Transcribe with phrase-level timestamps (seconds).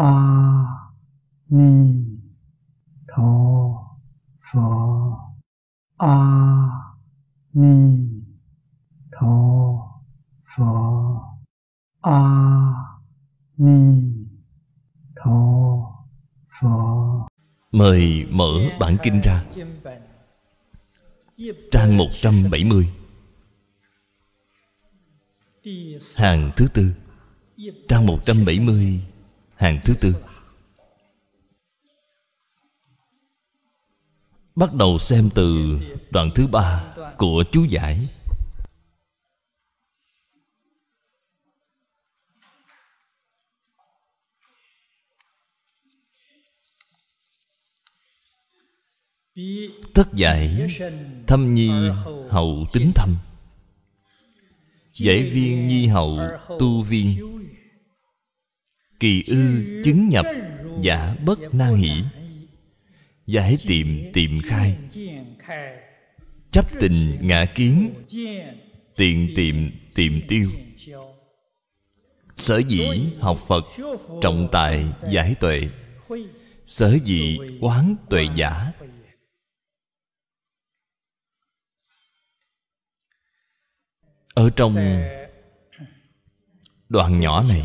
[0.00, 0.12] a
[1.48, 1.72] ni
[3.08, 3.32] tho
[4.46, 4.68] pho
[5.98, 6.16] a
[7.52, 7.74] ni
[9.12, 9.34] tho
[10.52, 10.70] pho
[12.00, 12.20] a
[13.58, 13.78] ni
[15.16, 15.38] tho
[16.60, 17.26] pho
[17.72, 19.44] Mời mở bản kinh ra.
[21.70, 22.88] Trang 170
[26.16, 26.94] Hàng thứ tư.
[27.88, 29.09] Trang 170
[29.60, 30.14] Hàng thứ tư.
[34.54, 35.78] Bắt đầu xem từ
[36.10, 38.08] đoạn thứ ba của chú giải.
[49.94, 50.68] Tất giải,
[51.26, 51.70] Thâm nhi,
[52.28, 53.16] hậu tính thâm.
[54.92, 56.18] Giải viên nhi hậu
[56.58, 57.39] tu viên
[59.00, 60.26] Kỳ ư chứng nhập
[60.82, 62.02] Giả bất nan hỷ.
[63.26, 64.76] Giải tiệm tiệm khai.
[66.50, 67.94] Chấp tình ngã kiến
[68.96, 69.54] Tiện tiệm
[69.94, 70.50] tiệm tiêu.
[72.36, 73.64] Sở dĩ học Phật
[74.22, 75.68] Trọng tài giải tuệ.
[76.66, 78.72] Sở dĩ quán tuệ giả.
[84.34, 84.76] Ở trong
[86.88, 87.62] đoạn nhỏ này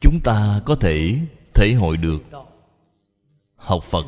[0.00, 1.20] Chúng ta có thể
[1.54, 2.22] thể hội được
[3.56, 4.04] Học Phật.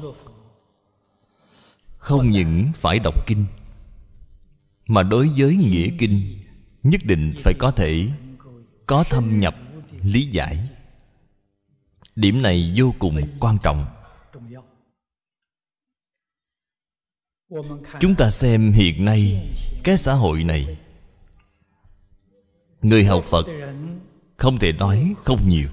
[1.99, 3.47] Không những phải đọc kinh,
[4.87, 6.39] Mà đối với nghĩa kinh,
[6.83, 8.09] Nhất định phải có thể
[8.87, 9.57] Có thâm nhập
[10.03, 10.69] lý giải.
[12.17, 13.87] Điểm này vô cùng quan trọng.
[18.01, 19.51] Chúng ta xem hiện nay
[19.85, 20.79] Cái xã hội này.
[22.83, 23.47] Người học Phật
[24.37, 25.69] Không thể nói không nhiều.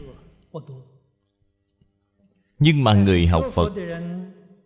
[2.59, 3.71] Nhưng mà người học Phật,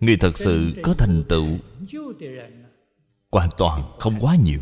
[0.04, 1.48] Người thật sự có thành tựu,
[3.32, 4.62] Hoàn toàn không quá nhiều.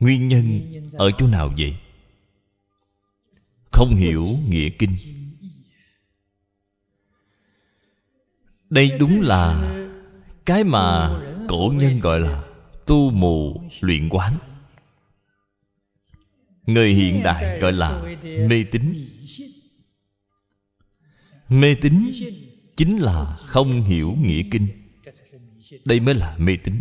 [0.00, 0.60] Nguyên nhân
[0.92, 1.76] ở chỗ nào vậy?
[3.70, 4.96] Không hiểu nghĩa kinh.
[8.70, 9.74] Đây đúng là
[10.44, 12.44] Cái mà cổ nhân gọi là
[12.86, 14.38] Tu mù luyện quán.
[16.66, 18.94] Người hiện đại gọi là mê tín.
[21.52, 22.10] Mê tín
[22.76, 24.68] chính là không hiểu nghĩa kinh.
[25.84, 26.80] Đây mới là mê tín.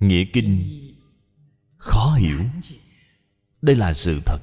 [0.00, 0.66] Nghĩa kinh
[1.76, 2.40] khó hiểu.
[3.62, 4.38] Đây là sự thật.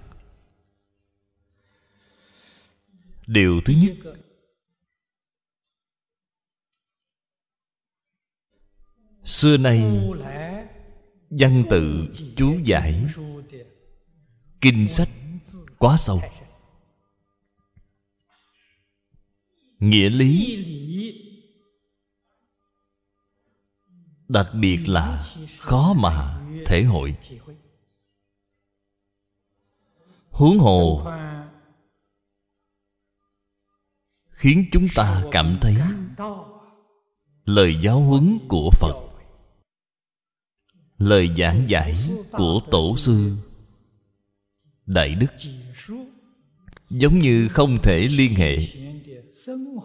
[3.27, 4.13] Điều thứ nhất,
[9.23, 9.83] Xưa nay
[11.29, 13.05] Văn tự chú giải
[14.61, 15.09] Kinh sách
[15.77, 16.21] quá sâu.
[19.79, 20.63] Nghĩa lý.
[24.27, 25.23] Đặc biệt là
[25.59, 27.15] khó mà thể hội.
[30.29, 31.07] Huống hồ
[34.29, 35.75] Khiến chúng ta cảm thấy
[37.45, 39.07] Lời giáo huấn của Phật
[40.97, 41.95] lời giảng giải
[42.31, 43.37] của tổ sư
[44.85, 45.31] đại đức
[46.89, 48.57] giống như không thể liên hệ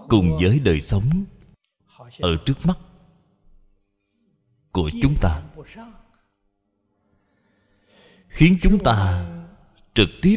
[0.08, 1.24] cùng với đời sống
[2.18, 2.78] ở trước mắt
[4.72, 5.42] của chúng ta,
[8.28, 9.28] khiến chúng ta
[9.94, 10.36] trực tiếp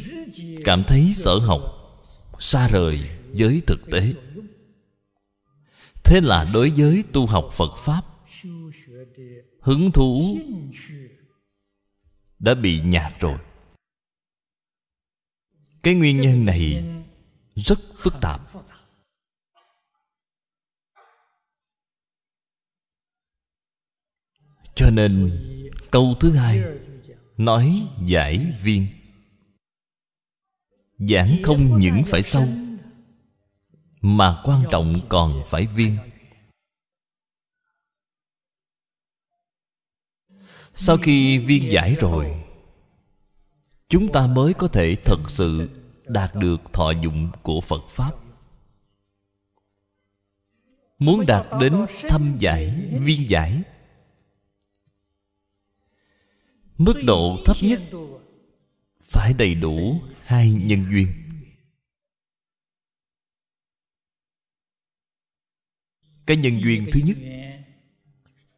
[0.66, 1.62] cảm thấy sở học
[2.40, 3.00] xa rời
[3.38, 4.14] với thực tế.
[6.04, 8.02] Thế là đối với tu học phật pháp,
[9.60, 10.38] hứng thú
[12.40, 13.38] đã bị nhạt rồi.
[15.84, 16.86] Cái nguyên nhân này
[17.56, 18.55] rất phức tạp.
[24.76, 25.32] Cho nên,
[25.92, 26.64] câu thứ hai,
[27.38, 28.88] nói giải viên.
[30.98, 32.48] Giảng không những phải sâu
[34.02, 35.98] mà quan trọng còn phải viên.
[40.74, 42.44] Sau khi viên giải rồi,
[43.90, 45.70] chúng ta mới có thể thật sự
[46.06, 48.12] đạt được thọ dụng của phật pháp.
[51.00, 53.64] Muốn đạt đến thâm giải, viên giải
[56.78, 57.82] mức độ thấp nhất
[59.02, 61.08] phải đầy đủ hai nhân duyên.
[66.26, 67.18] Cái nhân duyên thứ nhất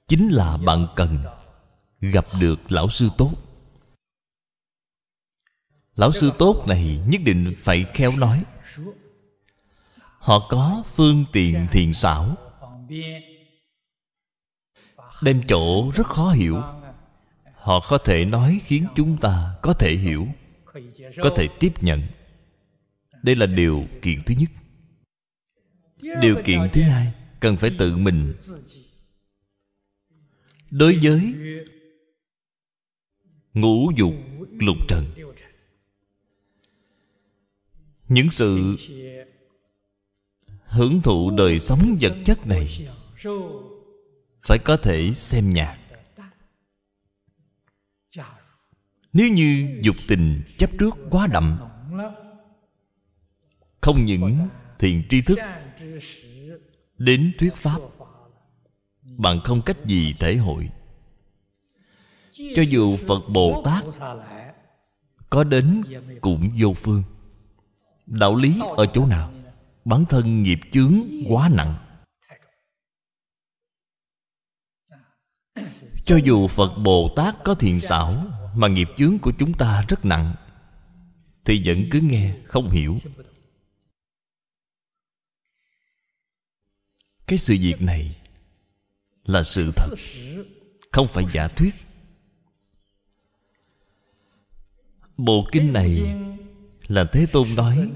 [0.08, 1.24] chính là bạn cần
[2.02, 3.31] gặp được lão sư tốt.
[5.96, 8.44] Lão sư tốt này nhất định phải khéo nói,
[10.19, 12.36] họ có phương tiện thiện xảo,
[15.22, 16.62] đem chỗ rất khó hiểu
[17.68, 20.28] họ có thể nói khiến chúng ta có thể hiểu,
[21.18, 22.02] có thể tiếp nhận.
[23.24, 24.50] Đây là điều kiện thứ nhất.
[26.22, 28.34] Điều kiện thứ hai, cần phải tự mình.
[30.72, 31.34] Đối với
[33.54, 34.14] ngũ dục
[34.52, 35.06] lục trần,
[38.10, 38.75] những sự
[40.66, 42.88] hưởng thụ đời sống vật chất này
[44.42, 45.87] phải có thể xem nhạc.
[49.18, 51.58] Nếu như dục tình chấp trước quá đậm,
[53.81, 54.48] không những
[54.80, 55.40] thiền tri thức
[56.98, 57.80] đến thuyết pháp
[59.04, 60.69] bạn không cách gì thể hội.
[62.56, 63.84] Cho dù phật bồ tát
[65.30, 65.84] có đến
[66.22, 67.04] cũng vô phương.
[68.06, 69.31] Đạo lý ở chỗ nào?
[69.86, 71.75] Bản thân nghiệp chướng quá nặng.
[76.06, 80.06] Cho dù phật bồ tát có thiện xảo mà nghiệp chướng của chúng ta rất
[80.06, 80.36] nặng.
[81.45, 83.00] Thì vẫn cứ nghe, không hiểu.
[87.27, 88.18] Cái sự việc này
[89.25, 89.95] là sự thật,
[90.92, 91.75] không phải giả thuyết.
[95.18, 96.15] Bộ kinh này
[96.88, 97.92] là thế tôn nói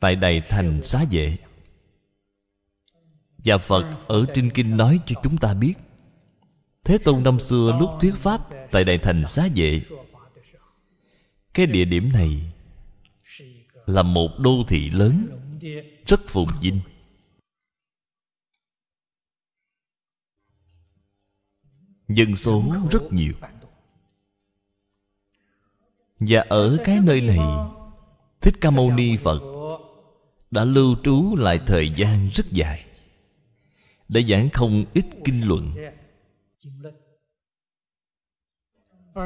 [0.00, 1.38] tại đài thành xá vệ.
[3.38, 5.74] Và phật ở trên kinh nói cho chúng ta biết
[6.84, 9.82] thế tôn năm xưa lúc thuyết pháp tại đại thành xá vệ.
[11.54, 12.52] Cái địa điểm này
[13.86, 15.26] là một đô thị lớn,
[16.06, 16.80] rất phồn vinh.
[22.08, 23.32] Dân số rất nhiều.
[26.20, 27.38] Và ở cái nơi này,
[28.40, 29.42] thích ca mâu ni phật
[30.50, 32.84] đã lưu trú lại thời gian rất dài
[34.08, 35.74] để giảng không ít kinh luận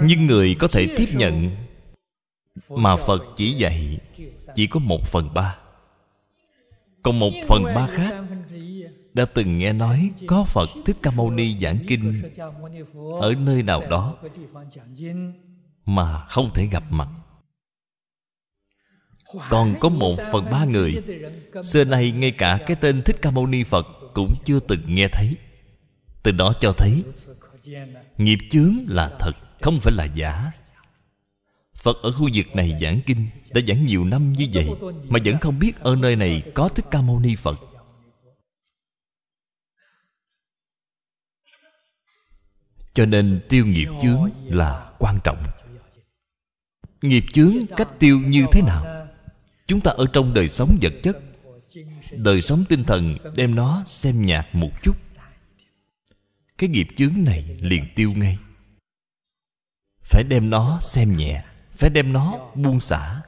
[0.02, 1.50] nhưng người có thể tiếp nhận
[2.68, 4.00] mà phật chỉ dạy
[4.54, 5.58] chỉ có một phần ba.
[7.02, 8.24] Còn một phần ba khác
[9.14, 12.22] đã từng nghe nói có phật thích ca mâu ni giảng kinh
[13.20, 14.16] ở nơi nào đó
[15.86, 17.08] mà không thể gặp mặt.
[19.50, 21.02] Còn có một phần ba người
[21.62, 25.08] xưa nay ngay cả cái tên thích ca mâu ni phật cũng chưa từng nghe
[25.08, 25.36] thấy
[26.24, 27.04] từ đó cho thấy,
[28.18, 30.52] nghiệp chướng là thật, không phải là giả.
[31.74, 34.68] Phật ở khu vực này giảng kinh, đã giảng nhiều năm như vậy,
[35.08, 37.60] mà vẫn không biết ở nơi này có thích ca mâu ni phật.
[42.94, 45.44] Cho nên tiêu nghiệp chướng là quan trọng.
[47.02, 49.06] Nghiệp chướng cách tiêu như thế nào?
[49.66, 51.18] Chúng ta ở trong đời sống vật chất,
[52.10, 55.03] đời sống tinh thần, đem nó xem nhạt một chút
[56.58, 58.38] cái nghiệp chướng này liền tiêu ngay.
[60.02, 63.22] Phải đem nó xem nhẹ, phải đem nó buông xả.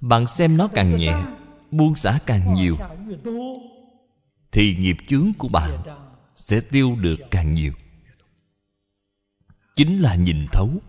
[0.00, 1.16] Bạn xem nó càng nhẹ,
[1.70, 2.76] buông xả càng nhiều,
[4.52, 5.82] thì nghiệp chướng của bạn
[6.36, 7.72] sẽ tiêu được càng nhiều.
[9.76, 10.80] Chính là nhìn thấu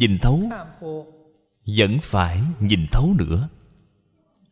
[0.00, 0.42] nhìn thấu,
[1.78, 3.48] vẫn phải nhìn thấu nữa.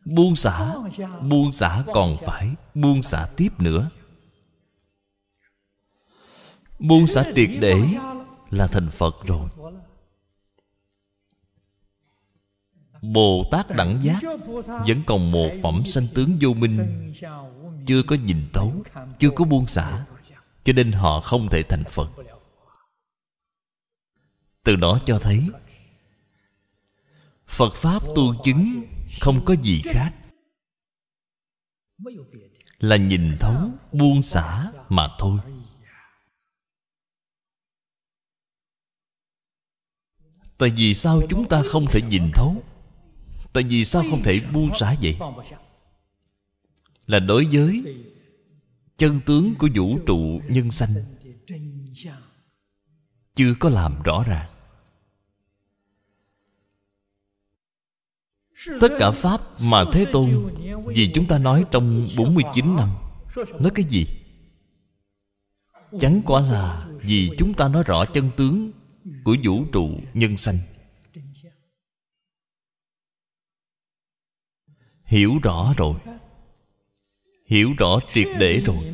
[0.05, 0.75] Buông xả
[1.21, 3.89] buông xả còn phải buông xả tiếp nữa
[6.83, 7.81] buông xả triệt để
[8.49, 9.49] là thành phật rồi.
[13.01, 14.19] Bồ tát đẳng giác
[14.87, 17.13] vẫn còn một phẩm sanh tướng vô minh,
[17.87, 18.73] chưa có nhìn thấu,
[19.19, 20.05] chưa có buông xả,
[20.63, 22.11] cho nên họ không thể thành phật.
[24.63, 25.49] Từ đó cho thấy,
[27.47, 28.83] phật pháp tu chứng
[29.21, 30.13] không có gì khác
[32.79, 33.55] là nhìn thấu,
[33.91, 35.39] buông xả mà thôi.
[40.63, 42.63] Tại vì sao chúng ta không thể nhìn thấu?
[43.53, 45.17] Tại vì sao không thể buông xả vậy?
[47.07, 47.83] Là đối với
[48.97, 50.89] chân tướng của vũ trụ nhân sanh.
[53.35, 54.49] Chưa có làm rõ ràng
[58.81, 60.29] Tất cả Pháp mà Thế Tôn,
[60.95, 62.89] Vì chúng ta nói trong 49 năm,
[63.35, 64.07] Nói cái gì?
[65.99, 68.71] Chẳng quả là Vì chúng ta nói rõ chân tướng
[69.23, 70.57] của vũ trụ nhân sanh.
[75.03, 75.95] Hiểu rõ rồi.
[77.45, 78.93] Hiểu rõ triệt để rồi.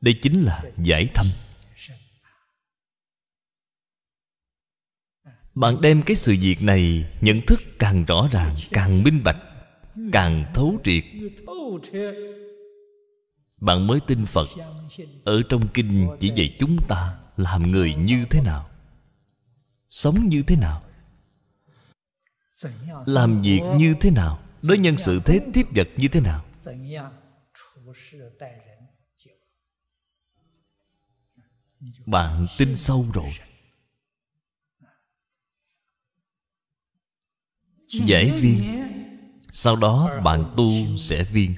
[0.00, 1.26] Đây chính là giải thâm.
[5.54, 9.42] Bạn đem cái sự việc này nhận thức càng rõ ràng, càng minh bạch,
[10.12, 11.04] càng thấu triệt.
[13.56, 14.48] Bạn mới tin phật.
[15.24, 18.70] Ở trong kinh chỉ dạy chúng ta làm người như thế nào
[19.94, 20.82] sống như thế nào?
[23.06, 24.42] Làm việc như thế nào?
[24.62, 26.44] Đối nhân sự thế tiếp vật như thế nào?
[32.06, 33.32] Bạn tin sâu rồi.
[37.88, 38.84] Giải viên.
[39.52, 41.54] Sau đó bạn tu sẽ viên.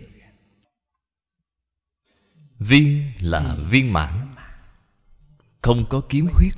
[2.59, 4.35] Viên là viên mãn.
[5.62, 6.52] Không có kiếm khuyết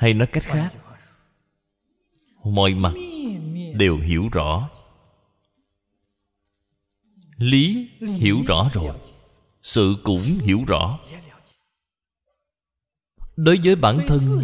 [0.00, 0.72] hay nói cách khác,
[2.44, 2.92] mọi mặt
[3.74, 4.70] đều hiểu rõ.
[7.36, 8.96] Lý hiểu rõ rồi,
[9.62, 10.98] sự cũng hiểu rõ.
[13.36, 14.42] Đối với bản thân,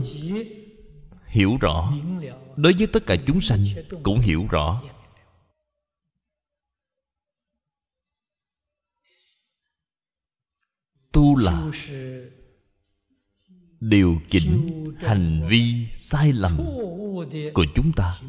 [1.27, 1.93] hiểu rõ.
[2.57, 3.65] Đối với tất cả chúng sanh,
[4.03, 4.83] cũng hiểu rõ.
[11.13, 11.71] Tu là
[13.88, 16.57] điều chỉnh hành vi sai lầm
[17.55, 18.21] của chúng ta.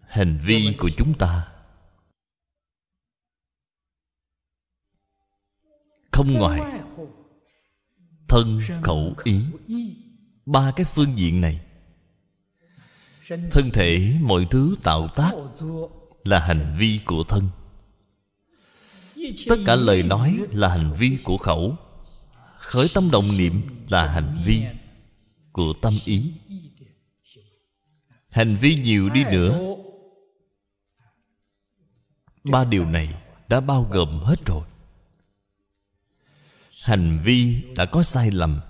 [0.00, 1.48] Hành vi của chúng ta
[6.12, 6.80] không ngoài
[8.28, 9.40] thân khẩu ý.
[10.46, 11.60] Ba cái phương diện này,
[13.28, 15.32] thân thể mọi thứ tạo tác
[16.24, 17.48] là hành vi của thân
[19.48, 21.76] tất cả lời nói là hành vi của khẩu.
[22.58, 24.64] Khởi tâm động niệm là hành vi
[25.52, 26.32] của tâm ý.
[28.30, 29.76] Hành vi nhiều đi nữa.
[32.44, 33.14] Ba điều này
[33.48, 34.62] đã bao gồm hết rồi.
[36.84, 38.60] Hành vi đã có sai lầm.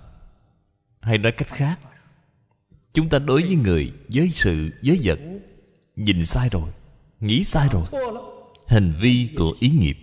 [1.01, 1.79] Hay nói cách khác,
[2.93, 5.19] chúng ta đối với người, với sự, với vật,
[5.95, 6.71] nhìn sai rồi,
[7.19, 7.83] nghĩ sai rồi.
[8.67, 9.97] Hành vi của ý nghiệp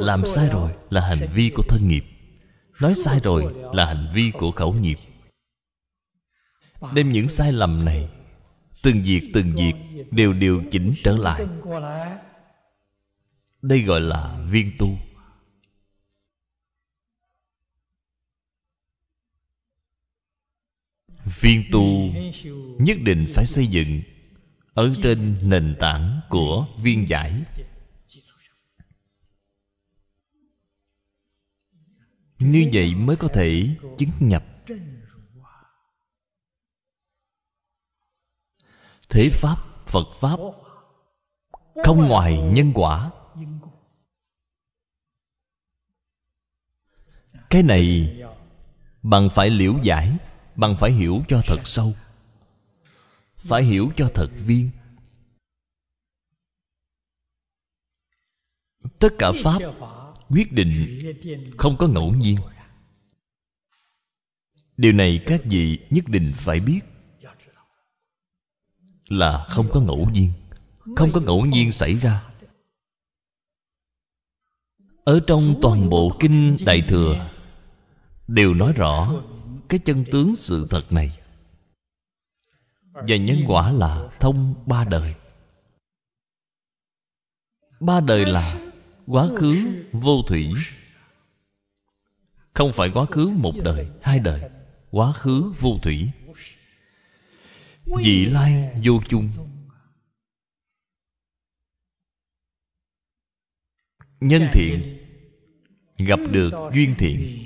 [0.00, 2.04] làm sai rồi là hành vi của thân nghiệp.
[2.80, 4.98] Nói sai rồi là hành vi của khẩu nghiệp.
[6.94, 8.10] Đem những sai lầm này
[8.82, 9.74] từng việc từng việc
[10.10, 11.46] đều điều chỉnh trở lại.
[13.62, 14.98] Đây gọi là viên tu.
[21.40, 21.84] Viên tu
[22.78, 24.00] nhất định phải xây dựng
[24.74, 27.44] ở trên nền tảng của viên giải
[32.38, 34.44] như vậy mới có thể chứng nhập.
[39.08, 40.38] Thế pháp, phật pháp,
[41.84, 43.10] không ngoài nhân quả.
[47.50, 48.16] Cái này,
[49.02, 50.16] bằng phải liễu giải,
[50.56, 51.92] bằng phải hiểu cho thật sâu,
[53.36, 54.70] phải hiểu cho thật viên.
[58.98, 59.58] Tất cả pháp
[60.30, 61.00] quyết định
[61.58, 62.36] không có ngẫu nhiên.
[64.76, 66.80] Điều này các vị nhất định phải biết
[69.08, 70.32] là không có ngẫu nhiên,
[70.96, 72.24] không có ngẫu nhiên xảy ra.
[75.04, 77.30] Ở trong toàn bộ kinh đại thừa,
[78.28, 79.14] đều nói rõ
[79.68, 81.18] cái chân tướng sự thật này.
[82.92, 85.14] Và nhân quả là thông ba đời.
[87.80, 88.67] Ba đời là
[89.08, 90.52] quá khứ vô thủy.
[92.54, 94.50] Không phải quá khứ một đời hai đời.
[94.90, 96.10] Quá khứ vô thủy.
[97.84, 99.28] Vị lai vô chung.
[104.20, 104.98] Nhân thiện.
[105.98, 107.38] Gặp được duyên thiện.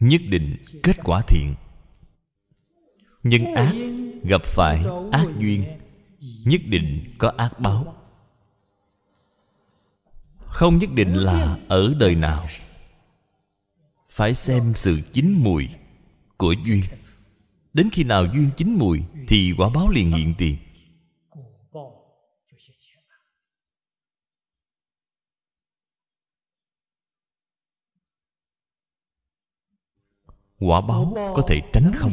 [0.00, 1.54] Nhất định kết quả thiện.
[3.22, 3.74] Nhân ác
[4.24, 5.64] gặp phải ác duyên.
[6.20, 7.97] Nhất định có ác báo
[10.58, 12.46] không nhất định là ở đời nào.
[14.10, 15.68] Phải xem sự chín mùi
[16.36, 16.82] của duyên.
[17.72, 20.56] Đến khi nào duyên chín mùi thì quả báo liền hiện tiền.
[30.58, 32.12] Quả báo có thể tránh không?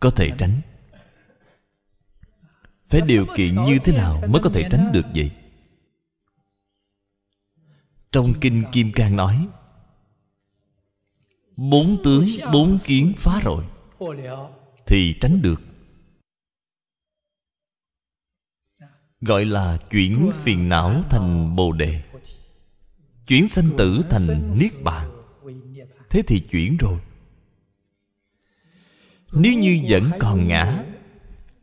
[0.00, 0.60] Có thể tránh.
[2.86, 5.37] Phải điều kiện như thế nào mới có thể tránh được vậy?
[8.12, 9.48] Trong kinh kim cang nói,
[11.56, 13.64] bốn tướng, bốn kiến phá rồi,
[14.86, 15.62] thì tránh được.
[19.20, 22.02] Gọi là chuyển phiền não thành bồ đề,
[23.26, 25.10] chuyển sanh tử thành niết bàn.
[26.10, 27.00] Thế thì chuyển rồi.
[29.32, 30.84] Nếu như vẫn còn ngã,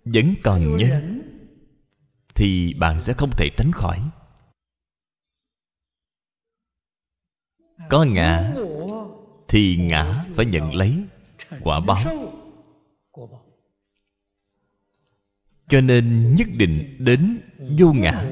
[0.05, 1.21] vẫn còn nhân,
[2.35, 3.99] thì bạn sẽ không thể tránh khỏi.
[7.89, 8.53] Có ngã
[9.47, 11.03] thì ngã phải nhận lấy
[11.61, 12.31] quả báo.
[15.69, 17.41] Cho nên nhất định đến
[17.79, 18.25] vô ngã.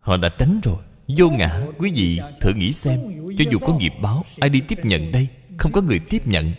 [0.00, 0.76] họ đã tránh rồi.
[1.18, 3.00] Vô ngã quý vị thử nghĩ xem
[3.38, 5.28] cho dù có nghiệp báo ai đi tiếp nhận đây?
[5.58, 6.52] Không có người tiếp nhận.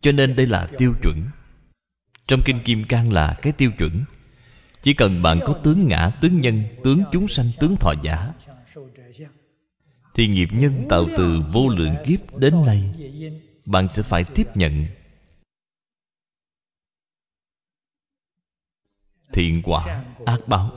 [0.00, 1.22] Cho nên đây là tiêu chuẩn.
[2.26, 3.92] Trong kinh kim cang là cái tiêu chuẩn.
[4.82, 8.32] Chỉ cần bạn có tướng ngã tướng nhân tướng chúng sanh tướng thọ giả
[10.16, 12.94] thì nghiệp nhân tạo từ vô lượng kiếp đến nay,
[13.64, 14.86] bạn sẽ phải tiếp nhận.
[19.32, 20.70] Thiện quả ác báo.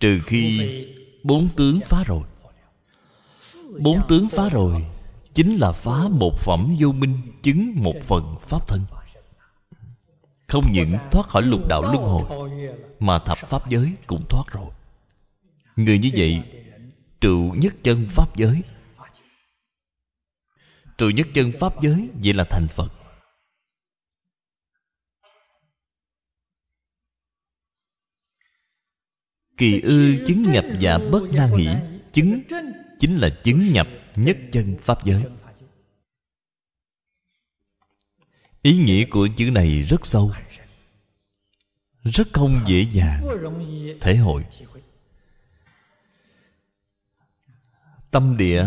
[0.00, 0.70] Trừ khi
[1.24, 2.22] bốn tướng phá rồi.
[3.80, 4.86] Bốn tướng phá rồi
[5.34, 8.80] chính là phá một phẩm vô minh, chứng một phần pháp thân.
[10.46, 12.50] Không những thoát khỏi lục đạo luân hồi,
[13.00, 14.70] mà thập pháp giới cũng thoát rồi.
[15.76, 16.42] Người như vậy
[17.20, 18.62] trụ nhất chân pháp giới.
[20.98, 22.92] Trụ nhất chân pháp giới, vậy là thành phật.
[29.56, 31.68] Kỳ ư chứng nhập và bất na hỷ,
[32.12, 32.42] chứng,
[33.00, 35.24] chính là chứng nhập nhất chân pháp giới.
[38.62, 40.32] Ý nghĩa của chữ này rất sâu,
[42.04, 43.26] rất không dễ dàng
[44.00, 44.44] thể hội.
[48.16, 48.66] Tâm địa,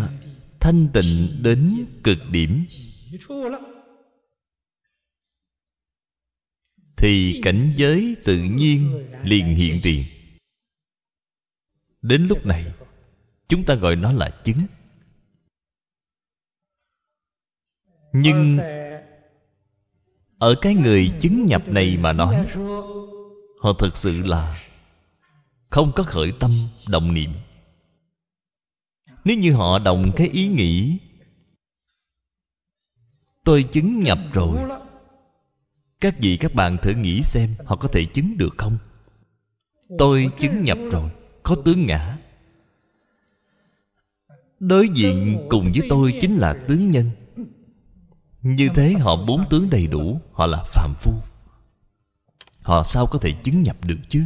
[0.60, 2.65] thanh tịnh đến cực điểm.
[6.97, 10.06] Thì cảnh giới tự nhiên liền hiện tiền.
[12.02, 12.73] Đến lúc này,
[13.47, 14.58] chúng ta gọi nó là chứng.
[18.13, 18.58] Nhưng
[20.39, 22.47] ở cái người chứng nhập này mà nói,
[23.62, 24.63] họ thực sự là
[25.69, 26.52] không có khởi tâm
[26.88, 27.32] động niệm
[29.30, 31.00] nếu như họ đồng cái ý nghĩ,
[33.44, 34.80] tôi chứng nhập rồi.
[36.00, 38.78] Các vị, các bạn thử nghĩ xem, họ có thể chứng được không?
[39.98, 41.10] Tôi chứng nhập rồi,
[41.44, 42.18] có tướng ngã.
[44.60, 47.12] Đối diện cùng với tôi chính là tướng nhân.
[48.42, 51.13] Như thế họ bốn tướng đầy đủ, họ là phạm phu.
[52.62, 54.24] Họ sao có thể chứng nhập được chứ?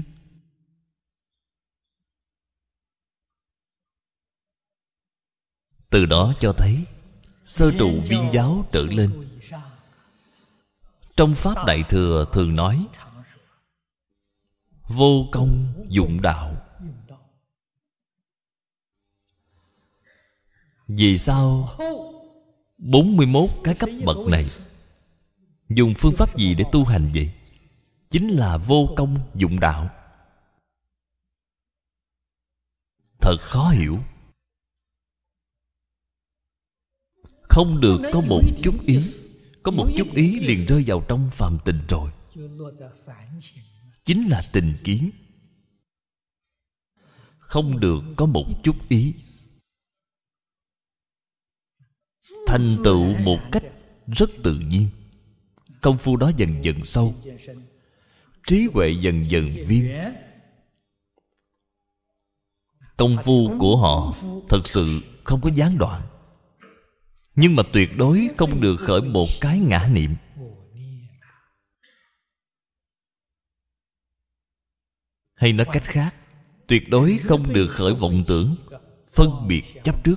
[5.94, 6.84] Từ đó cho thấy
[7.46, 9.28] sơ trụ viên giáo trở lên.
[11.16, 12.86] trong pháp đại thừa thường nói
[14.88, 16.56] vô công dụng đạo.
[20.88, 21.70] Vì sao
[22.78, 24.46] 41 cái cấp bậc này
[25.70, 27.34] Dùng phương pháp gì để tu hành vậy?
[28.10, 29.90] Chính là vô công dụng đạo.
[33.22, 34.00] Thật khó hiểu
[37.54, 39.00] Không được có một chút ý.
[39.64, 42.12] Có một chút ý liền rơi vào trong phàm tình rồi.
[44.04, 45.12] Chính là tình kiến.
[47.40, 49.14] Không được có một chút ý.
[52.48, 53.64] Thành tựu một cách
[54.08, 54.88] rất tự nhiên.
[55.82, 57.16] Công phu đó dần dần sâu.
[58.48, 59.96] Trí huệ dần dần viên.
[62.98, 64.14] Công phu của họ
[64.50, 66.02] thật sự không có gián đoạn
[67.36, 70.16] nhưng mà tuyệt đối không được khởi một cái ngã niệm.
[75.36, 76.16] Hay nói cách khác,
[76.68, 78.56] tuyệt đối không được khởi vọng tưởng,
[79.08, 80.16] phân biệt chấp trước.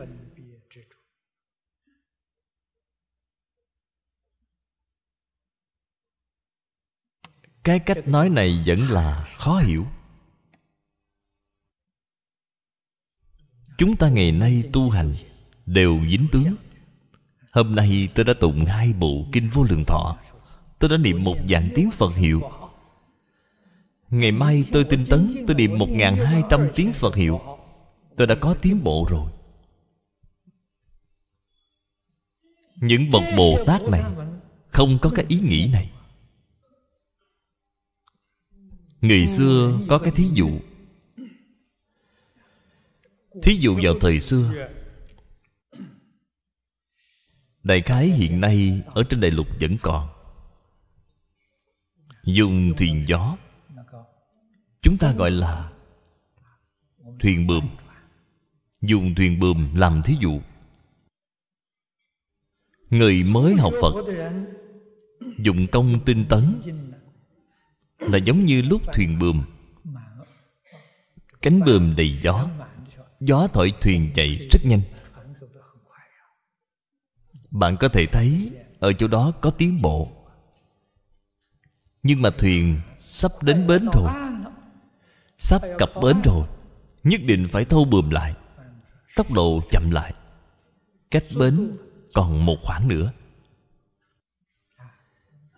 [7.65, 9.87] Cái cách nói này vẫn là khó hiểu.
[13.79, 15.15] Chúng ta ngày nay tu hành
[15.67, 16.57] đều dính tướng
[17.57, 20.17] hôm nay tôi đã tụng hai bộ kinh vô lượng thọ.
[20.79, 22.43] Tôi đã niệm một vạn tiếng phật hiệu.
[24.11, 27.41] Ngày mai tôi tinh tấn, tôi niệm một ngàn hai trăm tiếng phật hiệu.
[28.17, 29.31] Tôi đã có tiến bộ rồi.
[32.77, 34.03] Những bậc bồ tát này
[34.69, 35.91] không có cái ý nghĩ này.
[39.01, 40.51] Người xưa có cái thí dụ.
[43.43, 44.69] Thí dụ vào thời xưa
[47.67, 50.09] đại khái hiện nay ở trên đại lục vẫn còn.
[52.25, 53.37] Dùng thuyền gió,
[54.83, 55.73] chúng ta gọi là
[57.21, 57.69] thuyền buồm
[58.81, 60.41] dùng thuyền buồm làm thí dụ.
[62.91, 63.95] Người mới học phật,
[65.39, 66.61] dụng công tinh tấn,
[67.99, 69.45] là giống như lúc thuyền buồm
[71.43, 72.49] cánh buồm đầy gió
[73.21, 74.81] gió thổi thuyền chạy rất nhanh
[77.51, 80.09] bạn có thể thấy, ở chỗ đó có tiến bộ.
[82.03, 84.13] Nhưng mà thuyền sắp đến bến rồi.
[85.39, 86.47] Sắp cập bến rồi.
[87.05, 88.35] Nhất định phải thâu bườm lại.
[89.17, 90.15] Tốc độ chậm lại.
[91.11, 91.77] Cách bến
[92.15, 93.13] còn một khoảng nữa.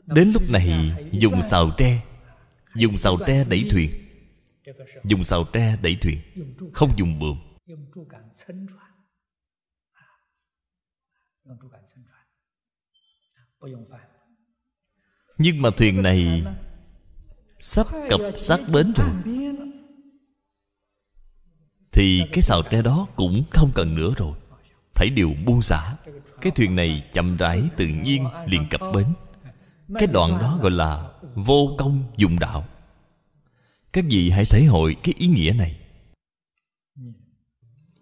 [0.07, 2.01] Đến lúc này, dùng xào tre.
[2.75, 3.91] Dùng xào tre đẩy thuyền.
[5.05, 6.21] Dùng xào tre đẩy thuyền.
[6.73, 7.39] Không dùng buồm
[15.39, 16.45] nhưng mà thuyền này
[17.59, 19.11] sắp cập sát bến rồi.
[21.93, 24.39] Thì cái xào tre đó cũng không cần nữa rồi.
[24.95, 25.97] Thấy điều buông xả,
[26.41, 29.07] cái thuyền này chậm rãi tự nhiên liền cập bến.
[29.99, 32.65] Cái đoạn đó gọi là vô công dùng đạo.
[33.93, 35.81] Các vị hãy thể hội cái ý nghĩa này.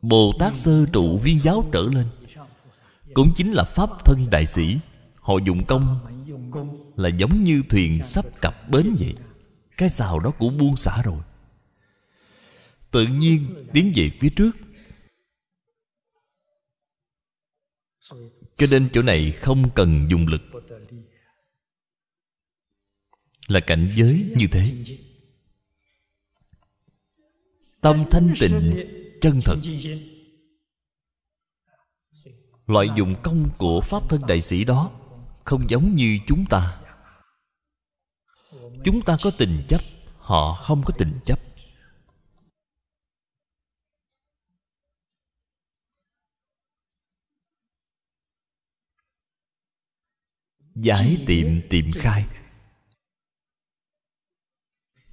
[0.03, 2.07] Bồ tát sơ trụ viên giáo trở lên,
[3.15, 4.79] cũng chính là pháp thân đại sĩ
[5.27, 5.99] họ dụng công
[6.97, 9.15] là giống như thuyền sắp cập bến vậy.
[9.77, 11.21] Cái xào đó cũng buông xả rồi.
[12.91, 13.41] Tự nhiên
[13.73, 14.51] tiến về phía trước.
[18.57, 20.43] Cho nên chỗ này không cần dùng lực.
[23.47, 24.85] Là cảnh giới như thế.
[27.81, 28.87] Tâm thanh tịnh,
[29.21, 29.57] chân thật.
[32.67, 34.93] Loại dụng công của pháp thân đại sĩ đó
[35.47, 36.83] không giống như chúng ta.
[38.85, 39.81] Chúng ta có tình chấp,
[40.19, 41.41] họ không có tình chấp.
[50.75, 52.27] Giải tiệm tiệm khai.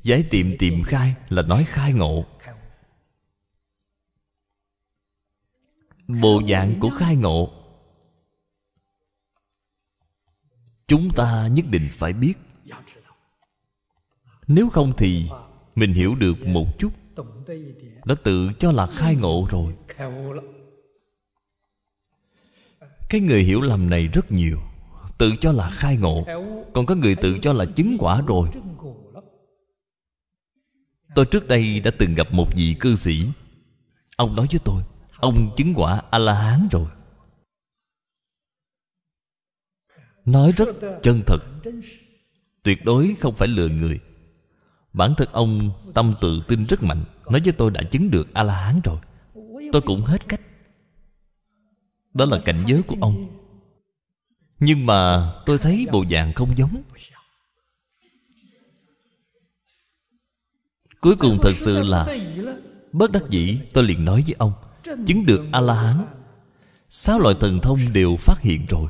[0.02, 2.26] Giải tiệm tiệm khai là nói khai ngộ.
[6.08, 7.63] Bộ dạng của khai ngộ
[10.94, 12.34] chúng ta nhất định phải biết.
[14.48, 15.30] Nếu không thì
[15.76, 16.94] mình hiểu được một chút.
[18.06, 19.74] Đã tự cho là khai ngộ rồi.
[23.10, 24.60] Cái người hiểu lầm này rất nhiều.
[25.18, 26.26] Tự cho là khai ngộ.
[26.74, 28.50] Còn có người tự cho là chứng quả rồi.
[31.16, 33.28] Tôi trước đây đã từng gặp một vị cư sĩ.
[34.16, 34.84] Ông nói với tôi,
[35.18, 36.88] ông chứng quả a la hán rồi.
[40.26, 40.70] Nói rất
[41.04, 41.40] chân thật.
[42.64, 44.00] Tuyệt đối không phải lừa người.
[44.94, 47.04] Bản thân ông tâm tự tin rất mạnh.
[47.30, 48.98] Nói với tôi đã chứng được a la hán rồi.
[49.72, 50.42] Tôi cũng hết cách.
[52.14, 53.40] Đó là cảnh giới của ông.
[54.60, 56.82] Nhưng mà tôi thấy bộ dạng không giống.
[61.02, 62.18] Cuối cùng thật sự là
[62.92, 66.06] bất đắc dĩ, tôi liền nói với ông, chứng được a la hán
[66.90, 68.88] sáu loại thần thông đều phát hiện rồi.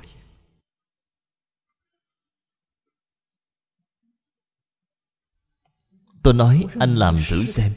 [6.23, 7.71] Tôi nói anh làm thử xem.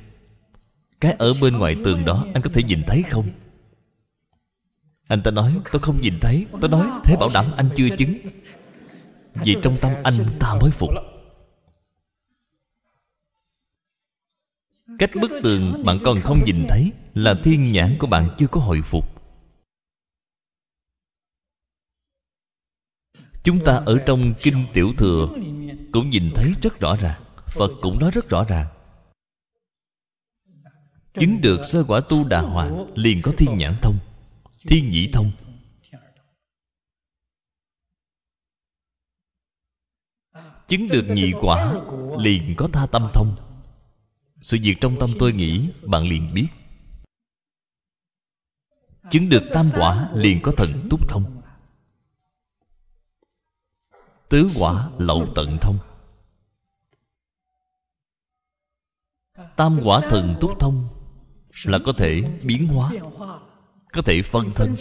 [1.01, 3.27] Cái ở bên ngoài tường đó anh có thể nhìn thấy không?
[5.09, 6.47] Anh ta nói, tôi không nhìn thấy.
[6.61, 8.15] Tôi nói, thế bảo đảm anh chưa chứng.
[9.35, 10.91] Vì trong tâm anh ta mới phục.
[14.99, 18.61] Cách bức tường bạn còn không nhìn thấy là thiên nhãn của bạn chưa có
[18.61, 19.05] hồi phục.
[23.43, 25.29] Chúng ta ở trong kinh tiểu thừa
[25.93, 27.26] cũng nhìn thấy rất rõ ràng
[27.59, 28.67] phật cũng nói rất rõ ràng.
[31.15, 33.99] Chứng được sơ quả tu đà hoàng liền có thiên nhãn thông,
[34.69, 35.31] thiên nhĩ thông.
[40.69, 41.75] Chứng được nhị quả,
[42.19, 43.37] liền có tha tâm thông.
[44.41, 46.49] Sự việc trong tâm tôi nghĩ, bạn liền biết.
[49.11, 51.43] Chứng được tam quả, liền có thần túc thông.
[54.29, 55.79] Tứ quả, lậu tận thông.
[59.57, 60.89] Tam quả thần túc thông
[61.65, 62.93] là có thể biến hóa,
[63.93, 64.77] có thể phân thân.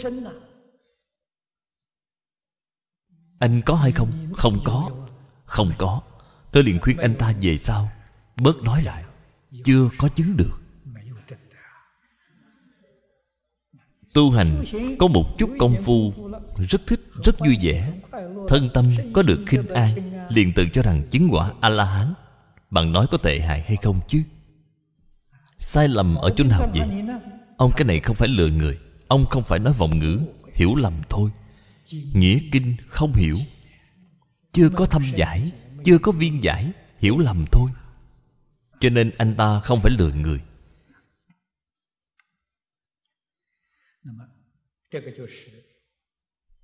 [3.38, 4.12] Anh có hay không?
[4.32, 4.90] Không có.
[5.44, 6.00] Không có.
[6.52, 7.88] Tôi liền khuyên anh ta về sau,
[8.40, 9.04] bớt nói lại.
[9.64, 10.60] Chưa có chứng được.
[14.14, 14.64] Tu hành
[14.98, 16.12] có một chút công phu
[16.68, 17.92] rất thích, rất vui vẻ.
[18.48, 19.90] Thân tâm có được khinh an
[20.28, 22.14] liền tự cho rằng chứng quả a la hán
[22.70, 24.22] bạn nói có tệ hại hay không chứ?
[25.58, 26.88] Sai lầm ở chỗ nào vậy?
[27.56, 30.20] Ông cái này không phải lừa người, ông không phải nói vọng ngữ,
[30.54, 31.30] hiểu lầm thôi.
[31.92, 33.36] Nghĩa kinh không hiểu.
[34.52, 35.52] Chưa có thâm giải,
[35.84, 37.70] chưa có viên giải, hiểu lầm thôi.
[38.80, 40.40] Cho nên anh ta không phải lừa người.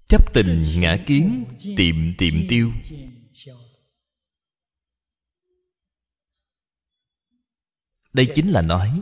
[0.08, 1.44] Chấp tình ngã kiến
[1.76, 2.72] tiệm tiệm tiêu.
[8.12, 9.00] Đây chính là nói,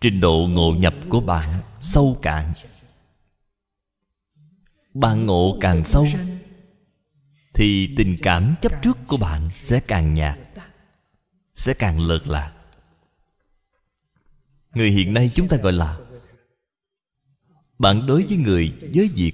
[0.00, 2.52] trình độ ngộ nhập của bạn sâu cạn
[5.00, 6.06] bạn ngộ càng sâu,
[7.54, 10.38] thì tình cảm chấp trước của bạn sẽ càng nhạt,
[11.54, 12.52] sẽ càng lợt lạc.
[14.74, 15.98] Người hiện nay chúng ta gọi là,
[17.78, 19.32] bạn đối với người với việc.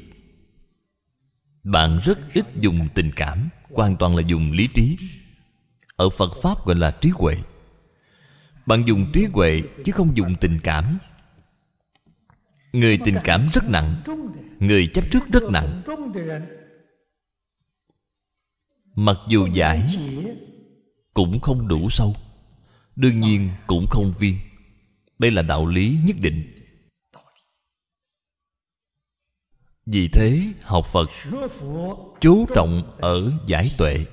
[1.62, 4.96] Bạn rất ít dùng tình cảm, hoàn toàn là dùng lý trí.
[5.96, 7.37] Ở phật pháp gọi là trí huệ
[8.66, 10.98] bạn dùng trí huệ chứ không dùng tình cảm.
[12.72, 13.94] Người tình cảm rất nặng,
[14.59, 15.83] người chấp trước rất nặng.
[18.94, 19.87] Mặc dù giải,
[21.14, 22.14] cũng không đủ sâu.
[22.96, 24.38] Đương nhiên cũng không viên.
[25.18, 26.62] Đây là đạo lý nhất định.
[29.87, 31.11] Vì thế, học phật,
[32.20, 34.07] chú trọng ở giải tuệ.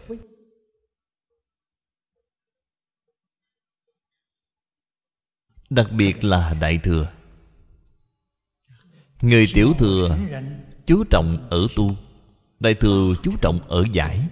[5.69, 7.11] Đặc biệt là đại thừa.
[9.21, 10.17] Người tiểu thừa
[10.85, 11.89] chú trọng ở tu,
[12.59, 14.27] đại thừa chú trọng ở giải.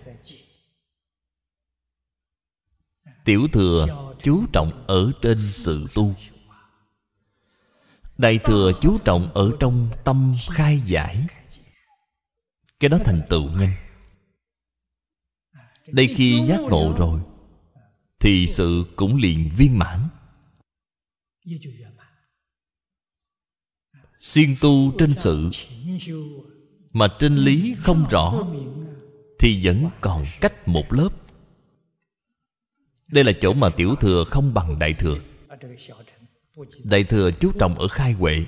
[3.26, 6.13] Tiểu thừa chú trọng ở trên sự tu.
[8.17, 11.28] Đại thừa chú trọng ở trong tâm khai giải.
[12.80, 13.73] Cái đó thành tựu nhanh.
[15.88, 17.19] Đây khi giác ngộ rồi,
[18.19, 20.00] thì sự cũng liền viên mãn
[24.19, 25.49] siêng tu trên sự
[26.91, 28.47] mà trên lý không rõ,
[29.39, 31.10] thì vẫn còn cách một lớp.
[33.07, 35.19] Đây là chỗ mà tiểu thừa không bằng đại thừa.
[36.83, 38.45] Đại thừa chú trọng ở khai huệ.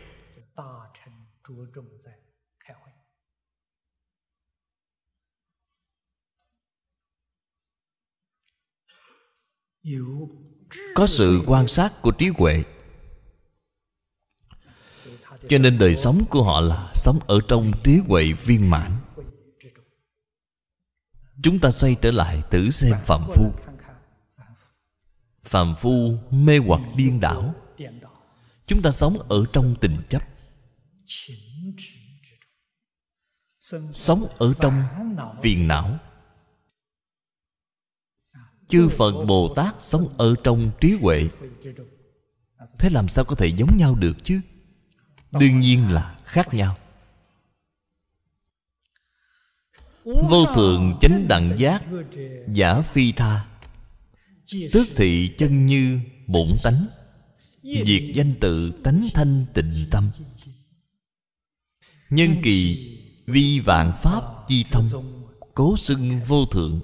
[10.95, 12.63] Có sự quan sát của trí huệ
[15.49, 18.91] cho nên đời sống của họ là sống ở trong trí huệ viên mãn.
[21.43, 23.51] Chúng ta xoay trở lại thử xem phạm phu.
[25.43, 27.55] Phạm phu mê hoặc điên đảo.
[28.67, 30.23] Chúng ta sống ở trong tình chấp.
[33.91, 34.83] Sống ở trong
[35.41, 35.99] phiền não.
[38.67, 41.29] Chư phật bồ tát sống ở trong trí huệ.
[42.79, 44.41] Thế làm sao có thể giống nhau được chứ?
[45.31, 46.77] Đương nhiên là khác nhau.
[50.03, 51.83] Vô thượng chánh đẳng giác,
[52.53, 53.45] giả phi tha.
[54.71, 56.87] Tước thị chân như bổn tánh,
[57.63, 60.09] diệt danh tự tánh thanh tịnh tâm.
[62.09, 62.85] Nhân kỳ
[63.25, 64.89] vi vạn pháp chi thông,
[65.53, 66.79] cố xưng vô thượng.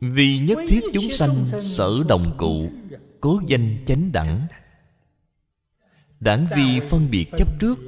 [0.00, 2.72] Vì nhất thiết chúng sanh sở đồng cụ,
[3.20, 4.46] cố danh chánh đẳng
[6.24, 7.78] Đáng vi phân biệt chấp trước,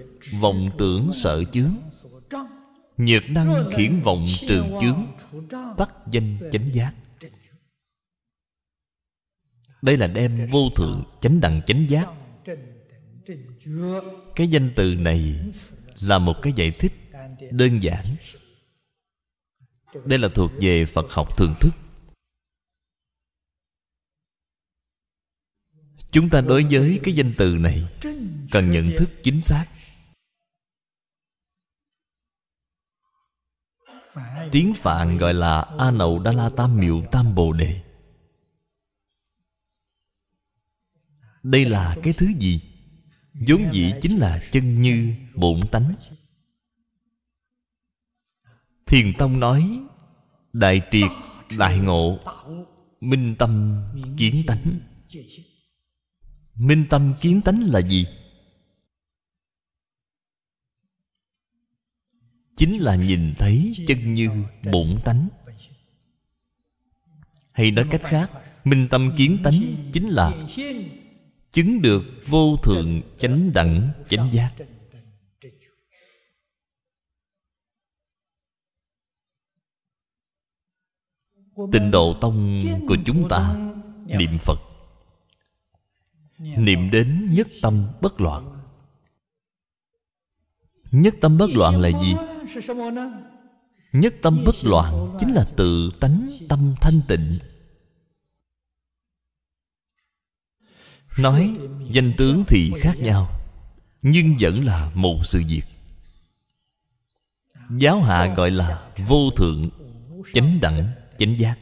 [0.40, 1.76] vọng tưởng sợ chướng.
[2.96, 5.06] Nhược năng khiển vọng trừ chướng,
[5.76, 6.94] tắc danh chánh giác.
[9.82, 12.08] Đây là đem vô thượng chánh đẳng chánh giác.
[14.36, 15.34] Cái danh từ này
[16.00, 16.92] là một cái giải thích
[17.50, 18.04] đơn giản.
[20.04, 21.70] Đây là thuộc về phật học thường thức.
[26.14, 27.84] Chúng ta đối với cái danh từ này
[28.50, 29.66] cần nhận thức chính xác.
[34.52, 37.82] Tiếng phạn gọi là a nậu đa la tam miệu tam bồ đề.
[41.42, 42.60] Đây là cái thứ gì?
[43.48, 45.94] Vốn dĩ chính là chân như bổn tánh.
[48.86, 49.80] Thiền tông nói,
[50.52, 51.10] đại triệt,
[51.58, 52.18] đại ngộ,
[53.00, 53.82] minh tâm,
[54.16, 54.80] kiến tánh
[56.56, 58.06] minh tâm kiến tánh là gì?
[62.56, 64.30] Chính là nhìn thấy chân như
[64.72, 65.28] bổn tánh.
[67.52, 68.30] Hay nói cách khác,
[68.64, 70.46] minh tâm kiến tánh chính là
[71.52, 74.54] chứng được vô thượng chánh đẳng, chánh giác.
[81.72, 83.56] Tịnh độ tông của chúng ta,
[84.06, 84.58] niệm phật
[86.38, 86.56] Dạ.
[86.56, 88.60] niệm đến nhất tâm bất loạn.
[90.90, 92.14] Nhất tâm bất loạn là gì?
[93.92, 97.38] Nhất tâm bất loạn chính là tự tánh tâm thanh tịnh.
[101.18, 101.56] Nói
[101.92, 103.40] danh tướng thì khác nhau,
[104.02, 105.62] nhưng vẫn là một sự việc.
[107.78, 109.70] Giáo hạ gọi là vô thượng,
[110.32, 111.58] chánh đẳng, chánh giác.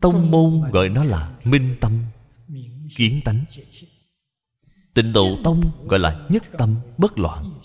[0.00, 2.02] Tông môn gọi nó là minh tâm
[2.98, 3.44] kiến tánh.
[4.94, 7.60] Tịnh độ tông gọi là nhất tâm bất loạn.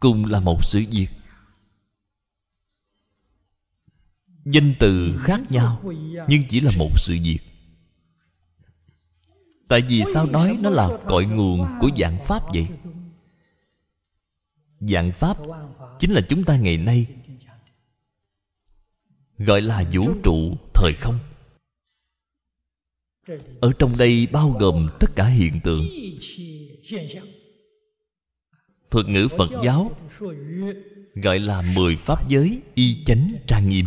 [0.00, 1.08] Cùng là một sự việc.
[4.44, 5.82] Danh từ khác nhau,
[6.28, 7.38] nhưng chỉ là một sự việc.
[9.68, 12.66] Tại vì sao nói nó là cội nguồn của dạng pháp vậy?
[14.80, 15.36] Dạng pháp
[15.98, 17.06] chính là chúng ta ngày nay
[19.38, 21.18] gọi là vũ trụ thời không
[23.60, 25.88] ở trong đây bao gồm tất cả hiện tượng.
[28.90, 29.96] Thuật ngữ phật giáo
[31.14, 33.86] gọi là mười pháp giới y chánh trang nghiêm.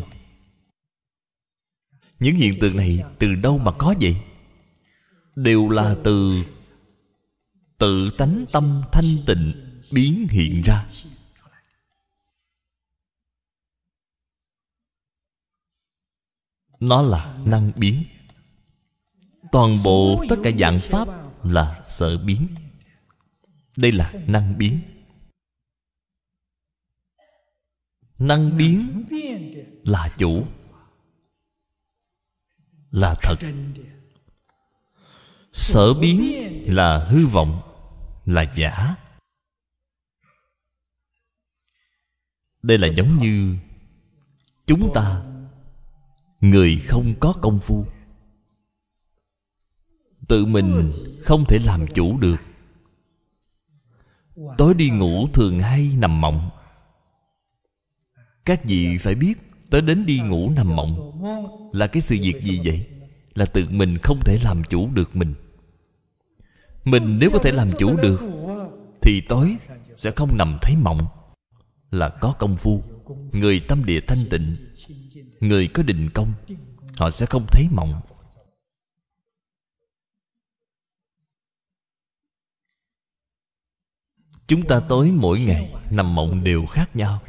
[2.19, 4.15] Những hiện tượng này từ đâu mà có vậy?
[5.35, 6.43] Đều là từ
[7.77, 9.53] tự tánh tâm thanh tịnh
[9.91, 10.89] biến hiện ra.
[16.79, 18.03] Nó là năng biến
[19.51, 21.07] toàn bộ tất cả dạng pháp
[21.43, 22.47] là sở biến.
[23.77, 24.79] Đây là năng biến.
[28.19, 29.03] Năng biến
[29.83, 30.45] là chủ,
[32.91, 33.35] là thật.
[35.53, 36.33] Sở biến
[36.75, 37.61] là hư vọng,
[38.25, 38.95] là giả.
[42.63, 43.57] Đây là giống như
[44.67, 45.23] chúng ta,
[46.41, 47.85] người không có công phu
[50.27, 50.91] tự mình
[51.23, 52.35] không thể làm chủ được.
[54.57, 56.49] Tối đi ngủ thường hay nằm mộng.
[58.45, 59.33] Các vị phải biết,
[59.71, 61.21] tới đến đi ngủ nằm mộng
[61.73, 62.87] là cái sự việc gì vậy?
[63.35, 65.33] Là tự mình không thể làm chủ được mình.
[66.85, 68.21] Mình nếu có thể làm chủ được,
[69.01, 69.57] thì tối
[69.95, 71.05] sẽ không nằm thấy mộng.
[71.91, 72.83] Là có công phu.
[73.31, 74.55] Người tâm địa thanh tịnh,
[75.39, 76.33] người có định công,
[76.97, 78.01] họ sẽ không thấy mộng.
[84.51, 87.21] Chúng ta tối mỗi ngày nằm mộng đều khác nhau.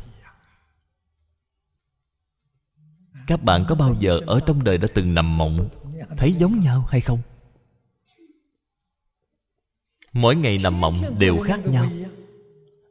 [3.26, 5.68] Các bạn có bao giờ ở trong đời đã từng nằm mộng,
[6.16, 7.18] thấy giống nhau hay không?
[10.12, 11.90] Mỗi ngày nằm mộng đều khác nhau.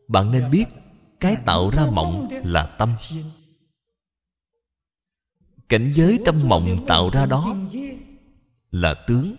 [0.07, 0.65] Bạn nên biết
[1.19, 2.95] cái tạo ra mộng là tâm.
[5.69, 7.55] Cảnh giới trong mộng tạo ra đó
[8.71, 9.35] là tướng.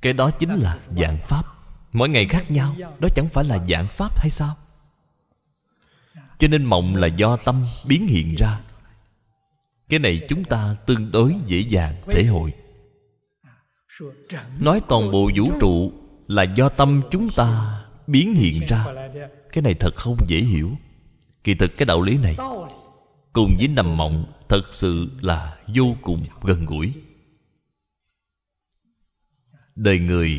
[0.00, 1.55] Cái đó chính là dạng pháp
[1.96, 4.54] mỗi ngày khác nhau, đó chẳng phải là giảng pháp hay sao?
[6.38, 8.60] Cho nên mộng là do tâm biến hiện ra.
[9.88, 12.52] Cái này chúng ta tương đối dễ dàng thể hội.
[14.58, 15.92] Nói toàn bộ vũ trụ
[16.28, 18.86] là do tâm chúng ta biến hiện ra.
[19.52, 20.70] Cái này thật không dễ hiểu.
[21.44, 22.36] Kỳ thực cái đạo lý này,
[23.32, 26.92] cùng với nằm mộng, thật sự là vô cùng gần gũi.
[29.74, 30.38] Đời người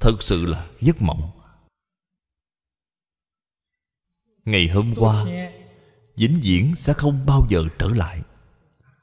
[0.00, 1.30] thật sự là giấc mộng.
[4.44, 5.24] Ngày hôm qua,
[6.16, 8.22] vĩnh viễn sẽ không bao giờ trở lại.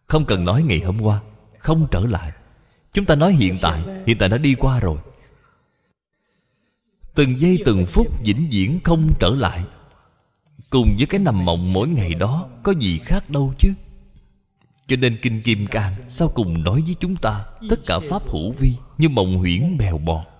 [0.06, 1.22] Không cần nói ngày hôm qua,
[1.58, 2.32] không trở lại.
[2.94, 4.98] Chúng ta nói hiện tại hiện tại đã đi qua rồi.
[7.16, 9.64] Từng giây từng phút vĩnh viễn không trở lại.
[10.70, 13.74] Cùng với cái nằm mộng mỗi ngày đó, có gì khác đâu chứ?
[14.88, 18.52] Cho nên kinh kim cang sau cùng nói với chúng ta tất cả pháp hữu
[18.52, 20.35] vi như mộng huyễn bèo bọt?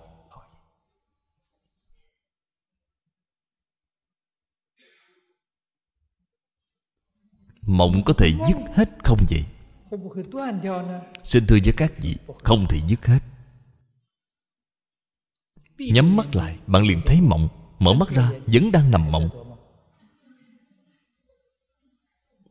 [7.66, 9.44] Mộng có thể dứt hết không vậy?
[11.24, 13.18] Xin thưa với các vị, không thể dứt hết.
[15.78, 17.48] Nhắm mắt lại, bạn liền thấy mộng.
[17.78, 19.28] Mở mắt ra, vẫn đang nằm mộng.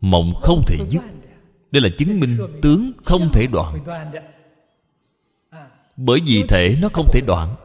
[0.01, 1.01] Mộng không thể dứt.
[1.71, 3.83] Đây là chứng minh tướng không thể đoạn.
[5.97, 7.55] Bởi vì thể nó không thể đoạn.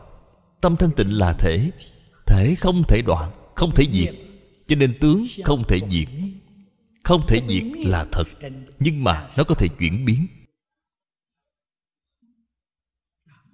[0.61, 1.71] Tâm thanh tịnh là thể.
[2.27, 4.15] Thể không thể đoạn, không thể diệt.
[4.67, 6.09] Cho nên tướng không thể diệt
[7.05, 8.25] không thể diệt là thật,
[8.79, 10.27] nhưng mà nó có thể chuyển biến.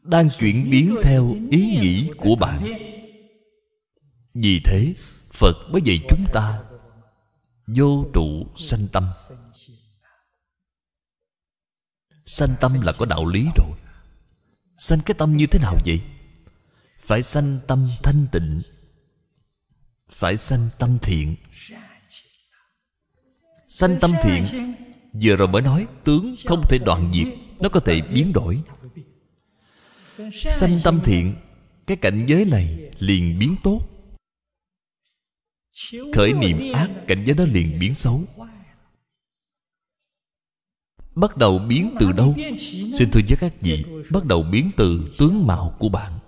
[0.02, 2.64] Đang chuyển biến theo ý nghĩ của bạn.
[4.34, 4.94] Vì thế,
[5.32, 6.64] phật mới dạy chúng ta
[7.66, 9.08] vô trụ sanh tâm.
[12.26, 13.78] Sanh tâm là có đạo lý rồi.
[14.76, 16.02] Sanh cái tâm như thế nào vậy?
[16.98, 18.62] Phải sanh tâm thanh tịnh,
[20.10, 21.36] phải sanh tâm thiện
[23.68, 24.74] sanh tâm thiện.
[25.22, 27.26] Vừa rồi mới nói tướng không thể đoạn diệt,
[27.60, 28.62] nó có thể biến đổi.
[30.32, 31.34] Sanh tâm thiện,
[31.86, 33.80] cái cảnh giới này liền biến tốt.
[36.14, 38.20] Khởi niệm ác, cảnh giới đó liền biến xấu.
[41.14, 42.34] Bắt đầu biến từ đâu?
[42.94, 46.18] Xin thưa với các vị, bắt đầu biến từ tướng mạo của bạn.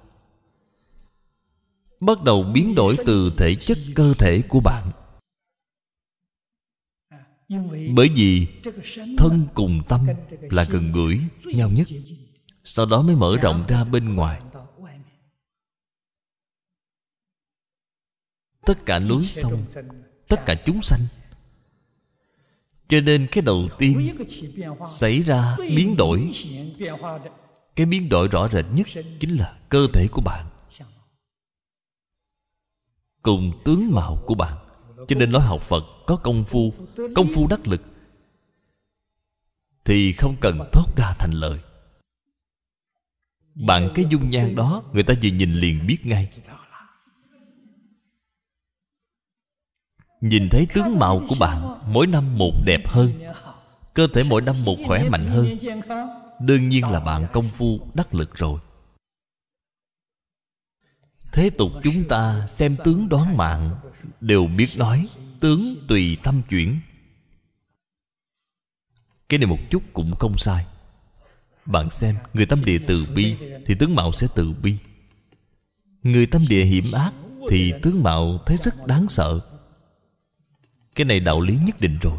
[2.01, 4.91] Bắt đầu biến đổi từ thể chất cơ thể của bạn
[7.95, 8.47] bởi vì
[9.19, 10.07] thân cùng tâm
[10.41, 11.89] là gần gũi nhau nhất.
[12.65, 14.41] sau đó mới mở rộng ra bên ngoài.
[18.67, 19.65] Tất cả núi sông
[20.29, 21.01] tất cả chúng sanh.
[22.89, 24.17] Cho nên cái đầu tiên
[24.89, 26.31] xảy ra biến đổi.
[27.77, 28.87] cái biến đổi rõ rệt nhất
[29.21, 30.47] chính là cơ thể của bạn
[33.23, 34.68] cùng tướng mạo của bạn
[35.09, 36.73] cho nên nói học phật có công phu
[37.15, 37.83] công phu đắc lực,
[39.85, 41.59] thì không cần thốt ra thành lời.
[43.55, 46.31] Bạn cái dung nhan đó, người ta vừa nhìn liền biết ngay.
[50.21, 53.13] Nhìn thấy tướng mạo của bạn, mỗi năm một đẹp hơn,
[53.95, 55.47] cơ thể mỗi năm một khỏe mạnh hơn.
[56.41, 58.61] Đương nhiên là bạn công phu, đắc lực rồi
[61.33, 63.71] thế tục chúng ta xem tướng đoán mạng,
[64.21, 65.07] đều biết nói,
[65.41, 66.81] tướng tùy tâm chuyển.
[69.29, 70.67] Cái này một chút cũng không sai.
[71.67, 74.77] Bạn xem, người tâm địa từ bi thì tướng mạo sẽ từ bi.
[76.03, 77.13] Người tâm địa hiểm ác
[77.49, 79.41] thì tướng mạo thấy rất đáng sợ.
[80.95, 82.19] Cái này đạo lý nhất định rồi.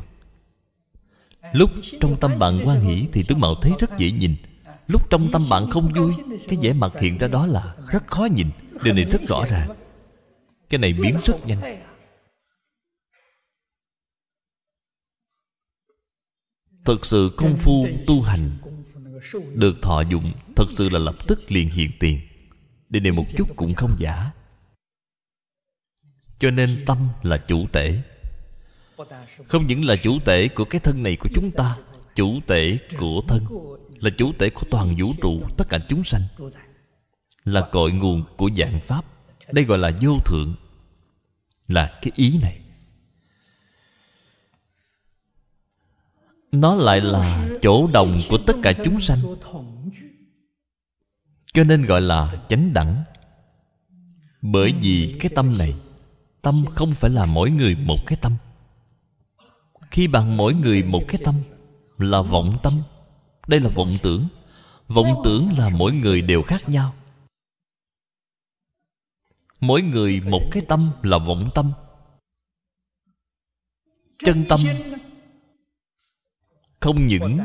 [1.54, 4.36] Lúc trong tâm bạn quan hỷ thì tướng mạo thấy rất dễ nhìn.
[4.88, 6.14] Lúc trong tâm bạn không vui,
[6.48, 8.50] cái vẻ mặt hiện ra đó là rất khó nhìn
[8.84, 9.76] điều này rất rõ ràng.
[10.70, 11.84] Cái này biến rất nhanh.
[16.86, 18.58] Thực sự công phu tu hành
[19.54, 22.20] được thọ dụng thật sự là lập tức liền hiện tiền.
[22.90, 24.32] Điều này một chút cũng không giả.
[26.40, 28.02] Cho nên tâm là chủ tể.
[29.48, 31.78] Không những là chủ tể của cái thân này của chúng ta,
[32.16, 33.46] chủ tể của thân
[34.00, 36.22] là chủ tể của toàn vũ trụ, tất cả chúng sanh
[37.54, 39.06] là cội nguồn của dạng pháp.
[39.52, 40.56] Đây gọi là vô thượng.
[41.68, 42.60] Là cái ý này.
[46.52, 49.20] Nó lại là chỗ đồng của tất cả chúng sanh.
[51.54, 53.04] Cho nên gọi là chánh đẳng.
[54.42, 55.76] Bởi vì cái tâm này,
[56.42, 58.36] tâm không phải là mỗi người một cái tâm.
[59.92, 61.36] Khi bằng mỗi người một cái tâm,
[61.98, 62.82] là vọng tâm.
[63.48, 64.28] Đây là vọng tưởng.
[64.88, 66.94] Vọng tưởng là mỗi người đều khác nhau
[69.60, 71.72] mỗi người một cái tâm là vọng tâm.
[74.26, 74.60] Chân tâm
[76.80, 77.40] không những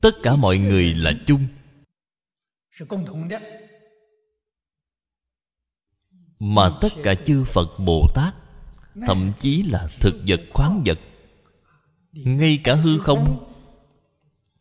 [0.00, 1.46] tất cả mọi người là chung.
[6.38, 8.34] Mà tất cả chư phật bồ tát,
[9.06, 10.98] thậm chí là thực vật khoáng vật,
[12.12, 13.52] ngay cả hư không,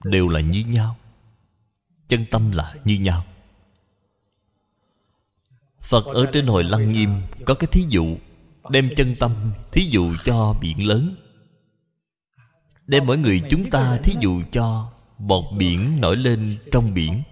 [0.03, 0.97] đều là như nhau.
[2.07, 3.25] Chân tâm là như nhau
[5.81, 7.09] phật ở trên hồi lăng nghiêm
[7.45, 8.17] có cái thí dụ,
[8.69, 9.31] đem chân tâm
[9.71, 11.15] thí dụ cho biển lớn.
[12.87, 17.23] Đem mỗi người chúng ta thí dụ cho bọt biển nổi lên trong biển.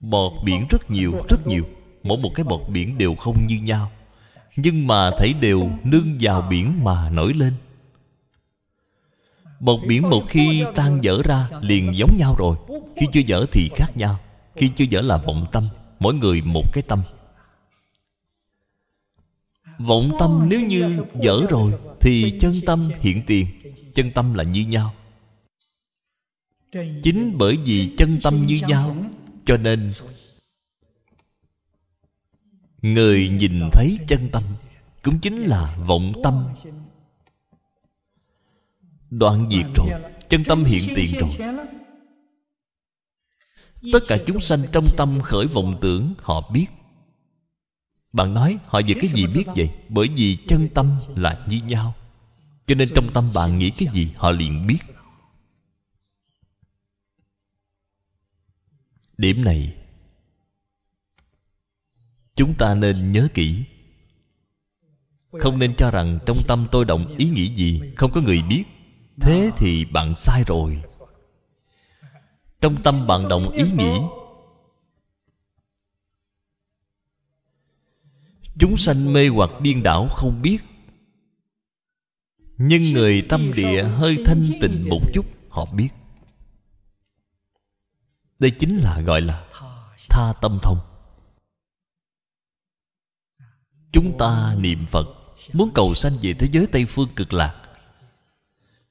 [0.00, 1.64] Bọt biển rất nhiều rất nhiều.
[2.02, 3.90] Mỗi một cái bọt biển đều không như nhau.
[4.56, 7.52] Nhưng mà thấy đều nương vào biển mà nổi lên.
[9.60, 12.56] Bọt biển một khi tan dở ra, liền giống nhau rồi.
[12.96, 14.18] Khi chưa dở thì khác nhau.
[14.56, 15.68] Khi chưa dở là vọng tâm.
[16.02, 17.02] Mỗi người một cái tâm.
[19.78, 23.46] Vọng tâm nếu như dở rồi Thì chân tâm hiện tiền,
[23.94, 24.94] Chân tâm là như nhau.
[27.02, 28.96] Chính bởi vì chân tâm như nhau,
[29.44, 29.92] Cho nên
[32.82, 34.42] Người nhìn thấy chân tâm
[35.02, 36.44] Cũng chính là vọng tâm.
[39.10, 41.30] Đoạn diệt rồi, Chân tâm hiện tiền rồi.
[43.92, 46.66] Tất cả chúng sanh trong tâm khởi vọng tưởng, Họ biết.
[48.12, 49.70] Bạn nói, họ về cái gì biết vậy?
[49.88, 51.94] Bởi vì chân tâm là như nhau.
[52.66, 54.78] Cho nên trong tâm bạn nghĩ cái gì, Họ liền biết.
[59.18, 59.74] Điểm này,
[62.36, 63.64] Chúng ta nên nhớ kỹ.
[65.40, 68.64] Không nên cho rằng trong tâm tôi động ý nghĩ gì, Không có người biết.
[69.20, 70.82] Thế thì bạn sai rồi
[72.62, 74.00] trong tâm bạn động ý nghĩ.
[78.58, 80.58] Chúng sanh mê hoặc điên đảo không biết,
[82.58, 85.88] nhưng người tâm địa hơi thanh tịnh một chút, họ biết.
[88.38, 89.48] Đây chính là gọi là
[90.10, 90.78] tha tâm thông.
[93.92, 95.06] Chúng ta niệm phật,
[95.52, 97.62] muốn cầu sanh về thế giới tây phương cực lạc.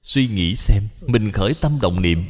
[0.01, 2.25] Suy nghĩ xem, mình khởi tâm động niệm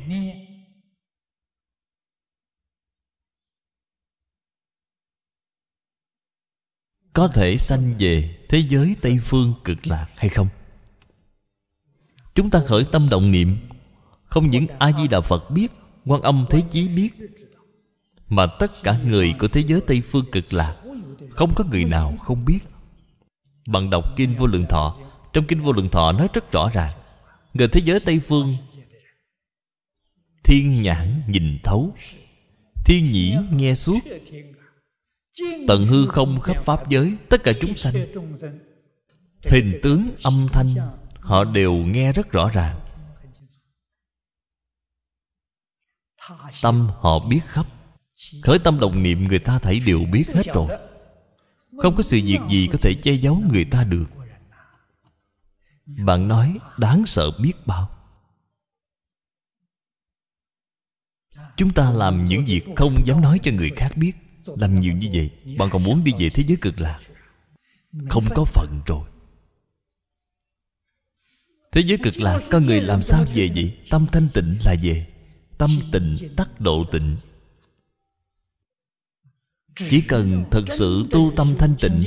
[7.14, 10.47] có thể sanh về thế giới tây phương cực lạc hay không?
[12.36, 13.57] Chúng ta khởi tâm động niệm.
[14.26, 15.72] Không những a di đà phật biết,
[16.05, 17.09] quan âm thế chí biết,
[18.30, 20.76] mà tất cả người của thế giới tây phương cực lạc
[21.30, 22.59] không có người nào không biết.
[23.68, 24.97] Bằng đọc kinh vô lượng thọ,
[25.34, 26.93] trong kinh vô lượng thọ nói rất rõ ràng,
[27.53, 28.55] người thế giới tây phương
[30.43, 31.95] thiên nhãn nhìn thấu,
[32.86, 33.99] thiên nhĩ nghe suốt
[35.67, 37.93] tận hư không khắp pháp giới, tất cả chúng sanh.
[39.43, 40.75] Hình tướng âm thanh,
[41.19, 42.79] họ đều nghe rất rõ ràng.
[46.61, 47.65] Tâm họ biết khắp.
[48.43, 50.67] Khởi tâm đồng niệm người ta thấy đều biết hết rồi.
[51.77, 54.05] Không có sự việc gì có thể che giấu người ta được.
[55.86, 57.89] Bạn nói, đáng sợ biết bao.
[61.57, 64.13] Chúng ta làm những việc không dám nói cho người khác biết
[64.45, 66.99] làm nhiều như vậy, bạn còn muốn đi về thế giới cực lạc.
[68.09, 69.05] Không có phận rồi.
[71.71, 73.77] Thế giới cực lạc có người làm sao về vậy?
[73.89, 75.07] Tâm thanh tịnh là về.
[75.57, 77.17] Tâm tịnh, tắc độ tịnh.
[79.89, 82.03] Chỉ cần thật sự tu tâm thanh tịnh,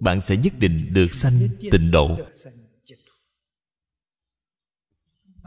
[0.00, 2.18] bạn sẽ nhất định được sanh tịnh độ.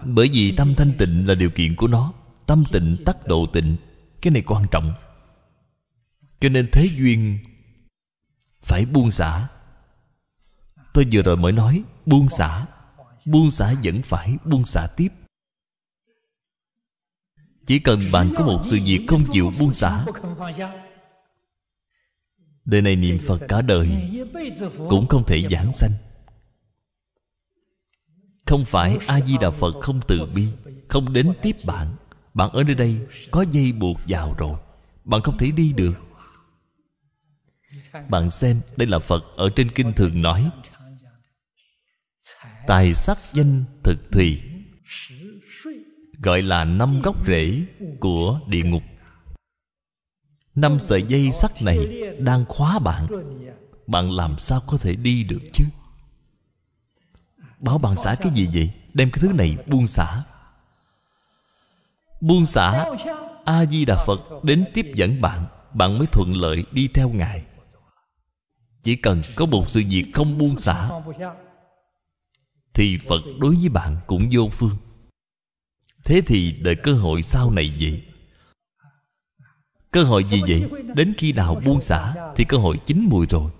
[0.05, 2.13] Bởi vì tâm thanh tịnh là điều kiện của nó.
[2.45, 3.75] Tâm tịnh, tắc độ tịnh.
[4.21, 4.93] Cái này quan trọng
[6.43, 7.39] cho nên thế duyên
[8.61, 9.47] phải buông xả.
[10.93, 12.65] Tôi vừa rồi mới nói, buông xả.
[13.25, 15.07] Buông xả vẫn phải buông xả tiếp.
[17.65, 20.05] Chỉ cần bạn có một sự việc không chịu buông xả.
[22.65, 23.89] Đời này niệm phật cả đời
[24.89, 25.91] cũng không thể giảng sanh.
[28.45, 30.47] Không phải a di đà phật không từ bi,
[30.87, 31.95] không đến tiếp bạn.
[32.33, 32.99] Bạn ở nơi đây
[33.31, 34.57] có dây buộc vào rồi,
[35.03, 35.93] bạn không thể đi được
[38.09, 40.49] bạn xem, đây là phật ở trên kinh thường nói,
[42.67, 44.41] tài sắc danh thực thùy
[46.23, 47.61] gọi là năm gốc rễ
[47.99, 48.83] của địa ngục.
[50.55, 51.87] Năm sợi dây sắt này
[52.19, 53.07] đang khóa bạn.
[53.87, 55.63] Bạn làm sao có thể đi được chứ?
[57.59, 58.71] Bảo bạn xả cái gì vậy?
[58.93, 60.23] Đem cái thứ này buông xả.
[62.21, 62.85] Buông xả,
[63.45, 65.45] a di đà phật đến tiếp dẫn bạn.
[65.73, 67.43] Bạn mới thuận lợi đi theo ngài
[68.83, 70.89] chỉ cần có một sự việc không buông xả,
[72.73, 74.77] thì phật đối với bạn cũng vô phương.
[76.03, 78.03] Thế thì đợi cơ hội sau này vậy.
[79.91, 80.69] Cơ hội gì vậy?
[80.95, 83.51] Đến khi nào buông xả thì cơ hội chín mùi rồi.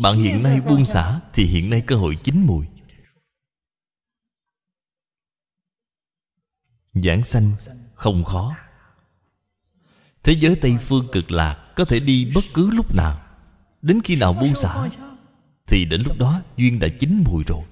[0.00, 2.66] Bạn hiện nay buông xả thì hiện nay cơ hội chín mùi.
[6.94, 7.52] Giảng sanh
[7.94, 8.56] không khó.
[10.22, 13.29] Thế giới tây phương cực lạc có thể đi bất cứ lúc nào
[13.82, 14.88] đến khi nào buông xả,
[15.66, 17.64] thì đến lúc đó duyên đã chín mùi rồi.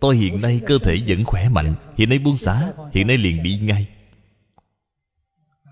[0.00, 3.42] Tôi hiện nay cơ thể vẫn khỏe mạnh, hiện nay buông xả, hiện nay liền
[3.42, 3.88] đi ngay.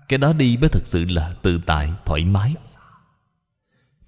[0.09, 2.55] Cái đó đi mới thật sự là tự tại, thoải mái.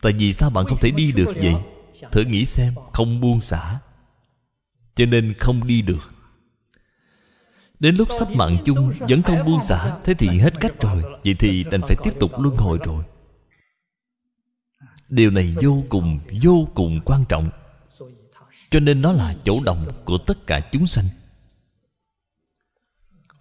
[0.02, 1.56] Tại vì sao bạn không thể đi được vậy?
[2.12, 3.80] Thử nghĩ xem, không buông xả,
[4.96, 6.15] cho nên không đi được.
[7.80, 11.04] Đến lúc sắp mạng chung Vẫn không buông xả Thế thì hết cách rồi.
[11.24, 13.04] Vậy thì đành phải tiếp tục luân hồi rồi.
[15.10, 17.50] Điều này vô cùng Vô cùng quan trọng.
[18.70, 21.06] Cho nên nó là chỗ đồng Của tất cả chúng sanh.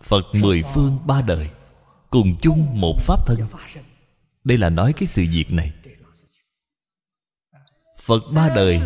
[0.03, 1.51] Phật mười phương ba đời
[2.11, 3.41] Cùng chung một pháp thân.
[4.45, 5.73] Đây là nói cái sự việc này.
[8.01, 8.81] Phật ba đời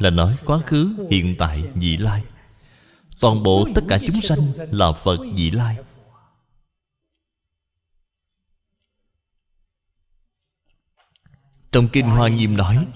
[0.00, 2.22] Là nói quá khứ, hiện tại, vị lai
[3.20, 5.76] toàn bộ tất cả chúng sanh là phật vị lai.
[11.72, 12.86] Trong kinh hoa nghiêm nói,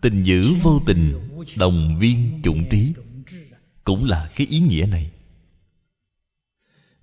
[0.00, 2.94] tình giữ vô tình, đồng viên chủng trí.
[3.84, 5.10] Cũng là cái ý nghĩa này.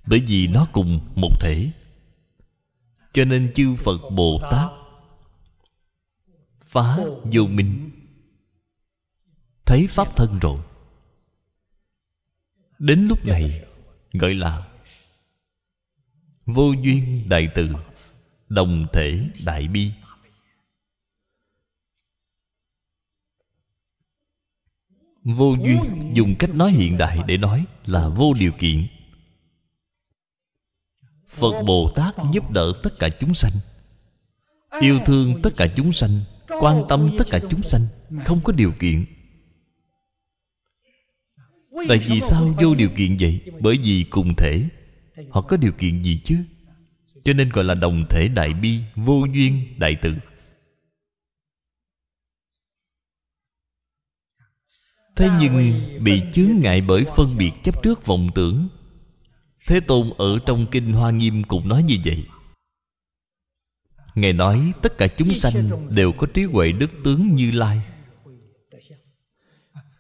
[0.05, 1.71] Bởi vì nó cùng một thể.
[3.13, 4.71] Cho nên chư phật bồ tát
[6.61, 7.91] phá vô minh,
[9.65, 10.59] thấy pháp thân rồi
[12.83, 13.65] đến lúc này,
[14.13, 14.67] gọi là
[16.45, 17.69] vô duyên đại từ,
[18.49, 19.91] đồng thể đại bi.
[25.23, 28.87] Vô duyên dùng cách nói hiện đại để nói là vô điều kiện.
[31.27, 33.53] Phật bồ tát giúp đỡ tất cả chúng sanh,
[34.81, 37.87] yêu thương tất cả chúng sanh, quan tâm tất cả chúng sanh,
[38.25, 39.05] không có điều kiện
[41.87, 43.41] tại vì sao vô điều kiện vậy?
[43.59, 44.69] Bởi vì cùng thể.
[45.29, 46.43] Họ có điều kiện gì chứ?
[47.23, 50.15] Cho nên gọi là đồng thể đại bi vô duyên đại từ.
[55.15, 58.67] Thế nhưng bị chướng ngại bởi phân biệt chấp trước vọng tưởng.
[59.67, 62.25] Thế tôn ở trong kinh hoa nghiêm cũng nói như vậy.
[64.15, 67.81] Ngài nói tất cả chúng sanh đều có trí huệ đức tướng như lai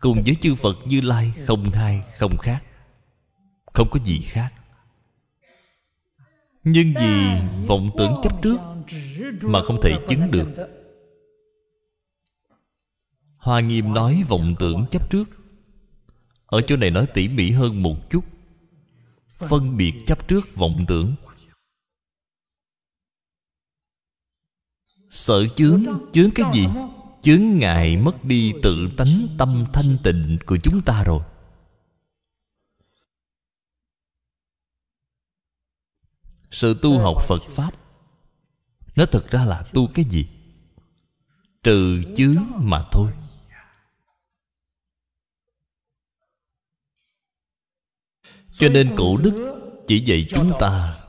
[0.03, 2.63] cùng với chư phật như lai, không hai, không khác.
[3.73, 4.53] Không có gì khác.
[6.63, 8.57] Nhưng vì vọng tưởng chấp trước
[9.41, 10.47] mà không thể chứng được.
[13.37, 15.25] Hoa nghiêm nói vọng tưởng chấp trước.
[16.45, 18.25] Ở chỗ này nói tỉ mỉ hơn một chút.
[19.37, 21.15] Phân biệt chấp trước vọng tưởng.
[25.09, 26.67] Sợ chướng chướng cái gì?
[27.23, 31.23] Chướng ngại mất đi tự tánh tâm thanh tịnh của chúng ta rồi.
[36.51, 37.71] Sự tu học phật pháp,
[38.95, 40.27] nó thực ra là tu cái gì?
[41.63, 43.11] Trừ chướng mà thôi.
[48.51, 51.03] Cho nên cổ đức chỉ dạy chúng ta,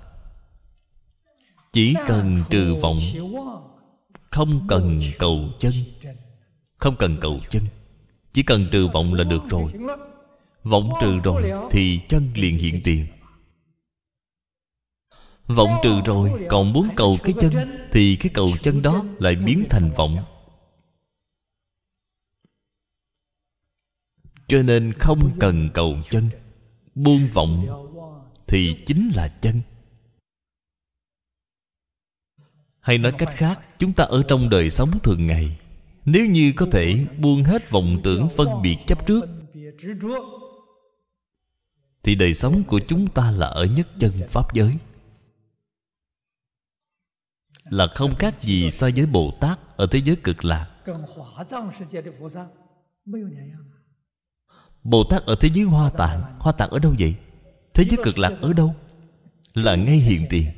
[1.72, 2.98] chỉ cần trừ vọng,
[4.30, 5.72] không cần cầu chân
[6.84, 7.66] không cần cầu chân.
[8.32, 9.72] Chỉ cần trừ vọng là được rồi.
[10.62, 13.06] Vọng trừ rồi thì chân liền hiện tiền.
[15.46, 17.52] Vọng trừ rồi, còn muốn cầu cái chân,
[17.92, 20.16] thì cái cầu chân đó lại biến thành vọng.
[24.48, 26.28] Cho nên không cần cầu chân.
[26.94, 27.66] Buông vọng
[28.46, 29.60] thì chính là chân.
[32.80, 35.58] Hay nói cách khác, chúng ta ở trong đời sống thường ngày
[36.04, 39.24] nếu như có thể buông hết vọng tưởng phân biệt chấp trước,
[42.02, 44.76] thì đời sống của chúng ta là ở nhất chân pháp giới.
[47.64, 50.70] Là không khác gì so với bồ tát ở thế giới cực lạc.
[54.82, 57.16] Bồ tát ở thế giới hoa tạng hoa tạng ở đâu vậy?
[57.74, 58.74] Thế giới cực lạc ở đâu?
[59.54, 60.50] Là ngay hiện tiền.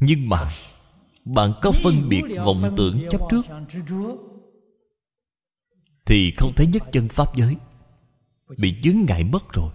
[0.00, 0.52] Nhưng mà
[1.34, 3.42] bạn có phân biệt vọng tưởng chấp trước
[6.06, 7.56] thì không thấy nhất chân pháp giới.
[8.58, 9.72] Bị chướng ngại mất rồi.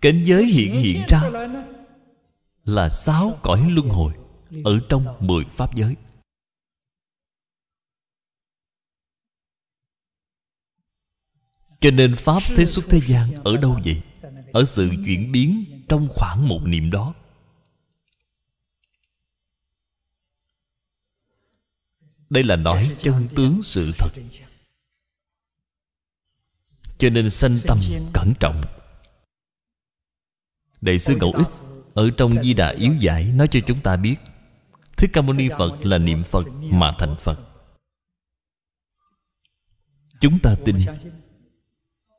[0.00, 1.30] Cảnh giới hiện hiện ra
[2.64, 4.12] là sáu cõi luân hồi
[4.64, 5.96] ở trong mười pháp giới.
[11.80, 14.02] Cho nên pháp thế xuất thế gian ở đâu vậy?
[14.52, 17.14] Ở sự chuyển biến trong khoảng một niệm đó.
[22.30, 24.10] Đây là nói chân tướng sự thật.
[26.98, 27.78] Cho nên sanh tâm
[28.14, 28.62] cẩn trọng.
[30.80, 31.48] Đại sư ngẫu ích
[31.94, 34.16] ở trong di đà yếu giải nói cho chúng ta biết
[34.96, 37.38] thích ca mâu ni phật là niệm phật mà thành phật.
[40.20, 40.76] Chúng ta tin.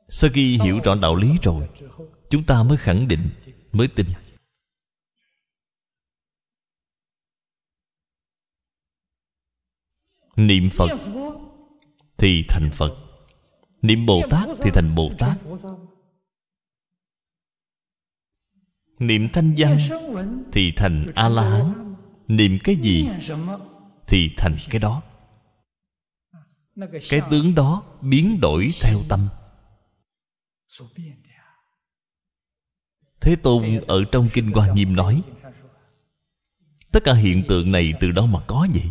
[0.08, 1.68] Sau khi hiểu rõ đạo lý rồi
[2.30, 3.30] chúng ta mới khẳng định
[3.72, 4.06] mới tin
[10.36, 10.90] niệm phật
[12.18, 12.94] thì thành phật.
[13.82, 15.38] Niệm bồ tát thì thành bồ tát.
[18.98, 19.78] Niệm thanh văn
[20.52, 21.94] thì thành a la hán
[22.28, 23.08] niệm cái gì
[24.06, 25.02] thì thành cái đó.
[27.08, 29.28] Cái tướng đó biến đổi theo tâm.
[33.20, 35.22] Thế tôn ở trong kinh hoa nghiêm nói,
[36.92, 38.90] tất cả hiện tượng này từ đâu mà có vậy?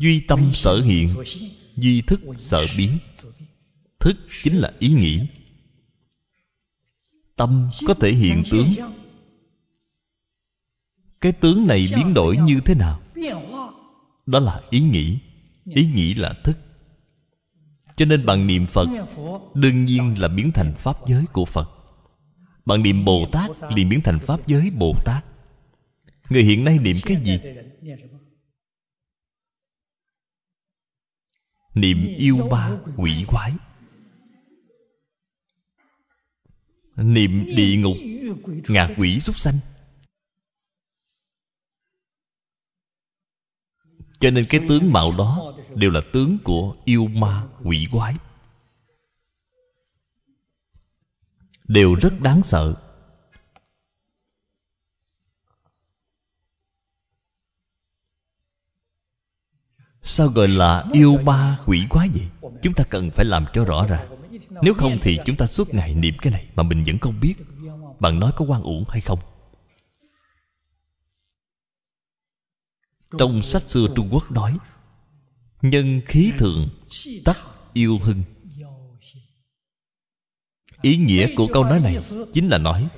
[0.00, 1.08] Duy tâm sở hiện,
[1.76, 2.98] duy thức sở biến.
[3.98, 5.26] Thức chính là ý nghĩ.
[7.36, 8.66] Tâm có thể hiện tướng.
[11.20, 13.00] Cái tướng này biến đổi như thế nào?
[14.26, 15.18] Đó là ý nghĩ.
[15.64, 16.58] Ý nghĩ là thức.
[17.96, 18.88] Cho nên bằng niệm phật,
[19.54, 21.70] đương nhiên là biến thành pháp giới của phật.
[22.64, 25.24] Bằng niệm bồ tát liền biến thành pháp giới bồ tát.
[26.30, 27.38] Người hiện nay niệm cái gì?
[31.74, 33.52] niệm yêu ma quỷ quái.
[36.96, 37.96] Niệm địa ngục,
[38.68, 39.54] ngạ quỷ súc sanh.
[44.20, 48.14] Cho nên cái tướng mạo đó đều là tướng của yêu ma quỷ quái.
[51.68, 52.89] Đều rất đáng sợ.
[60.02, 62.52] Sao gọi là yêu ma quỷ quái vậy?
[62.62, 64.20] Chúng ta cần phải làm cho rõ ràng
[64.62, 67.34] nếu không thì chúng ta suốt ngày niệm cái này mà mình vẫn không biết.
[68.00, 69.18] Bạn nói có quan uổng hay không?
[73.18, 74.58] Trong sách xưa trung quốc nói,
[75.62, 76.68] nhân khí thường
[77.24, 77.38] tắc
[77.72, 78.22] yêu hưng.
[80.82, 81.98] Ý nghĩa của câu nói này
[82.32, 82.88] chính là nói,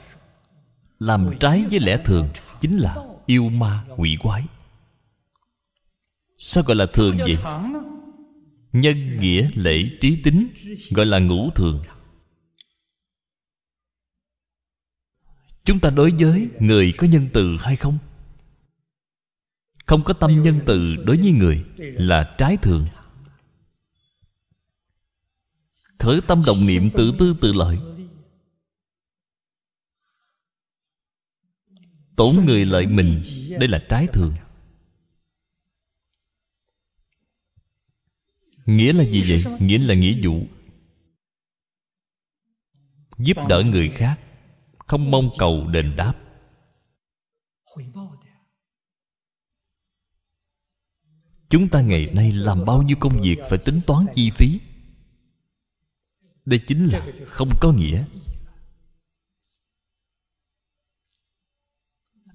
[0.98, 2.28] làm trái với lẽ thường
[2.60, 2.96] chính là
[3.26, 4.44] yêu ma quỷ quái
[6.44, 7.38] sao gọi là thường vậy?
[8.72, 10.48] Nhân nghĩa, lễ, trí tính,
[10.90, 11.82] gọi là ngũ thường.
[15.64, 17.98] Chúng ta đối với người có nhân từ hay không?
[19.86, 22.86] Không có tâm nhân từ đối với người là trái thường.
[25.98, 27.78] Khởi tâm đồng niệm tự tư tự lợi.
[32.16, 33.22] Tổn người lợi mình,
[33.58, 34.34] đây là trái thường.
[38.66, 39.58] Nghĩa là gì vậy?
[39.60, 40.46] Nghĩa là nghĩa vụ.
[43.18, 44.20] Giúp đỡ người khác,
[44.78, 46.14] không mong cầu đền đáp.
[51.48, 54.60] Chúng ta ngày nay làm bao nhiêu công việc phải tính toán chi phí?
[56.44, 58.04] Đây chính là không có nghĩa.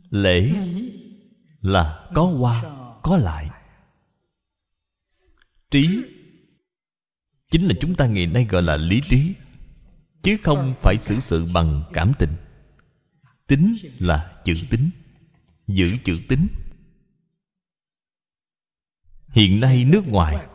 [0.09, 0.53] Lễ
[1.61, 2.63] là có qua,
[3.03, 3.49] có lại.
[5.69, 6.03] Trí
[7.51, 9.33] chính là chúng ta ngày nay gọi là lý trí,
[10.23, 12.35] chứ không phải xử sự bằng cảm tình.
[13.47, 14.89] Tính là chữ tính,
[15.67, 16.47] giữ chữ tính.
[19.29, 20.47] Hiện nay nước ngoài,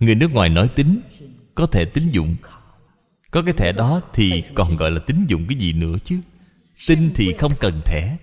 [0.00, 1.00] người nước ngoài nói tính
[1.54, 2.36] có thể tín dụng.
[3.30, 6.20] Có cái thẻ đó thì còn gọi là tín dụng cái gì nữa chứ?
[6.86, 8.16] Tin thì không cần thẻ.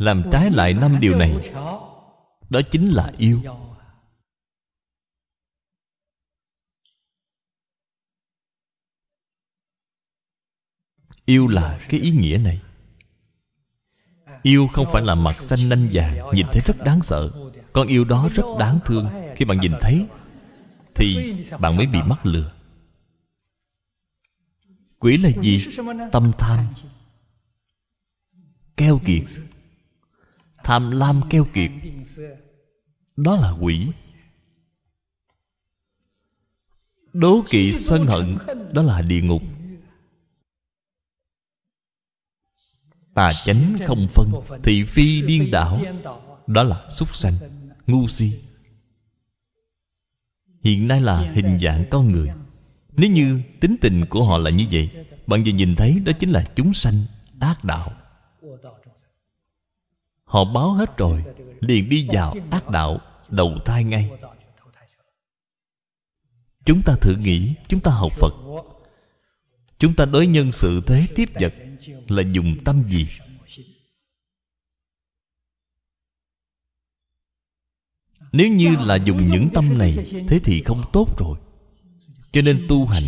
[0.00, 1.52] Làm trái lại năm điều này,
[2.50, 3.42] đó chính là yêu.
[11.24, 12.60] Yêu là cái ý nghĩa này.
[14.42, 17.30] Yêu không phải là mặt xanh nanh vàng, nhìn thấy rất đáng sợ.
[17.72, 19.08] Con yêu đó rất đáng thương.
[19.36, 20.06] Khi bạn nhìn thấy,
[20.94, 22.52] thì bạn mới bị mắc lừa.
[24.98, 25.66] Quỷ là gì?
[26.12, 26.66] Tâm tham.
[28.76, 29.24] Keo kiệt
[30.70, 31.70] tham lam keo kiệt.
[33.16, 33.92] Đó là quỷ.
[37.12, 38.38] Đố kỵ sân hận,
[38.72, 39.42] đó là địa ngục.
[43.14, 45.82] Tà chánh không phân, thị phi điên đảo,
[46.46, 47.34] đó là súc sanh,
[47.86, 48.32] ngu si.
[50.62, 52.30] Hiện nay là hình dạng con người.
[52.96, 54.90] Nếu như tính tình của họ là như vậy,
[55.26, 57.04] bạn vừa nhìn thấy đó chính là chúng sanh
[57.40, 57.99] ác đạo
[60.30, 61.24] họ báo hết rồi,
[61.60, 64.10] liền đi vào ác đạo, đầu thai ngay.
[66.64, 68.34] Chúng ta thử nghĩ, chúng ta học phật.
[69.78, 71.54] Chúng ta đối nhân sự thế tiếp vật
[72.08, 73.08] là dùng tâm gì?
[78.32, 79.96] Nếu như là dùng những tâm này,
[80.28, 81.38] thế thì không tốt rồi.
[82.32, 83.04] Cho nên tu hành,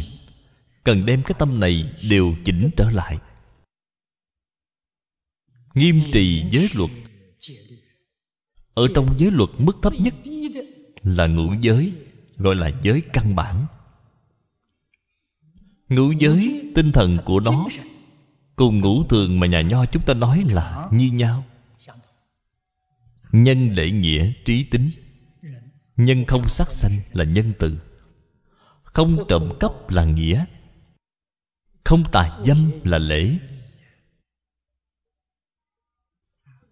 [0.85, 3.19] cần đem cái tâm này điều chỉnh trở lại.
[5.75, 6.91] Nghiêm trì giới luật
[8.75, 10.15] ở trong giới luật mức thấp nhất
[11.03, 11.93] là ngũ giới,
[12.37, 13.67] gọi là giới căn bản.
[15.89, 17.67] Ngũ giới tinh thần của nó
[18.57, 21.45] cùng ngũ thường mà nhà nho chúng ta nói là như nhau.
[23.33, 24.91] Nhân lễ nghĩa trí tính,
[25.97, 27.79] nhân không sát sanh là nhân từ.
[28.83, 30.45] Không trộm cắp là nghĩa,
[31.85, 33.39] không tà dâm là lễ.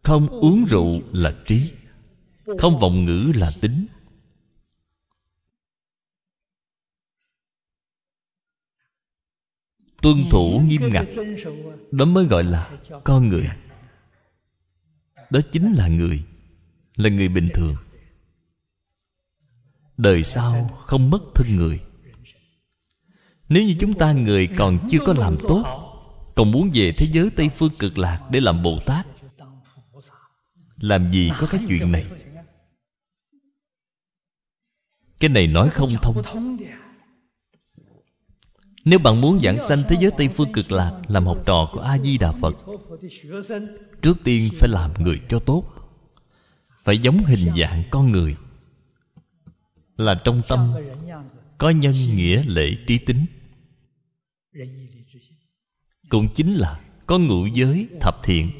[0.02, 1.72] Không uống rượu là trí
[2.58, 3.86] không vọng ngữ là tính.
[10.02, 11.06] Tuân thủ nghiêm ngặt,
[11.90, 13.48] đó mới gọi là con người.
[15.30, 16.24] Đó chính là người
[16.96, 17.76] là người bình thường.
[19.96, 21.80] Đời sau không mất thân người.
[23.48, 25.64] Nếu như chúng ta người còn chưa có làm tốt,
[26.36, 29.06] còn muốn về thế giới tây phương cực lạc để làm bồ tát,
[30.80, 32.04] làm gì có cái chuyện này?
[35.20, 36.22] Cái này nói không thông.
[38.84, 41.80] Nếu bạn muốn giảng sanh thế giới Tây Phương cực lạc, Làm học trò của
[41.80, 42.56] A-di-đà Phật,
[44.02, 45.64] Trước tiên phải làm người cho tốt.
[46.82, 48.36] Phải giống hình dạng con người.
[49.96, 50.74] Là trong tâm
[51.58, 53.24] Có nhân nghĩa lễ trí tính.
[56.08, 58.50] Cũng chính là Có ngũ giới thập thiện.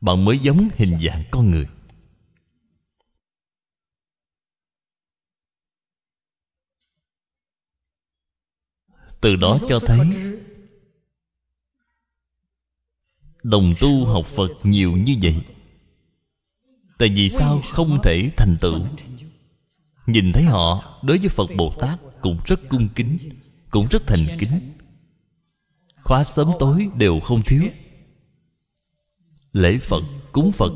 [0.00, 1.66] Bạn mới giống hình dạng con người.
[9.22, 9.98] Từ đó cho thấy
[13.42, 15.44] đồng tu học phật nhiều như vậy.
[16.98, 18.78] Tại vì sao không thể thành tựu?
[20.06, 23.18] Nhìn thấy họ, đối với phật bồ tát cũng rất cung kính,
[23.70, 24.72] cũng rất thành kính.
[26.02, 27.62] Khóa sớm tối đều không thiếu.
[29.52, 30.02] Lễ phật,
[30.32, 30.72] cúng phật,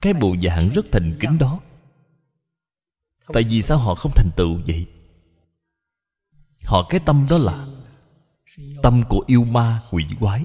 [0.00, 1.60] cái bộ dạng rất thành kính đó.
[3.32, 4.86] Tại vì sao họ không thành tựu vậy?
[6.64, 7.66] Họ, cái tâm đó là
[8.82, 10.44] tâm của yêu ma quỷ quái.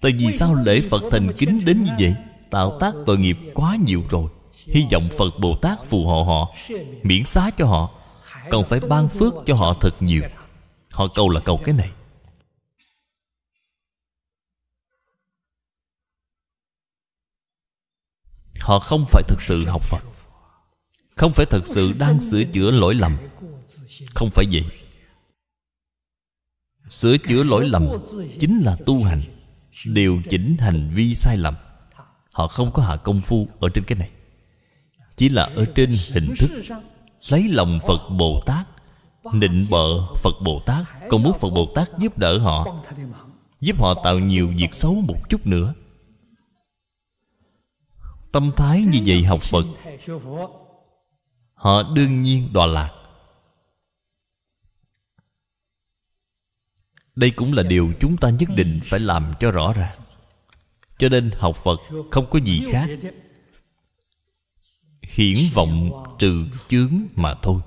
[0.00, 2.14] Tại vì sao lễ phật thành kính đến như vậy?
[2.50, 4.30] Tạo tác tội nghiệp quá nhiều rồi.
[4.66, 6.54] Hy vọng phật bồ tát phù hộ họ,
[7.02, 7.90] miễn xá cho họ.
[8.50, 10.22] Còn phải ban phước cho họ thật nhiều.
[10.90, 11.90] Họ cầu là cầu cái này.
[18.60, 20.04] Họ không phải thực sự học phật.
[21.16, 23.16] Không phải thật sự đang sửa chữa lỗi lầm.
[24.14, 24.64] Không phải vậy
[26.88, 27.88] sửa chữa lỗi lầm
[28.40, 29.22] chính là tu hành,
[29.86, 31.54] điều chỉnh hành vi sai lầm.
[32.32, 34.10] Họ không có hạ công phu ở trên cái này.
[35.16, 36.50] Chỉ là ở trên hình thức
[37.28, 38.66] lấy lòng phật bồ tát,
[39.32, 42.82] nịnh bợ phật bồ tát còn muốn phật bồ tát giúp đỡ họ,
[43.60, 45.74] giúp họ tạo nhiều việc xấu một chút nữa.
[48.32, 49.64] Tâm thái như vậy học phật,
[51.54, 52.90] họ đương nhiên đọa lạc.
[57.16, 59.98] Đây cũng là điều chúng ta nhất định phải làm cho rõ ràng.
[60.98, 62.88] Cho nên học phật không có gì khác.
[65.02, 67.60] Hiển vọng trừ chướng mà thôi.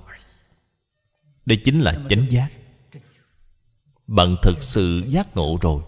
[1.46, 2.48] Đây chính là chánh giác.
[4.06, 5.82] Bạn thực sự giác ngộ rồi.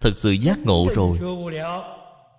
[0.00, 1.18] Thực sự giác ngộ rồi.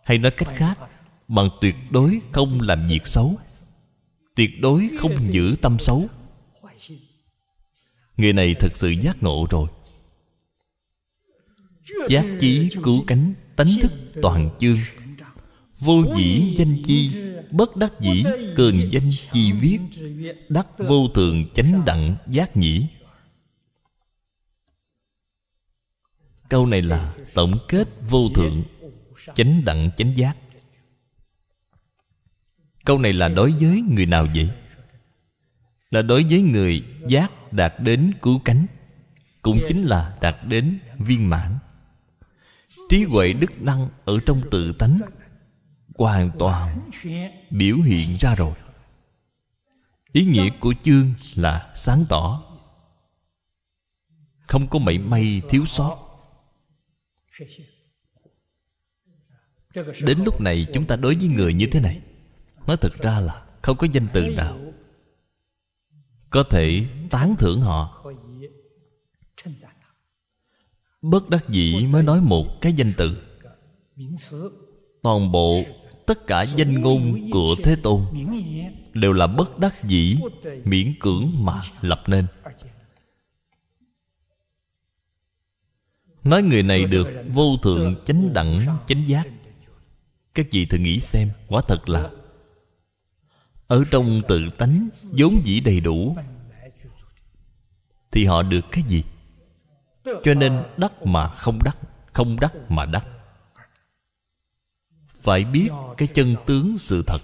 [0.04, 0.80] Hay nói cách khác,
[1.28, 3.36] bạn tuyệt đối không làm việc xấu.
[4.36, 6.06] Tuyệt đối không giữ tâm xấu.
[8.18, 9.68] Người này thực sự giác ngộ rồi.
[12.10, 13.92] Giác chí cứu cánh Tánh thức
[14.22, 14.78] toàn chương.
[15.80, 17.12] Vô dĩ danh chi,
[17.52, 18.24] Bất đắc dĩ
[18.56, 19.80] cường danh chi viết,
[20.50, 22.88] Đắc vô thường chánh đặng giác nhĩ.
[26.50, 28.64] Câu này là tổng kết vô thượng,
[29.34, 30.38] Chánh đặng chánh giác.
[32.86, 34.50] Câu này là đối với người nào vậy?
[35.90, 38.66] Là đối với người giác đạt đến cứu cánh,
[39.42, 41.58] Cũng chính là đạt đến viên mãn
[42.90, 45.00] trí huệ đức năng ở trong tự tánh
[45.96, 46.90] hoàn toàn
[47.50, 48.54] biểu hiện ra rồi.
[50.12, 52.44] Ý nghĩa của chương là sáng tỏ.
[54.40, 55.98] Không có mảy may thiếu sót.
[60.02, 62.02] Đến lúc này chúng ta đối với người như thế này,
[62.68, 64.60] nói thật ra là không có danh từ nào
[66.30, 68.04] có thể tán thưởng họ.
[71.06, 73.18] Bất đắc dĩ mới nói một cái danh từ.
[75.02, 75.64] Toàn bộ
[76.06, 78.02] tất cả danh ngôn của Thế Tôn
[78.94, 80.18] Đều là bất đắc dĩ,
[80.64, 82.28] Miễn cưỡng mà lập nên.
[86.24, 89.28] Nói người này được vô thượng chánh đẳng, chánh giác.
[90.34, 92.10] Các vị thử nghĩ xem, Quả thật là
[93.68, 96.18] Ở trong tự tánh vốn dĩ đầy đủ,
[98.12, 99.04] Thì họ được cái gì?
[100.24, 101.78] Cho nên đắc mà không đắc
[102.16, 103.08] không đắc mà đắc.
[105.22, 107.22] Phải biết cái chân tướng sự thật.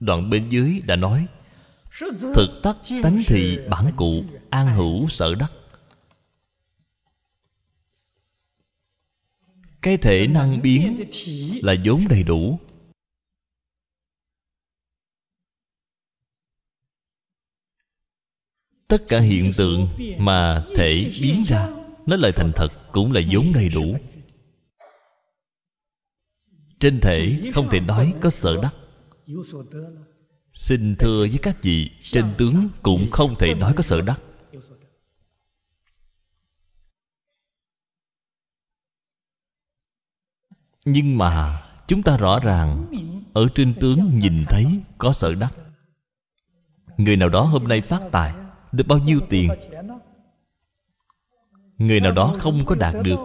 [0.00, 1.26] Đoạn bên dưới đã nói,
[2.34, 5.52] thực tắc tánh thị bản cụ an hữu sở đắc.
[9.82, 11.04] Cái thể năng biến
[11.62, 12.60] là vốn đầy đủ.
[18.94, 19.88] Tất cả hiện tượng
[20.18, 21.68] mà thể biến ra.
[22.06, 23.96] Nó lại thành thật, cũng là vốn đầy đủ.
[26.80, 28.74] Trên thể, không thể nói có sở đắc.
[30.52, 34.20] Xin thưa với các vị, trên tướng cũng không thể nói có sở đắc.
[40.84, 42.86] Nhưng mà, chúng ta rõ ràng,
[43.32, 44.66] ở trên tướng nhìn thấy
[44.98, 45.54] có sở đắc.
[46.96, 48.43] Người nào đó hôm nay phát tài
[48.76, 49.50] được bao nhiêu tiền?
[51.78, 53.18] Người nào đó không có đạt được,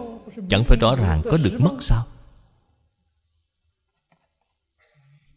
[0.48, 2.06] chẳng phải rõ ràng có được mất sao?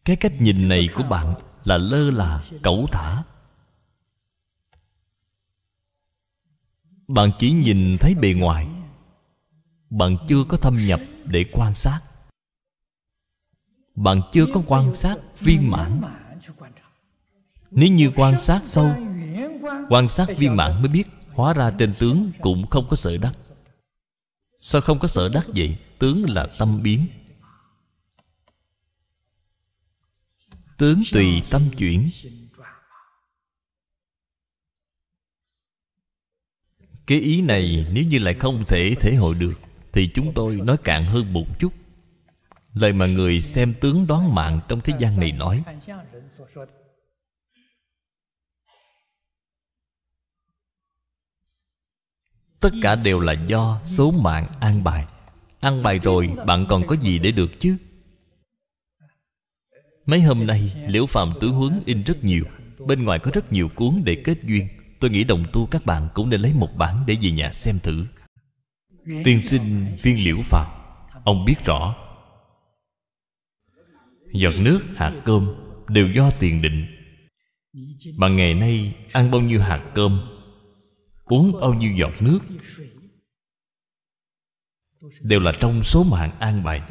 [0.06, 1.34] Cái cách nhìn này của bạn
[1.64, 3.24] là lơ là, cẩu thả.
[7.08, 8.68] Bạn chỉ nhìn thấy bề ngoài.
[9.90, 12.00] Bạn chưa có thâm nhập để quan sát.
[13.96, 16.02] Bạn chưa có quan sát viên mãn.
[17.72, 18.96] Nếu như quan sát sâu
[19.90, 23.34] quan sát viên mãn mới biết hóa ra trên tướng cũng không có sở đắc.
[24.60, 25.78] Sao không có sở đắc vậy?
[26.00, 27.08] Tướng là tâm biến.
[30.78, 32.10] Tướng tùy tâm chuyển.
[37.08, 39.54] Cái ý này nếu như lại không thể thể hội được,
[39.92, 41.74] thì chúng tôi nói cạn hơn một chút.
[42.74, 45.64] Lời mà người xem tướng đoán mạng trong thế gian này nói
[52.64, 55.06] tất cả đều là do số mạng an bài.
[55.60, 57.78] Ăn bài rồi, bạn còn có gì để được chứ?
[60.06, 62.44] Mấy hôm nay, liễu phạm tử huấn in rất nhiều.
[62.88, 64.68] Bên ngoài có rất nhiều cuốn để kết duyên.
[65.00, 67.80] Tôi nghĩ đồng tu các bạn cũng nên lấy một bản để về nhà xem
[67.80, 68.06] thử.
[69.24, 70.72] Tiên sinh viên liễu phạm
[71.24, 71.96] ông biết rõ.
[74.34, 75.56] Giọt nước, hạt cơm
[75.88, 76.86] đều do tiền định.
[78.18, 80.33] Bạn ngày nay ăn bao nhiêu hạt cơm
[81.34, 82.40] uống bao nhiêu giọt nước,
[85.22, 86.82] đều là trong số mạng an bài.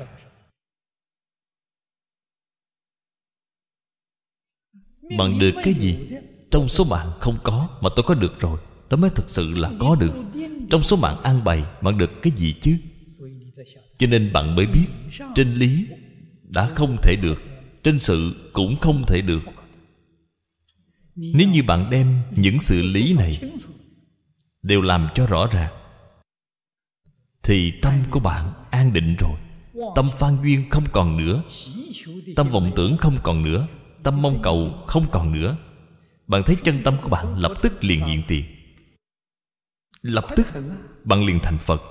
[5.19, 5.99] Bạn được cái gì?
[6.51, 8.59] Trong số mạng không có mà tôi có được rồi,
[8.91, 10.15] đó mới thực sự là có được.
[10.71, 12.77] Trong số mạng an bày bạn được cái gì chứ?
[13.99, 14.87] Cho nên bạn mới biết,
[15.35, 15.87] trên lý
[16.43, 17.43] đã không thể được,
[17.83, 19.43] trên sự cũng không thể được.
[21.15, 23.41] Nếu như bạn đem những sự lý này
[24.63, 25.73] đều làm cho rõ ràng.
[27.43, 29.39] Thì tâm của bạn an định rồi.
[29.95, 31.43] Tâm phan duyên không còn nữa.
[32.37, 33.67] Tâm vọng tưởng không còn nữa.
[34.03, 35.57] Tâm mong cầu không còn nữa.
[36.27, 38.45] Bạn thấy chân tâm của bạn lập tức liền hiện tiền.
[40.03, 40.47] Lập tức
[41.05, 41.83] bạn liền thành phật.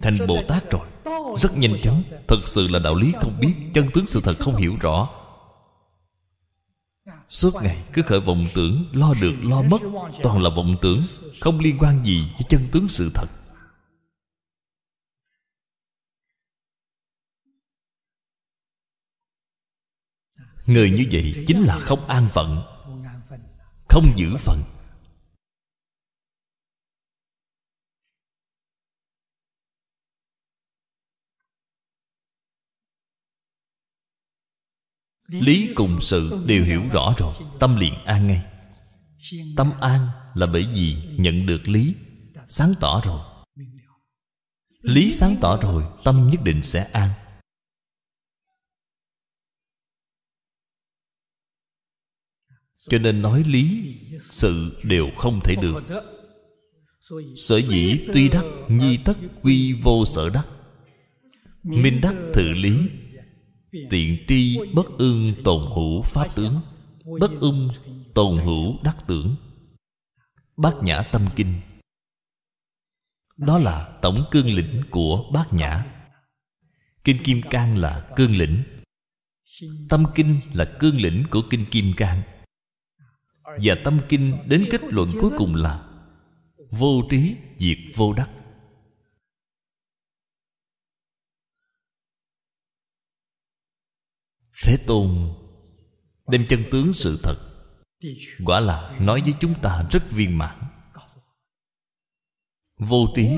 [0.00, 0.86] Thành bồ tát rồi.
[1.38, 2.02] Rất nhanh chóng.
[2.28, 3.54] Thật sự là đạo lý không biết.
[3.74, 5.08] Chân tướng sự thật không hiểu rõ
[7.28, 9.78] suốt ngày cứ khởi vọng tưởng lo được lo mất,
[10.22, 11.02] toàn là vọng tưởng,
[11.40, 13.26] không liên quan gì với chân tướng sự thật.
[20.66, 22.62] Người như vậy chính là không an phận,
[23.88, 24.62] không giữ phận.
[35.28, 38.44] Lý cùng sự đều hiểu rõ rồi, tâm liền an ngay.
[39.56, 41.94] Tâm an là bởi vì nhận được lý,
[42.48, 43.20] sáng tỏ rồi.
[44.82, 47.10] Lý sáng tỏ rồi, tâm nhất định sẽ an.
[52.88, 55.82] Cho nên nói lý, sự đều không thể được.
[57.36, 60.46] Sở dĩ tuy đắc, nhi tất quy vô sở đắc.
[61.62, 62.88] Minh đắc thử lý
[63.90, 66.60] tiện tri bất ưng tồn hữu pháp tướng,
[67.20, 67.68] bất ưng
[68.14, 69.36] tồn hữu đắc tưởng.
[70.56, 71.60] Bát nhã tâm kinh.
[73.36, 75.84] Đó là tổng cương lĩnh của bát nhã.
[77.04, 78.62] Kinh kim cang là cương lĩnh.
[79.88, 82.22] Tâm kinh là cương lĩnh của kinh kim cang.
[83.44, 85.88] Và tâm kinh đến kết luận cuối cùng là
[86.70, 88.30] vô trí diệt vô đắc.
[94.64, 95.34] Thế tôn
[96.28, 97.36] đem chân tướng sự thật,
[98.44, 100.58] quả là nói với chúng ta rất viên mãn.
[102.78, 103.28] Vô trí,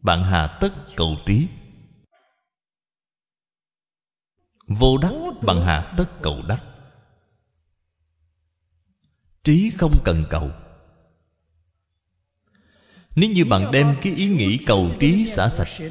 [0.00, 1.48] bạn hà tất cầu trí.
[4.66, 5.12] Vô đắc,
[5.42, 6.64] bạn hạ tất cầu đắc.
[9.44, 10.50] Trí không cần cầu.
[13.16, 15.90] Nếu như bạn đem cái ý nghĩ cầu trí xả sạch,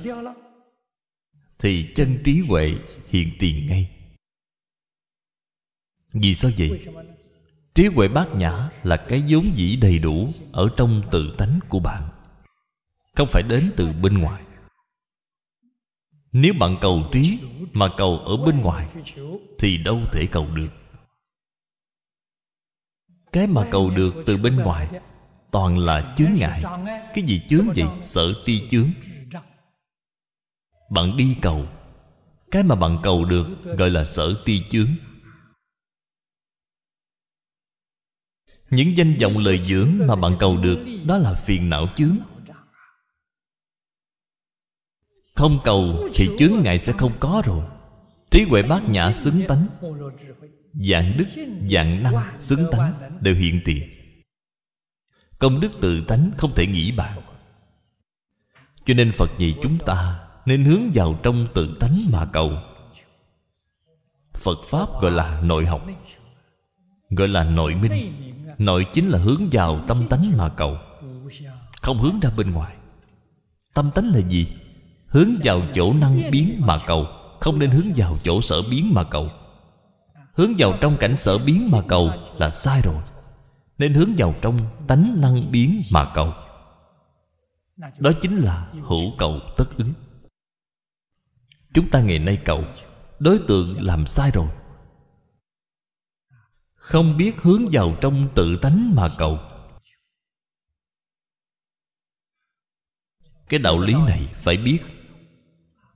[1.60, 2.76] thì chân trí huệ
[3.08, 4.01] hiện tiền ngay
[6.14, 6.88] vì sao vậy?
[7.76, 11.80] Trí huệ bát nhã là cái vốn dĩ đầy đủ ở trong tự tánh của
[11.80, 12.10] bạn,
[13.16, 14.42] không phải đến từ bên ngoài.
[16.32, 17.40] Nếu bạn cầu trí
[17.74, 18.88] mà cầu ở bên ngoài,
[19.60, 20.70] thì đâu thể cầu được.
[23.32, 24.90] Cái mà cầu được từ bên ngoài,
[25.52, 26.64] toàn là chướng ngại.
[27.14, 27.86] Cái gì chướng vậy?
[28.02, 28.90] Sợ ti chướng.
[30.90, 31.66] Bạn đi cầu.
[32.52, 33.48] Cái mà bạn cầu được
[33.78, 34.88] gọi là sở ti chướng.
[38.72, 42.18] Những danh vọng lời dưỡng mà bạn cầu được, đó là phiền não chướng.
[45.36, 47.66] Không cầu thì chướng ngại sẽ không có rồi.
[48.32, 49.68] Trí huệ bát nhã xứng tánh.
[50.74, 51.26] Dạng đức,
[51.70, 53.90] dạng năng xứng tánh đều hiện tiền.
[55.40, 57.22] Công đức tự tánh không thể nghĩ bàn.
[58.86, 62.52] Cho nên phật dạy chúng ta nên hướng vào trong tự tánh mà cầu.
[64.34, 65.88] Phật pháp gọi là nội học,
[67.10, 68.14] gọi là nội minh
[68.62, 70.78] nội chính là hướng vào tâm tánh mà cầu.
[71.82, 72.76] Không hướng ra bên ngoài.
[73.74, 74.48] Tâm tánh là gì?
[75.08, 77.08] Hướng vào chỗ năng biến mà cầu,
[77.40, 79.30] không nên hướng vào chỗ sở biến mà cầu.
[80.34, 83.02] Hướng vào trong cảnh sở biến mà cầu là sai rồi.
[83.78, 86.34] Nên hướng vào trong tánh năng biến mà cầu.
[87.98, 89.94] Đó chính là hữu cầu tất ứng.
[91.74, 92.64] Chúng ta ngày nay cầu,
[93.20, 94.48] đối tượng làm sai rồi
[96.82, 99.40] không biết hướng vào trong tự tánh mà cầu.
[103.50, 104.80] Cái đạo lý này phải biết.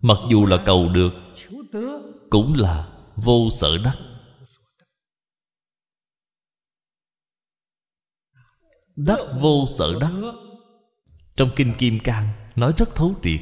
[0.01, 1.13] Mặc dù là cầu được,
[2.29, 3.97] cũng là vô sở đắc.
[8.95, 10.13] Đắc vô sở đắc.
[11.35, 13.41] Trong kinh kim cang, nói rất thấu triệt.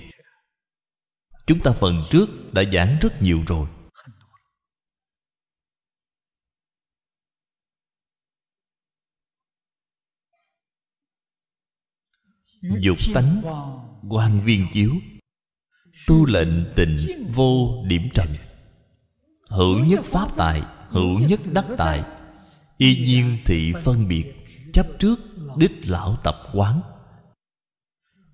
[1.45, 3.67] Chúng ta phần trước đã giảng rất nhiều rồi.
[12.79, 13.41] Dục tánh
[14.09, 14.91] quan viên chiếu,
[16.07, 16.97] tu lệnh tịnh
[17.33, 18.27] vô điểm trần.
[19.49, 22.03] Hữu nhất pháp tài, hữu nhất đắc tài,
[22.77, 24.33] y nhiên thị phân biệt,
[24.73, 25.19] chấp trước
[25.57, 26.81] đích lão tập quán.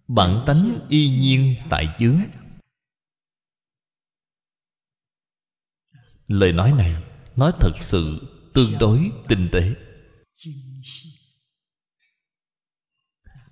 [0.08, 2.18] Bản tánh y nhiên tại chướng.
[6.28, 7.04] Lời nói này
[7.36, 9.76] nói thật sự tương đối tinh tế.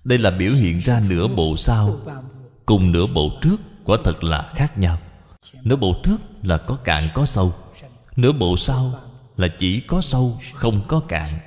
[0.08, 2.00] Đây là biểu hiện ra nửa bộ sau,
[2.66, 4.98] cùng nửa bộ trước quả thật là khác nhau.
[5.64, 7.54] Nửa bộ trước là có cạn, có sâu.
[8.16, 9.00] Nửa bộ sau
[9.36, 11.40] là chỉ có sâu, không có cạn.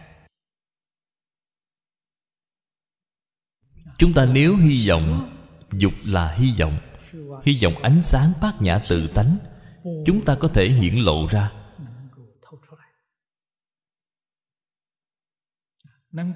[3.98, 5.36] Chúng ta nếu hy vọng,
[5.72, 6.78] dục là hy vọng
[7.44, 9.36] hy vọng ánh sáng bát nhã tự tánh,
[10.06, 11.52] chúng ta có thể hiển lộ ra.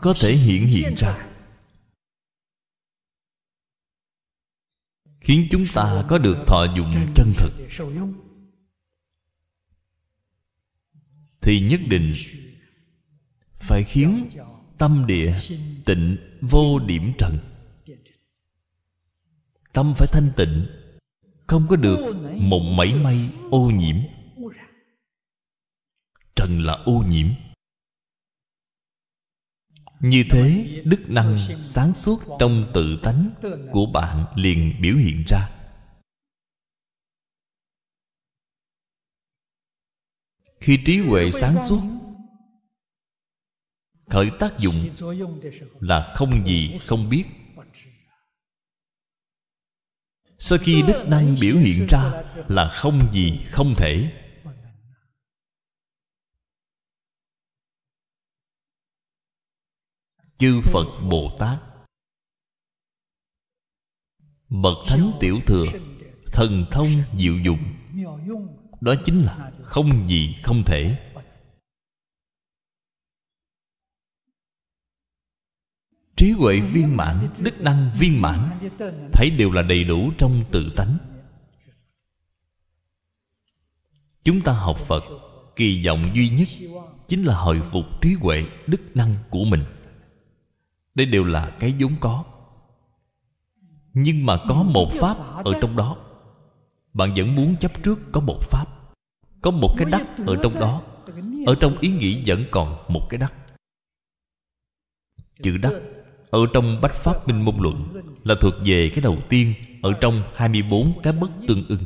[0.01, 1.34] Có thể hiện hiện ra.
[5.25, 7.53] Khiến chúng ta có được thọ dụng chân thực.
[11.41, 12.14] Thì nhất định
[13.57, 14.29] phải khiến
[14.79, 15.41] tâm địa
[15.85, 17.39] tịnh vô điểm trần.
[19.72, 20.66] Tâm phải thanh tịnh,
[21.47, 23.97] không có được một mảy may ô nhiễm.
[26.34, 27.29] Trần là ô nhiễm
[30.09, 33.31] như thế, đức năng sáng suốt trong tự tánh
[33.72, 35.51] của bạn liền biểu hiện ra.
[40.61, 41.81] Khi trí huệ sáng suốt,
[44.07, 44.91] khởi tác dụng
[45.81, 47.25] là không gì không biết.
[50.39, 54.24] Sau khi đức năng biểu hiện ra là không gì không thể.
[60.38, 61.58] Chư phật bồ tát.
[64.48, 65.64] Bậc thánh tiểu thừa,
[66.26, 66.88] thần thông
[67.18, 67.62] diệu dụng.
[68.80, 71.11] Đó chính là không gì không thể.
[76.16, 78.70] Trí huệ viên mãn, đức năng viên mãn,
[79.12, 80.98] thấy đều là đầy đủ trong tự tánh.
[84.24, 85.04] Chúng ta học phật,
[85.56, 86.48] kỳ vọng duy nhất
[87.08, 89.64] chính là hồi phục trí huệ, đức năng của mình
[90.95, 92.25] đây đều là cái vốn có.
[93.95, 95.96] Nhưng mà có một pháp ở trong đó.
[96.92, 98.66] Bạn vẫn muốn chấp trước có một pháp.
[99.42, 100.83] Có một cái đắc ở trong đó.
[101.46, 103.34] Ở trong ý nghĩ vẫn còn một cái đắc.
[105.42, 105.72] Chữ đắc
[106.30, 110.22] ở trong Bách Pháp Minh Môn Luận Là thuộc về cái đầu tiên Ở trong
[110.34, 111.84] 24 cái bất tương ưng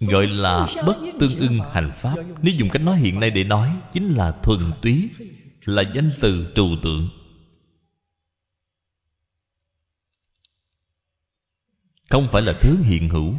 [0.00, 2.16] Gọi là bất tương ưng hành pháp.
[2.42, 5.10] Nếu dùng cách nói hiện nay để nói, Chính là thuần túy,
[5.64, 7.08] Là danh từ trừu tượng.
[12.10, 13.34] Không phải là thứ hiện hữu,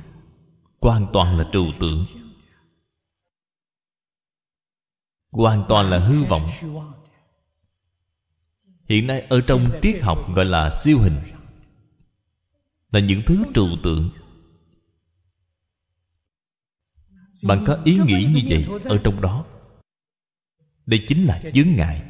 [0.82, 2.06] Hoàn toàn là trừu tượng.
[5.32, 6.50] Hoàn toàn là hư vọng.
[8.86, 11.18] Hiện nay ở trong triết học gọi là siêu hình,
[12.92, 14.10] là những thứ trừu tượng.
[17.44, 19.46] Bạn có ý nghĩ như vậy ở trong đó.
[20.86, 22.04] Đây chính là chướng ngại.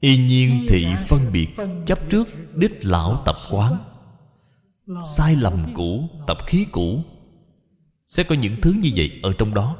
[0.00, 1.48] Y nhiên thị phân biệt
[1.86, 3.84] chấp trước đích lão tập quán.
[5.16, 7.02] Sai lầm cũ tập khí cũ.
[8.06, 9.76] Sẽ có những thứ như vậy ở trong đó.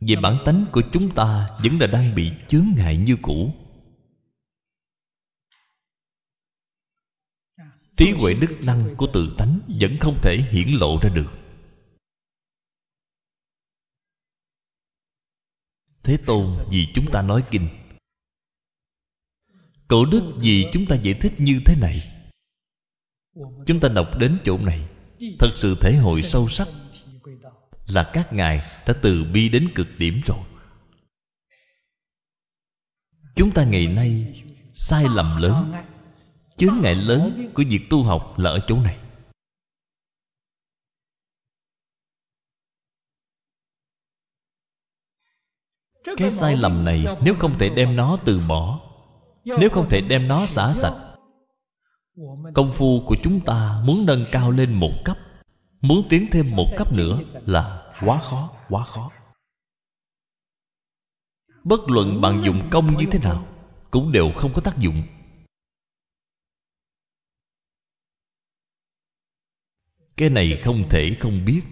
[0.00, 3.54] Về bản tánh của chúng ta vẫn là đang bị chướng ngại như cũ
[8.02, 11.30] trí huệ đức năng của tự tánh vẫn không thể hiển lộ ra được.
[16.02, 17.68] Thế tôn, vì chúng ta nói kinh.
[19.88, 22.26] Cổ đức, vì chúng ta giải thích như thế này.
[23.66, 24.88] Chúng ta đọc đến chỗ này.
[25.38, 26.68] Thật sự thể hội sâu sắc
[27.86, 30.44] là các ngài đã từ bi đến cực điểm rồi.
[33.36, 34.42] Chúng ta ngày nay
[34.74, 35.72] sai lầm lớn
[36.62, 38.98] chướng ngại lớn của việc tu học là ở chỗ này.
[46.16, 48.80] Cái sai lầm này nếu không thể đem nó từ bỏ,
[49.44, 51.16] nếu không thể đem nó xả sạch,
[52.54, 55.16] công phu của chúng ta muốn nâng cao lên một cấp,
[55.80, 59.10] muốn tiến thêm một cấp nữa là quá khó quá khó.
[61.64, 63.46] Bất luận bạn dùng công như thế nào
[63.90, 65.02] cũng đều không có tác dụng.
[70.16, 71.62] Cái này không thể không biết.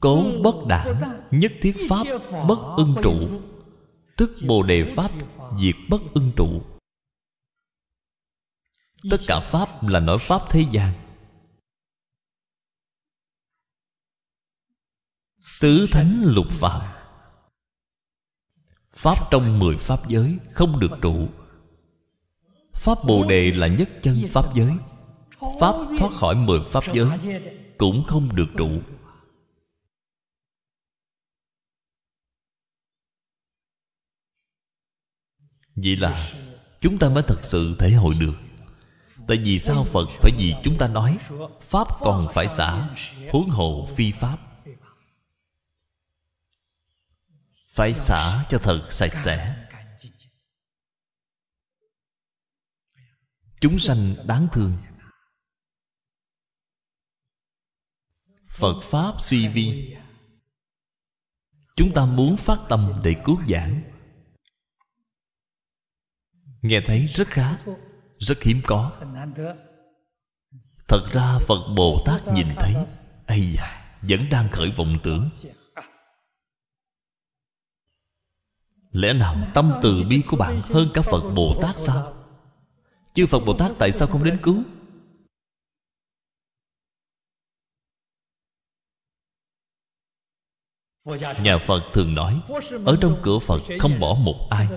[0.00, 2.04] Cố bất đản nhất thiết pháp
[2.48, 3.40] bất ưng trụ.
[4.16, 5.10] Tức bồ đề pháp
[5.58, 6.62] diệt bất ưng trụ.
[9.10, 10.92] Tất cả pháp là nói pháp thế gian.
[15.60, 16.96] Tứ thánh lục phạm.
[18.90, 21.28] Pháp trong mười pháp giới không được trụ.
[22.72, 24.72] Pháp bồ đề là nhất chân pháp giới
[25.60, 27.40] pháp thoát khỏi mười pháp giới
[27.78, 28.68] cũng không được trụ
[35.76, 36.32] vậy là
[36.80, 38.34] chúng ta mới thật sự thể hội được.
[39.28, 41.18] Tại vì sao phật phải vì chúng ta nói
[41.60, 42.88] pháp còn phải xả
[43.32, 44.38] huống hồ phi pháp?
[47.68, 49.66] Phải xả cho thật sạch sẽ.
[53.60, 54.72] Chúng sanh đáng thương.
[58.56, 59.96] Phật pháp suy vi.
[61.76, 63.82] Chúng ta muốn phát tâm để cứu giảng.
[66.62, 67.58] Nghe thấy rất khá,
[68.18, 68.92] rất hiếm có.
[70.88, 72.74] Thật ra phật bồ tát nhìn thấy,
[73.26, 75.30] ây da, vẫn đang khởi vọng tưởng.
[78.90, 82.14] Lẽ nào tâm từ bi của bạn hơn cả phật bồ tát sao?
[83.14, 84.62] Chứ phật bồ tát tại sao không đến cứu?
[91.42, 92.40] Nhà Phật thường nói
[92.84, 94.68] Ở trong cửa Phật không bỏ một ai.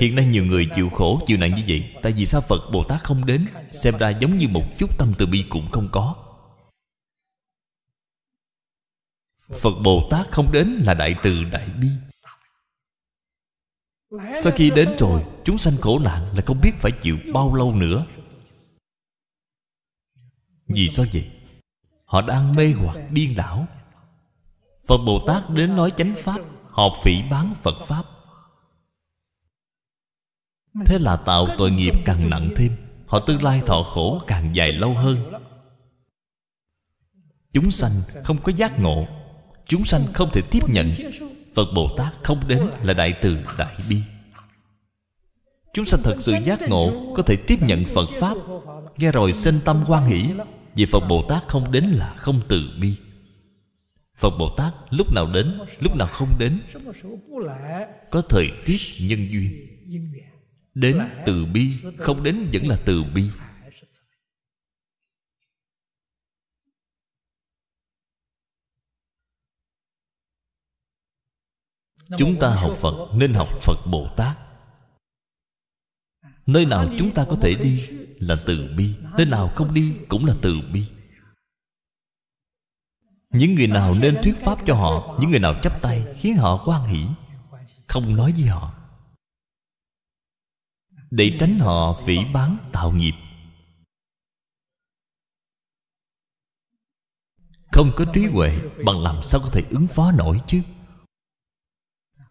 [0.00, 1.94] Hiện nay nhiều người chịu khổ chịu nạn như vậy.
[2.02, 3.46] Tại vì sao Phật Bồ Tát không đến?
[3.70, 6.14] Xem ra giống như một chút tâm từ bi cũng không có.
[9.52, 11.88] Phật Bồ Tát không đến là đại từ đại bi.
[14.32, 17.74] Sau khi đến rồi Chúng sanh khổ nạn là không biết phải chịu bao lâu
[17.74, 18.06] nữa.
[20.66, 21.30] Vì sao vậy?
[22.04, 23.66] Họ đang mê hoặc điên đảo
[24.86, 26.40] Phật Bồ Tát đến nói chánh Pháp
[26.70, 28.04] Họ phỉ bán Phật Pháp.
[30.86, 34.72] Thế là tạo tội nghiệp càng nặng thêm, Họ tương lai thọ khổ càng dài
[34.72, 35.32] lâu hơn.
[37.52, 37.92] Chúng sanh
[38.24, 39.06] không có giác ngộ,
[39.66, 40.92] Chúng sanh không thể tiếp nhận.
[41.54, 44.02] Phật Bồ Tát không đến là Đại Từ Đại Bi.
[45.72, 48.36] Chúng sanh thật sự giác ngộ, Có thể tiếp nhận Phật Pháp.
[48.96, 50.30] Nghe rồi sinh tâm quan hỷ,
[50.74, 52.96] Vì Phật Bồ Tát không đến là không từ bi.
[54.14, 56.60] Phật Bồ Tát lúc nào đến, Lúc nào không đến,
[58.10, 59.66] Có thời tiết nhân duyên.
[60.74, 63.30] Đến từ bi, Không đến vẫn là từ bi.
[72.18, 74.38] Chúng ta học Phật nên học Phật Bồ Tát.
[76.46, 77.88] Nơi nào chúng ta có thể đi
[78.18, 80.84] là từ bi, Nơi nào không đi cũng là từ bi
[83.34, 86.62] những người nào nên thuyết pháp cho họ, Những người nào chấp tay, Khiến họ
[86.66, 87.06] quan hỷ,
[87.88, 88.72] Không nói với họ.
[91.10, 93.14] Để tránh họ phỉ bán tạo nghiệp.
[97.72, 100.62] Không có trí huệ, Bằng làm sao có thể ứng phó nổi chứ?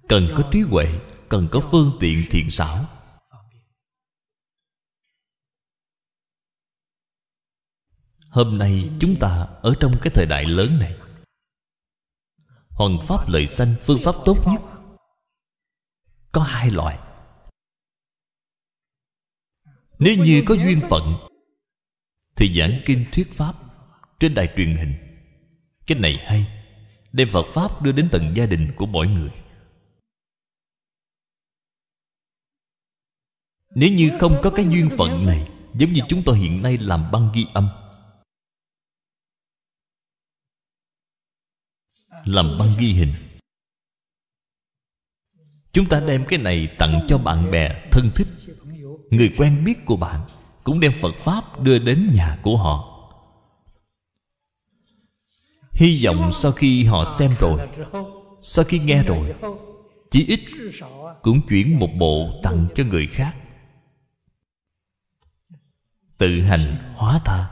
[0.09, 0.99] Cần có trí huệ,
[1.29, 2.85] cần có phương tiện thiện xảo.
[8.33, 10.97] Hôm nay chúng ta ở trong cái thời đại lớn này.
[12.69, 14.61] Hoàn pháp lợi sanh phương pháp tốt nhất.
[16.31, 16.99] Có hai loại.
[19.99, 21.13] Nếu như có duyên phận,
[22.35, 23.55] Thì giảng kinh thuyết pháp
[24.19, 24.93] Trên đài truyền hình.
[25.87, 26.63] Cái này hay,
[27.11, 29.31] Đem Phật Pháp đưa đến tận gia đình của mỗi người.
[33.75, 37.11] Nếu như không có cái duyên phận này, Giống như chúng tôi hiện nay làm
[37.11, 37.69] băng ghi âm
[42.25, 43.13] làm băng ghi hình.
[45.73, 48.27] Chúng ta đem cái này tặng cho bạn bè, thân thích,
[49.09, 50.21] người quen biết của bạn,
[50.63, 52.89] cũng đem phật pháp đưa đến nhà của họ.
[55.71, 57.67] Hy vọng sau khi họ xem rồi,
[58.41, 59.33] sau khi nghe rồi,
[60.11, 60.39] chỉ ít
[61.21, 63.35] cũng chuyển một bộ tặng cho người khác.
[66.17, 67.49] Tự hành hóa tha.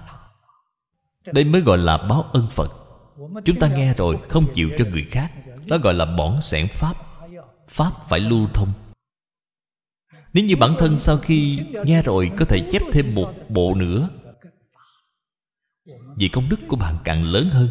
[1.26, 2.81] Đây mới gọi là báo ân phật.
[3.45, 5.31] Chúng ta nghe rồi không chịu cho người khác.
[5.65, 6.93] Đó gọi là bỏng sẻn Pháp.
[7.68, 8.73] Pháp phải lưu thông.
[10.34, 14.10] Nếu như bản thân sau khi nghe rồi Có thể chép thêm một bộ nữa.
[16.15, 17.69] Vì công đức của bạn càng lớn hơn.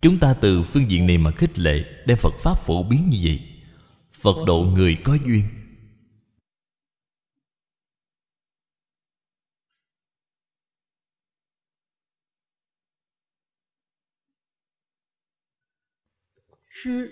[0.00, 3.18] Chúng ta từ phương diện này mà khích lệ Đem Phật Pháp phổ biến như
[3.22, 3.40] vậy.
[4.12, 5.61] Phật độ người có duyên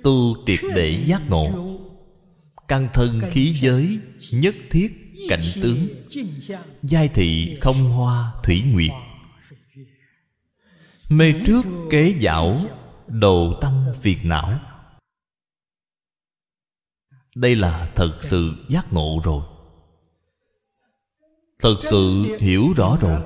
[0.05, 1.77] tu triệt để giác ngộ.
[2.69, 3.99] Căn thân khí giới
[4.33, 5.89] nhất thiết cảnh tướng.
[6.83, 8.91] Giai thị không hoa thủy nguyệt.
[11.09, 12.59] Mê trước kế dạo
[13.07, 14.61] đồ tâm phiền não.
[17.35, 19.43] Đây là thật sự giác ngộ rồi.
[21.59, 23.21] Thật sự hiểu rõ rồi.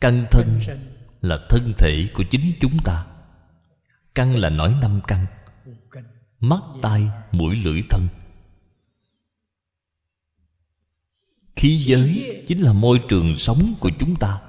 [0.00, 0.60] Căn thân
[1.22, 3.06] là thân thể của chính chúng ta.
[4.14, 5.26] Căn là nói năm căn,
[6.40, 8.08] mắt, tai, mũi, lưỡi, thân.
[11.56, 14.40] Khí giới chính là môi trường sống của chúng ta.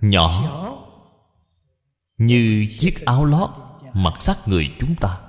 [0.00, 0.56] Nhỏ
[2.18, 3.50] như chiếc áo lót,
[3.94, 5.20] mặc sát người chúng ta.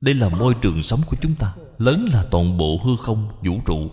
[0.00, 1.54] Đây là môi trường sống của chúng ta.
[1.78, 3.90] Lớn là toàn bộ hư không, vũ trụ.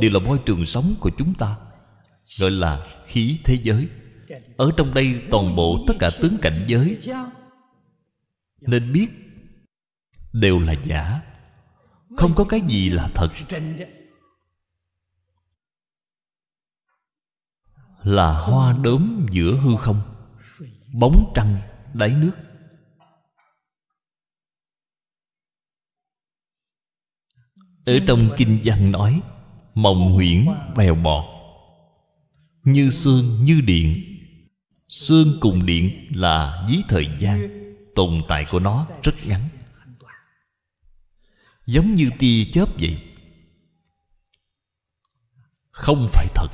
[0.00, 1.56] Đều là môi trường sống của chúng ta
[2.36, 3.88] gọi là khí thế giới.
[4.56, 6.98] Ở trong đây toàn bộ tất cả tướng cảnh giới.
[8.60, 9.08] Nên biết,
[10.32, 11.20] đều là giả.
[12.16, 13.28] Không có cái gì là thật.
[18.02, 20.00] Là hoa đốm giữa hư không,
[20.94, 21.56] bóng trăng
[21.94, 22.32] đáy nước.
[27.86, 29.22] Ở trong kinh văn nói,
[29.74, 30.46] mộng huyễn
[30.76, 31.37] bèo bọt
[32.72, 34.04] như xương như điện.
[34.88, 37.48] Xương cùng điện là dí thời gian,
[37.94, 39.48] tồn tại của nó rất ngắn.
[41.66, 42.98] Giống như tia chớp vậy.
[45.70, 46.48] Không phải thật.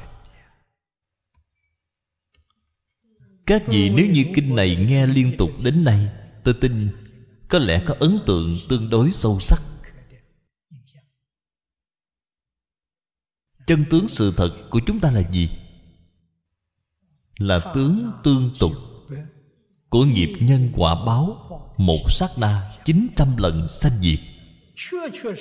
[3.47, 6.09] Các vị nếu như kinh này nghe liên tục đến nay
[6.45, 6.89] tôi tin
[7.49, 9.59] có lẽ có ấn tượng tương đối sâu sắc.
[13.67, 15.51] Chân tướng sự thật của chúng ta là gì?
[17.39, 18.73] Là tướng tương tục
[19.89, 21.39] của nghiệp nhân quả báo,
[21.77, 24.19] một sát na chín trăm lần sanh diệt.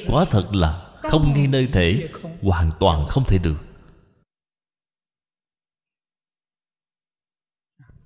[0.08, 2.10] Quả thật là không ngay nơi thể,
[2.42, 3.58] hoàn toàn không thể được.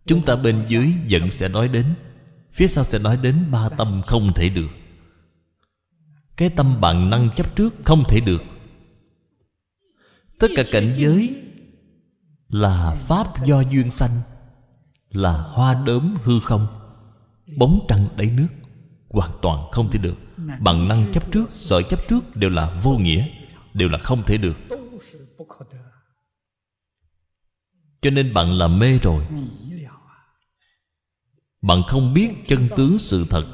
[0.06, 1.96] Chúng ta bên dưới vẫn sẽ nói đến,
[2.52, 4.70] phía sau sẽ nói đến ba tâm không thể được.
[6.38, 8.42] Cái tâm bạn năng chấp trước không thể được.
[10.40, 11.47] Tất cả cảnh giới
[12.50, 14.12] là pháp do duyên sanh,
[15.10, 16.68] là hoa đốm hư không.
[17.58, 18.48] Bóng trăng đáy nước,
[19.10, 20.18] hoàn toàn không thể được.
[20.60, 23.28] Bằng năng chấp trước sợ chấp trước đều là vô nghĩa,
[23.74, 24.58] đều là không thể được.
[28.02, 29.28] Cho nên bạn là mê rồi.
[31.62, 33.46] Bạn không biết chân tướng sự thật.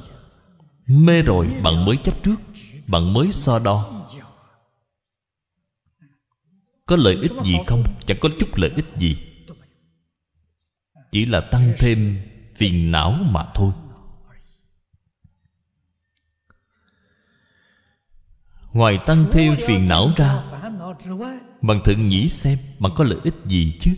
[0.87, 2.35] Mê rồi, bạn mới chấp trước,
[2.87, 4.02] bạn mới so đo.
[6.93, 7.83] Có lợi ích gì không?
[8.05, 9.17] Chẳng có chút lợi ích gì.
[11.11, 12.21] Chỉ là tăng thêm
[12.55, 13.73] phiền não mà thôi.
[18.73, 20.43] Ngoài tăng thêm phiền não ra
[21.61, 23.97] bằng thử nghĩ xem Bạn có lợi ích gì chứ?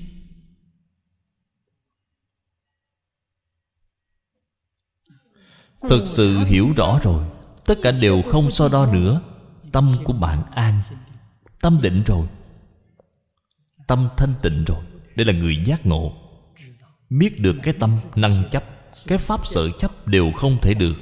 [5.90, 7.26] Thực sự hiểu rõ rồi.
[7.66, 9.22] Tất cả đều không so đo nữa.
[9.72, 10.82] Tâm của bạn an,
[11.62, 12.28] Tâm định rồi
[13.88, 14.84] tâm thanh tịnh rồi.
[15.16, 16.14] Đây là người giác ngộ.
[17.10, 18.64] Biết được cái tâm năng chấp,
[19.08, 20.96] cái pháp sở chấp đều không thể được.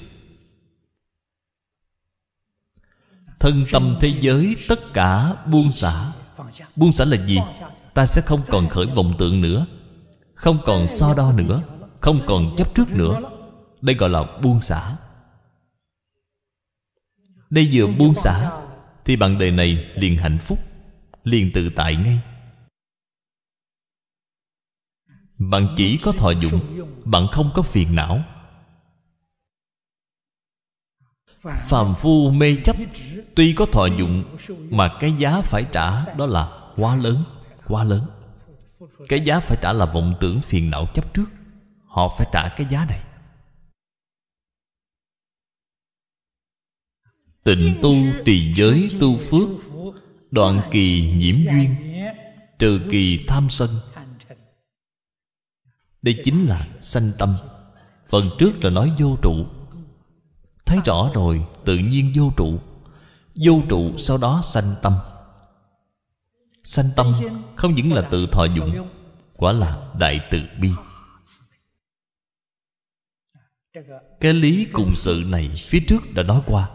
[3.40, 6.12] Thân tâm thế giới, tất cả buông xả.
[6.76, 7.40] Buông xả là gì?
[7.94, 9.66] Ta sẽ không còn khởi vọng tượng nữa.
[10.36, 11.64] Không còn so đo nữa.
[12.00, 13.22] Không còn chấp trước nữa.
[13.82, 14.96] Đây gọi là buông xả.
[17.50, 18.52] Đây vừa buông xả,
[19.06, 20.60] thì bạn đời này liền hạnh phúc,
[21.24, 22.20] liền tự tại ngay
[25.38, 26.60] bạn chỉ có thọ dụng,
[27.06, 28.24] bạn không có phiền não.
[31.62, 32.76] Phàm phu mê chấp,
[33.36, 34.38] tuy có thọ dụng,
[34.70, 37.24] mà cái giá phải trả đó là quá lớn
[37.68, 38.06] quá lớn.
[39.10, 41.26] Cái giá phải trả là vọng tưởng phiền não chấp trước,
[41.86, 43.00] họ phải trả cái giá này.
[47.44, 47.96] Tịnh tu
[48.26, 49.50] trì giới tu phước,
[50.32, 51.76] đoạn kỳ nhiễm duyên,
[52.60, 53.70] trừ kỳ tham sân
[56.04, 57.36] đây chính là sanh tâm.
[58.10, 59.46] Phần trước là nói vô trụ.
[60.66, 62.60] Thấy rõ rồi, tự nhiên vô trụ.
[63.36, 64.94] Vô trụ sau đó sanh tâm.
[66.64, 67.14] Sanh tâm
[67.56, 68.88] không những là tự thọ dụng,
[69.36, 70.70] quả là đại từ bi.
[74.20, 76.70] Cái lý cùng sự này phía trước đã nói qua.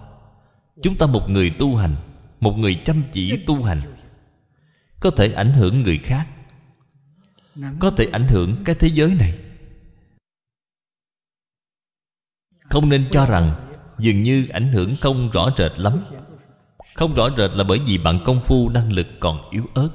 [0.82, 1.96] Chúng ta một người tu hành,
[2.40, 3.80] một người chăm chỉ tu hành,
[5.00, 6.28] có thể ảnh hưởng người khác
[7.78, 9.38] có thể ảnh hưởng cái thế giới này.
[12.70, 13.68] Không nên cho rằng
[13.98, 16.04] dường như ảnh hưởng không rõ rệt lắm.
[16.94, 19.90] Không rõ rệt là bởi vì bạn công phu năng lực còn yếu ớt.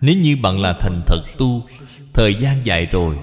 [0.00, 1.66] Nếu như bạn là thành thật tu,
[2.12, 3.18] thời gian dài rồi,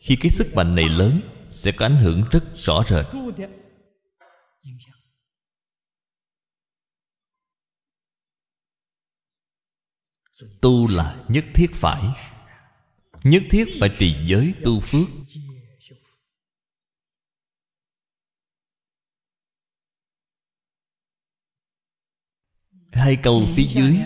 [0.00, 1.20] khi cái sức mạnh này lớn,
[1.50, 3.06] sẽ có ảnh hưởng rất rõ rệt.
[10.60, 12.02] Tu là nhất thiết phải.
[13.24, 15.08] Nhất thiết phải trì giới tu phước.
[22.92, 23.96] Hai câu phía dưới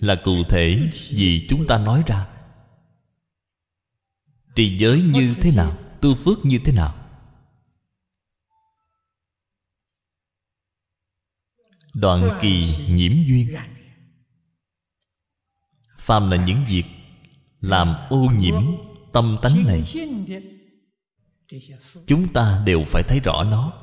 [0.00, 2.28] là cụ thể vì chúng ta nói ra.
[4.54, 6.94] Trì giới như thế nào, tu phước như thế nào?
[11.94, 13.56] Đoạn kỳ nhiễm duyên
[16.06, 16.84] phàm là những việc
[17.60, 18.62] làm ô nhiễm
[19.12, 19.84] tâm tánh này,
[22.06, 23.82] chúng ta đều phải thấy rõ nó,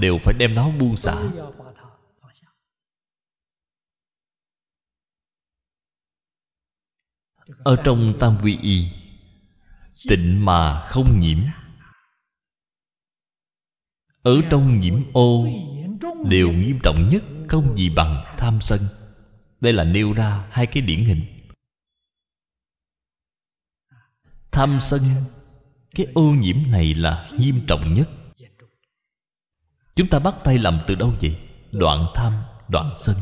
[0.00, 1.16] đều phải đem nó buông xả.
[7.64, 8.88] Ở trong tam quy y,
[10.08, 11.38] tịnh mà không nhiễm.
[14.22, 15.46] Ở trong nhiễm ô,
[16.24, 18.80] đều nghiêm trọng nhất không gì bằng tham sân
[19.66, 21.48] đây là nêu ra hai cái điển hình.
[24.50, 25.02] Tham sân,
[25.94, 28.08] cái ô nhiễm này là nghiêm trọng nhất.
[29.94, 31.38] Chúng ta bắt tay làm từ đâu vậy?
[31.72, 32.32] Đoạn tham,
[32.68, 33.16] đoạn sân.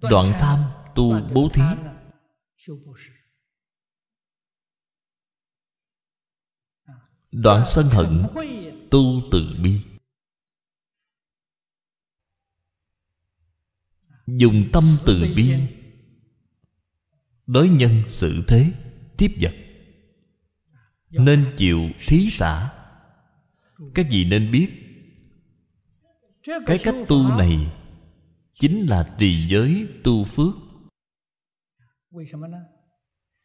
[0.00, 0.64] Đoạn tham
[0.94, 1.62] tu bố thí.
[7.32, 8.26] Đoạn sân hận
[8.90, 9.95] tu từ bi.
[14.26, 15.54] Dùng tâm từ bi.
[17.46, 18.72] Đối nhân sự thế,
[19.16, 19.54] tiếp vật.
[21.10, 22.72] Nên chịu thí xả.
[23.94, 24.68] Các gì nên biết?
[26.66, 27.72] Cái cách tu này
[28.54, 30.54] chính là trì giới tu phước.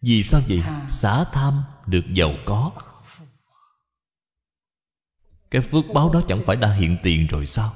[0.02, 0.64] Vì sao vậy?
[0.90, 2.72] Xả tham được giàu có.
[5.52, 7.74] Cái phước báo đó chẳng phải đã hiện tiền rồi sao?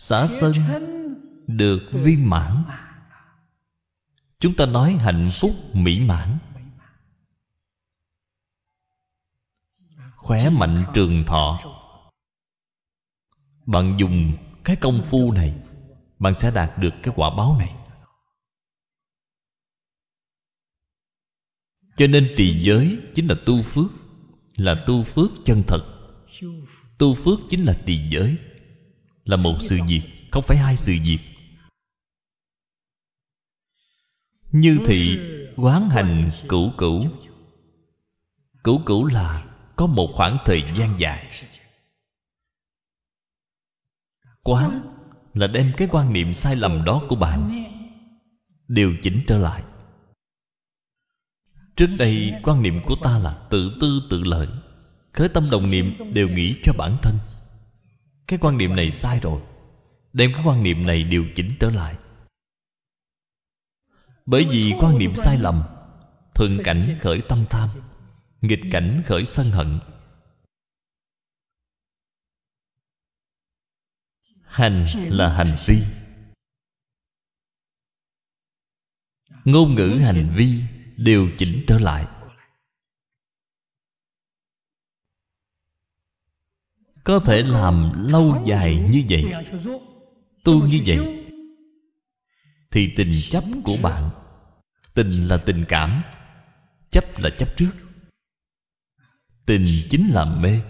[0.00, 0.54] Xả sân
[1.46, 2.64] được viên mãn.
[4.38, 6.38] Chúng ta nói hạnh phúc mỹ mãn.
[10.16, 11.60] Khỏe mạnh trường thọ.
[13.66, 15.54] Bạn dùng cái công phu này,
[16.18, 17.76] bạn sẽ đạt được cái quả báo này.
[21.96, 23.90] Cho nên trì giới chính là tu phước,
[24.56, 25.84] là tu phước chân thật.
[26.98, 28.38] Tu phước chính là trì giới
[29.24, 31.18] là một sự việc, không phải hai sự việc.
[34.52, 35.18] Như thị
[35.56, 37.06] quán hành cửu cửu.
[38.64, 39.44] Cửu cửu là
[39.76, 41.30] có một khoảng thời gian dài.
[44.42, 44.82] Quán
[45.34, 47.64] là đem cái quan niệm sai lầm đó của bạn,
[48.68, 49.62] điều chỉnh trở lại.
[51.76, 54.48] Trước đây, quan niệm của ta là tự tư tự lợi,
[55.12, 57.18] khởi tâm đồng niệm đều nghĩ cho bản thân
[58.30, 59.42] cái quan niệm này sai rồi.
[60.12, 61.96] Đem cái quan niệm này điều chỉnh trở lại.
[64.26, 65.62] Bởi vì quan niệm sai lầm
[66.34, 67.68] thuận cảnh khởi tâm tham,
[68.40, 69.78] nghịch cảnh khởi sân hận.
[74.42, 75.82] Hành là hành vi.
[79.44, 80.62] Ngôn ngữ hành vi
[80.96, 82.19] điều chỉnh trở lại.
[87.04, 89.32] Có thể làm lâu dài như vậy,
[90.44, 91.26] tu như vậy,
[92.70, 94.10] thì tình chấp của bạn,
[94.94, 96.02] tình là tình cảm,
[96.90, 97.70] chấp là chấp trước.
[99.46, 100.60] Tình chính là mê.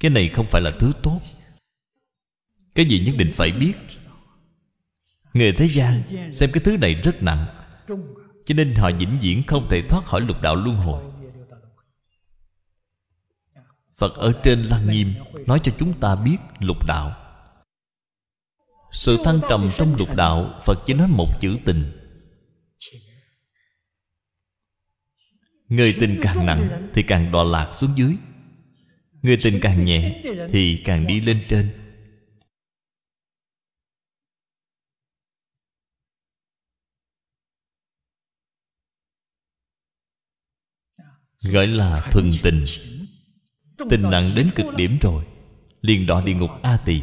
[0.00, 1.20] Cái này không phải là thứ tốt.
[2.74, 3.74] Cái gì nhất định phải biết.
[5.34, 6.02] Người thế gian
[6.32, 7.46] xem cái thứ này rất nặng,
[8.46, 11.13] cho nên họ vĩnh viễn không thể thoát khỏi lục đạo luân hồi
[13.96, 15.14] phật ở trên lăng nghiêm
[15.46, 17.20] nói cho chúng ta biết lục đạo.
[18.92, 21.92] Sự thăng trầm trong lục đạo, phật chỉ nói một chữ tình.
[25.68, 28.16] Người tình càng nặng thì càng đọa lạc xuống dưới.
[29.22, 31.80] Người tình càng nhẹ thì càng đi lên trên.
[41.42, 42.64] Gọi là thuần tình
[43.90, 45.24] tình nặng đến cực điểm rồi.
[45.82, 47.02] Liền đọa địa ngục a tỳ.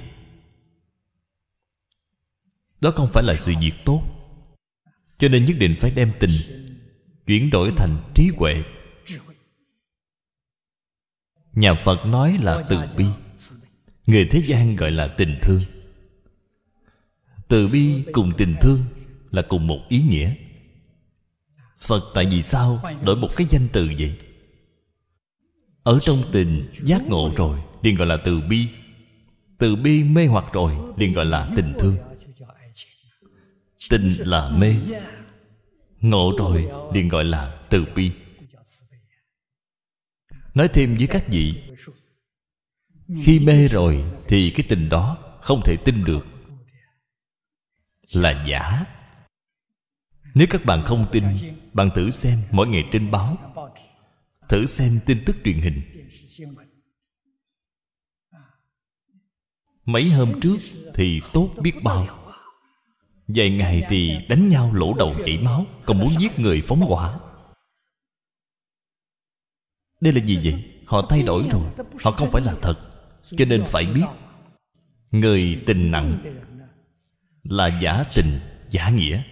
[2.81, 4.03] Đó không phải là sự việc tốt.
[5.19, 6.31] Cho nên nhất định phải đem tình
[7.25, 8.63] chuyển đổi thành trí huệ.
[11.53, 13.05] Nhà phật nói là từ bi.
[14.05, 15.61] Người thế gian gọi là tình thương.
[17.47, 18.83] Từ bi cùng tình thương
[19.31, 20.35] là cùng một ý nghĩa.
[21.79, 24.17] Phật tại vì sao đổi một cái danh từ vậy
[25.83, 28.67] ở trong tình giác ngộ rồi, liền gọi là từ bi.
[29.57, 31.97] Từ bi mê hoặc rồi, liền gọi là tình thương.
[33.89, 34.75] Tình là mê.
[36.01, 38.11] Ngộ rồi, liền gọi là từ bi.
[40.53, 41.61] Nói thêm với các vị,
[43.23, 46.25] khi mê rồi thì cái tình đó không thể tin được.
[48.13, 48.85] Là giả.
[50.33, 51.23] Nếu các bạn không tin,
[51.73, 53.50] bạn thử xem mỗi ngày trên báo
[54.51, 55.81] thử xem tin tức truyền hình.
[59.85, 60.57] Mấy hôm trước
[60.93, 62.33] thì tốt biết bao.
[63.27, 67.19] Vài ngày thì đánh nhau lỗ đầu chảy máu, còn muốn giết người phóng hỏa.
[70.01, 70.83] Đây là gì vậy?
[70.85, 71.63] Họ thay đổi rồi,
[72.03, 72.75] họ không phải là thật,
[73.37, 74.05] cho nên phải biết.
[75.11, 76.37] Người tình nặng
[77.43, 79.23] là giả tình, giả nghĩa.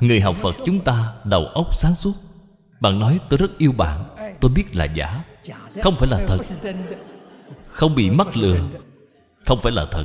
[0.00, 2.14] Người học phật chúng ta đầu óc sáng suốt
[2.84, 4.04] bạn nói tôi rất yêu bạn,
[4.40, 5.24] tôi biết là giả.
[5.82, 6.38] Không phải là thật.
[7.68, 8.60] Không bị mắc lừa.
[9.46, 10.04] Không phải là thật.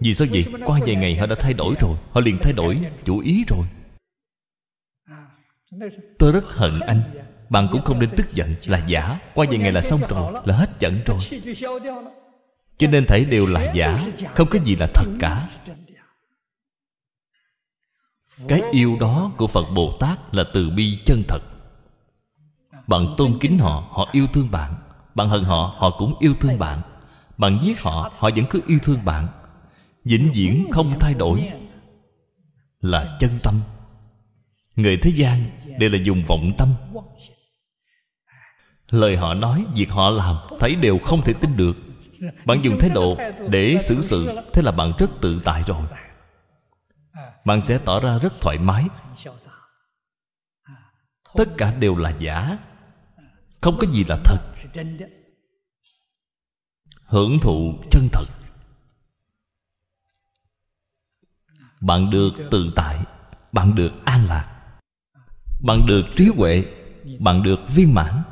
[0.00, 0.44] Vì sao vậy?
[0.66, 1.96] Qua vài ngày họ đã thay đổi rồi.
[2.10, 3.66] Họ liền thay đổi chủ ý rồi.
[6.18, 7.02] Tôi rất hận anh.
[7.48, 9.18] Bạn cũng không nên tức giận là giả.
[9.34, 11.18] Qua vài ngày là xong rồi, là hết giận rồi.
[12.78, 14.04] Cho nên thấy đều là giả,
[14.34, 15.48] không có gì là thật cả
[18.48, 21.40] cái yêu đó của phật bồ tát là từ bi chân thật.
[22.86, 24.74] Bạn tôn kính họ họ yêu thương bạn.
[25.14, 26.80] Bạn hận họ họ cũng yêu thương bạn.
[27.36, 29.26] Bạn giết họ họ vẫn cứ yêu thương bạn.
[30.04, 31.48] Vĩnh viễn không thay đổi
[32.80, 33.60] là chân tâm.
[34.76, 36.68] Người thế gian đều là dùng vọng tâm.
[38.90, 41.76] Lời họ nói, việc họ làm, thấy đều không thể tin được.
[42.44, 43.16] Bạn dùng thái độ
[43.48, 45.82] để xử sự, thế là bạn rất tự tại rồi
[47.48, 48.88] bạn sẽ tỏ ra rất thoải mái.
[51.34, 52.58] Tất cả đều là giả.
[53.60, 54.38] Không có gì là thật.
[57.04, 58.24] Hưởng thụ chân thật.
[61.80, 63.04] Bạn được tự tại.
[63.52, 64.78] Bạn được an lạc.
[65.64, 66.64] Bạn được trí huệ.
[67.20, 68.22] Bạn được viên mãn.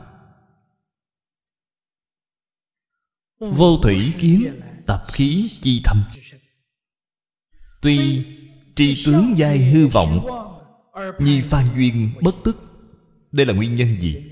[3.39, 6.05] Vô thủy kiến tập khí, chi thâm.
[7.83, 8.25] Tuy
[8.77, 10.27] tri tướng giai hư vọng,
[11.19, 12.57] nhi phan duyên bất tức.
[13.33, 14.25] Đây là nguyên nhân gì?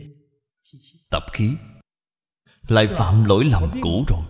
[1.10, 1.56] Tập khí.
[2.68, 4.22] Lại phạm lỗi lầm cũ rồi.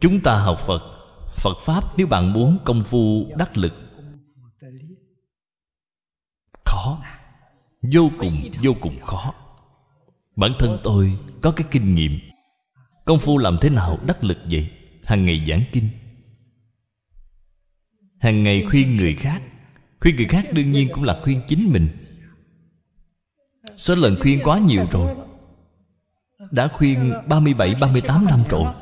[0.00, 0.82] Chúng ta học phật.
[1.36, 3.74] Phật pháp nếu bạn muốn công phu đắc lực.
[6.64, 7.02] Khó.
[7.92, 9.34] Vô cùng vô cùng khó.
[10.36, 12.18] Bản thân tôi có cái kinh nghiệm.
[13.04, 14.70] Công phu làm thế nào đắc lực vậy?
[15.04, 15.88] Hàng ngày giảng kinh
[18.18, 19.42] hàng ngày khuyên người khác.
[20.00, 21.88] Khuyên người khác đương nhiên cũng là khuyên chính mình.
[23.76, 25.16] Số lần khuyên quá nhiều rồi.
[26.50, 28.74] Đã khuyên 37, 38 năm rồi.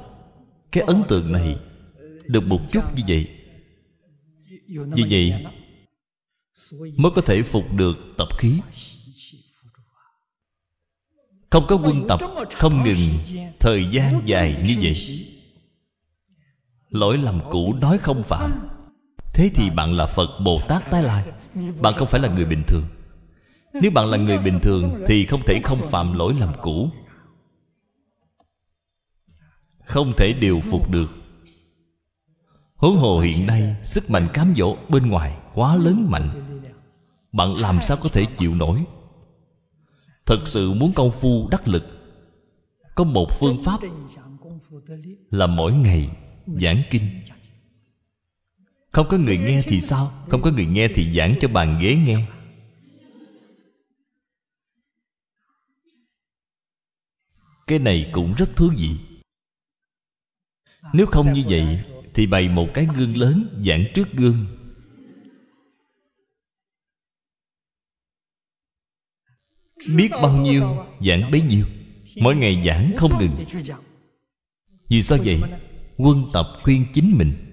[0.73, 1.59] Cái ấn tượng này
[2.25, 3.29] Được một chút như vậy.
[4.69, 5.45] Như vậy
[6.97, 8.61] Mới có thể phục được tập khí.
[11.51, 12.21] Không có quân tập
[12.53, 13.19] Không ngừng
[13.61, 15.27] Thời gian dài như vậy.
[16.91, 18.76] Lỗi lầm cũ nói không phạm.
[19.37, 21.25] Thế thì bạn là Phật Bồ Tát tái lai.
[21.81, 22.85] Bạn không phải là người bình thường.
[23.83, 26.91] Nếu bạn là người bình thường Thì không thể không phạm lỗi lầm cũ.
[29.85, 31.07] Không thể điều phục được.
[32.77, 36.31] Huống hồ hiện nay, Sức mạnh cám dỗ bên ngoài Quá lớn mạnh.
[37.33, 38.85] Bạn làm sao có thể chịu nổi?
[40.27, 41.85] Thật sự muốn công phu đắc lực.
[42.95, 43.81] Có một phương pháp
[45.31, 46.11] Là mỗi ngày
[46.47, 47.03] giảng kinh
[48.97, 50.13] không có người nghe thì sao?
[50.29, 52.27] Không có người nghe thì giảng cho bàn ghế nghe.
[57.67, 58.91] Cái này cũng rất thú vị.
[60.93, 61.81] Nếu không như vậy,
[62.15, 64.47] Thì bày một cái gương lớn Giảng trước gương.
[69.97, 71.67] Biết bao nhiêu, Giảng bấy nhiêu.
[72.17, 73.45] Mỗi ngày giảng không ngừng.
[74.89, 75.43] Vì sao vậy?
[75.97, 77.46] Quân tập khuyên chính mình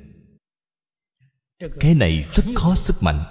[1.80, 3.23] cái này rất khó sức mạnh.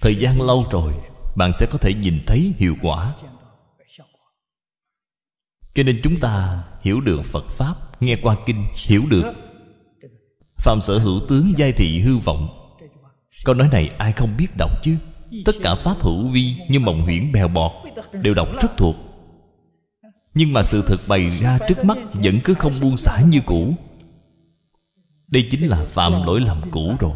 [0.00, 0.94] Thời gian lâu rồi,
[1.36, 3.14] bạn sẽ có thể nhìn thấy hiệu quả.
[5.74, 9.32] Cho nên chúng ta hiểu được phật pháp, nghe qua kinh, hiểu được.
[10.56, 12.48] Phạm sở hữu tướng giai thị hư vọng,
[13.44, 14.96] câu nói này ai không biết đọc chứ?
[15.44, 17.72] Tất cả pháp hữu vi như mộng huyễn bèo bọt,
[18.22, 18.96] đều đọc rất thuộc.
[20.34, 23.74] Nhưng mà sự thật bày ra trước mắt vẫn cứ không buông xả như cũ.
[25.28, 27.12] Đây chính là phạm lỗi lầm cũ rồi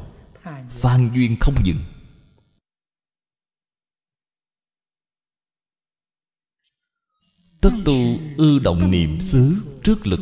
[0.81, 1.85] phan duyên không dừng.
[7.61, 10.21] Tất tu ư động niệm xứ trước lực,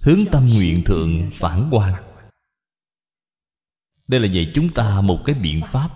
[0.00, 2.12] hướng tâm nguyện thượng phản quan
[4.12, 5.90] đây là dạy chúng ta một cái biện pháp.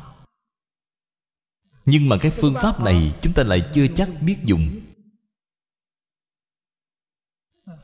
[1.84, 4.80] Nhưng mà cái phương pháp này chúng ta lại chưa chắc biết dùng.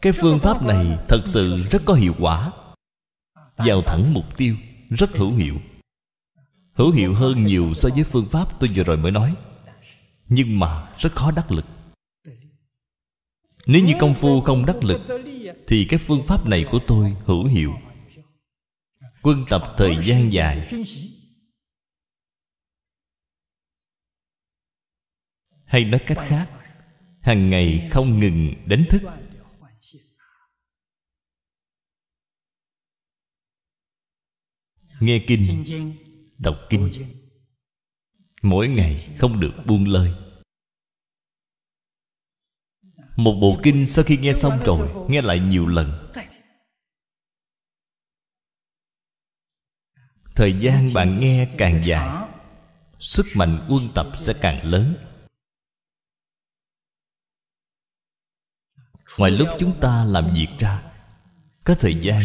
[0.02, 2.52] Cái phương pháp này thật sự rất có hiệu quả.
[3.56, 4.56] Vào thẳng mục tiêu,
[4.90, 5.60] rất hữu hiệu
[6.72, 9.36] hữu hiệu hơn nhiều so với phương pháp tôi vừa rồi mới nói.
[10.28, 11.64] Nhưng mà rất khó đắc lực.
[13.66, 15.00] Nếu như công phu không đắc lực,
[15.66, 17.74] thì cái phương pháp này của tôi hữu hiệu.
[19.22, 20.72] Quân tập thời gian dài.
[25.64, 26.50] Hay nói cách khác,
[27.20, 29.02] hàng ngày không ngừng đánh thức.
[35.00, 35.64] Nghe kinh
[36.42, 36.90] đọc kinh.
[38.42, 40.14] Mỗi ngày không được buông lơi
[43.16, 46.10] một bộ kinh sau khi nghe xong rồi, nghe lại nhiều lần.
[50.34, 52.28] Thời gian bạn nghe càng dài,
[52.98, 54.96] sức mạnh quân tập sẽ càng lớn.
[59.18, 60.82] Ngoài lúc chúng ta làm việc ra,
[61.64, 62.22] có thời gian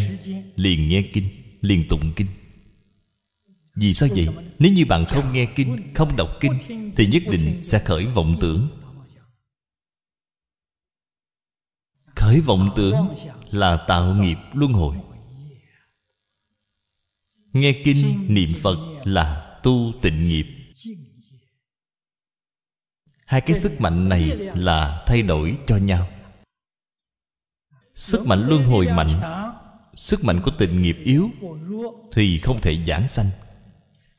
[0.56, 2.27] liền nghe kinh, liền tụng kinh
[3.80, 4.28] vì sao vậy?
[4.60, 8.36] Nếu như bạn không nghe kinh, Không đọc kinh, Thì nhất định sẽ khởi vọng
[8.40, 8.70] tưởng.
[12.16, 13.16] Khởi vọng tưởng
[13.49, 14.95] Là tạo nghiệp luân hồi.
[17.54, 20.48] Nghe kinh, niệm Phật Là tu tịnh nghiệp.
[23.26, 24.24] Hai cái sức mạnh này
[24.56, 26.08] Là thay đổi cho nhau.
[27.94, 29.22] Sức mạnh luân hồi mạnh,
[29.95, 31.30] Sức mạnh của tịnh nghiệp yếu
[32.12, 33.28] Thì không thể giảng sanh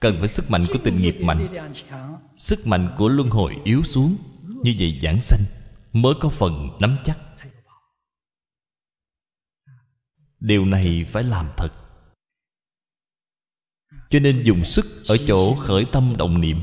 [0.00, 1.70] cần phải sức mạnh của tình nghiệp mạnh.
[2.36, 4.16] Sức mạnh của luân hồi yếu xuống.
[4.62, 5.40] Như vậy giảng sanh,
[5.92, 7.18] mới có phần nắm chắc.
[10.40, 11.72] Điều này phải làm thật.
[14.10, 16.60] Cho nên dùng sức ở chỗ khởi tâm động niệm.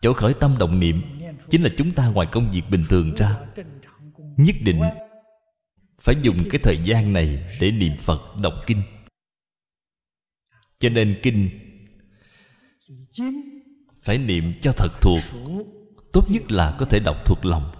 [0.00, 1.02] Chỗ khởi tâm động niệm
[1.50, 3.38] chính là chúng ta ngoài công việc bình thường ra.
[4.36, 4.80] Nhất định
[6.00, 8.82] phải dùng cái thời gian này để niệm phật, đọc kinh
[10.78, 11.50] cho nên kinh
[14.04, 15.20] phải niệm cho thật thuộc.
[16.12, 17.74] Tốt nhất là có thể đọc thuộc lòng.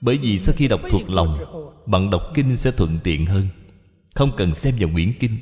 [0.00, 1.38] Bởi vì sau khi đọc thuộc lòng,
[1.86, 3.48] bạn đọc kinh sẽ thuận tiện hơn.
[4.14, 5.38] Không cần xem vào quyển kinh.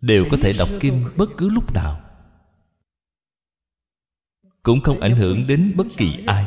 [0.00, 2.00] Đều có thể đọc kinh bất cứ lúc nào.
[4.62, 6.46] Cũng không ảnh hưởng đến bất kỳ ai.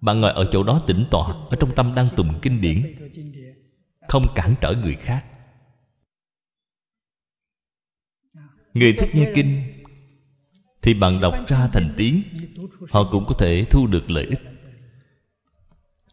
[0.00, 2.94] Bạn ngồi ở chỗ đó tĩnh tọa, ở trong tâm đang tùng kinh điển.
[4.08, 5.24] Không cản trở người khác.
[8.76, 9.62] Người thích nghe kinh,
[10.82, 12.22] thì bạn đọc ra thành tiếng,
[12.90, 14.40] họ cũng có thể thu được lợi ích.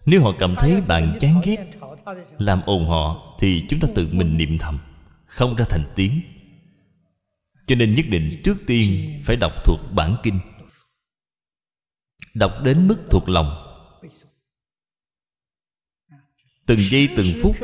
[0.05, 1.71] Nếu họ cảm thấy bạn chán ghét,
[2.37, 4.79] làm ồn họ, thì chúng ta tự mình niệm thầm,
[5.25, 6.21] không ra thành tiếng.
[7.67, 10.39] Cho nên nhất định trước tiên phải đọc thuộc bản kinh.
[12.33, 13.75] Đọc đến mức thuộc lòng.
[16.65, 17.55] Từng giây từng phút,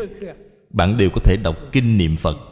[0.70, 2.49] bạn đều có thể đọc kinh niệm phật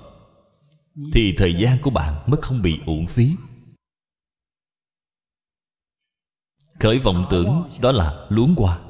[1.13, 3.35] thì thời gian của bạn mới không bị uổng phí.
[6.79, 8.81] Khởi vọng tưởng đó là luống qua.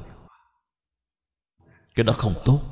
[1.94, 2.62] Cái đó không tốt.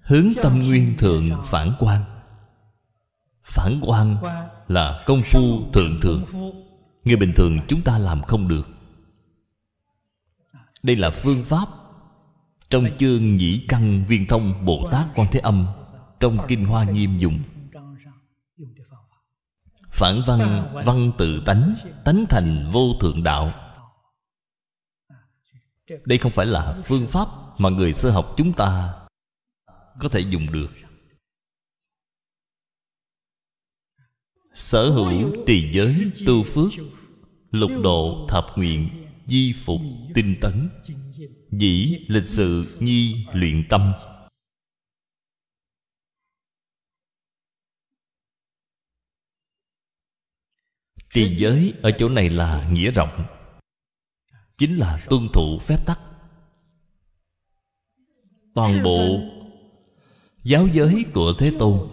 [0.00, 2.04] Hướng tâm nguyên thượng phản quan
[3.42, 4.16] phản quan
[4.68, 6.24] là công phu thượng thượng
[7.04, 8.68] người bình thường chúng ta làm không được.
[10.82, 11.79] Đây là phương pháp
[12.70, 15.66] trong chương nhĩ căn viên thông bồ tát quan thế âm,
[16.20, 17.40] trong kinh hoa nghiêm dùng.
[19.90, 21.74] Phản văn văn tự tánh
[22.04, 23.52] tánh thành vô thượng đạo.
[26.04, 27.28] Đây không phải là phương pháp
[27.58, 28.94] mà người sơ học chúng ta
[30.00, 30.70] có thể dùng được.
[34.54, 36.70] Sở hữu trì giới tu phước,
[37.50, 39.80] lục độ thập nguyện, di phục
[40.14, 40.68] tinh tấn
[41.52, 43.92] dĩ lịch sự nhi luyện tâm.
[51.10, 53.24] Trì giới ở chỗ này là nghĩa rộng,
[54.58, 56.00] chính là tuân thủ phép tắc.
[58.54, 59.20] Toàn bộ
[60.44, 61.90] giáo giới của thế tôn,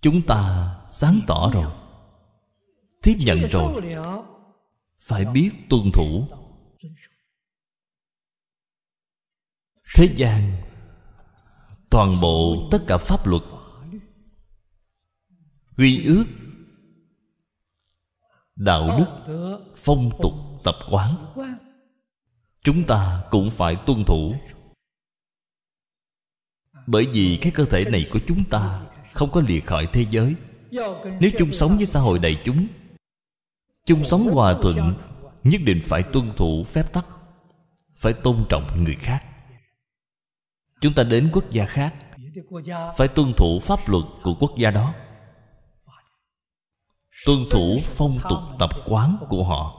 [0.00, 1.72] chúng ta sáng tỏ rồi,
[3.02, 3.82] tiếp nhận rồi
[5.08, 6.28] phải biết tuân thủ.
[9.96, 10.62] Thế gian,
[11.90, 13.42] toàn bộ tất cả pháp luật,
[15.76, 16.24] quy ước,
[18.56, 19.06] đạo đức,
[19.76, 20.32] phong tục,
[20.64, 21.34] tập quán,
[22.62, 24.34] chúng ta cũng phải tuân thủ.
[26.86, 30.34] Bởi vì cái cơ thể này của chúng ta không có lìa khỏi thế giới.
[31.20, 32.66] Nếu chung sống với xã hội đại chúng
[33.88, 34.94] chung sống hòa thuận,
[35.44, 37.06] nhất định phải tuân thủ phép tắc,
[37.94, 39.26] phải tôn trọng người khác.
[40.80, 41.94] Chúng ta đến quốc gia khác,
[42.96, 44.94] phải tuân thủ pháp luật của quốc gia đó.
[47.26, 49.74] Tuân thủ phong tục tập quán của họ.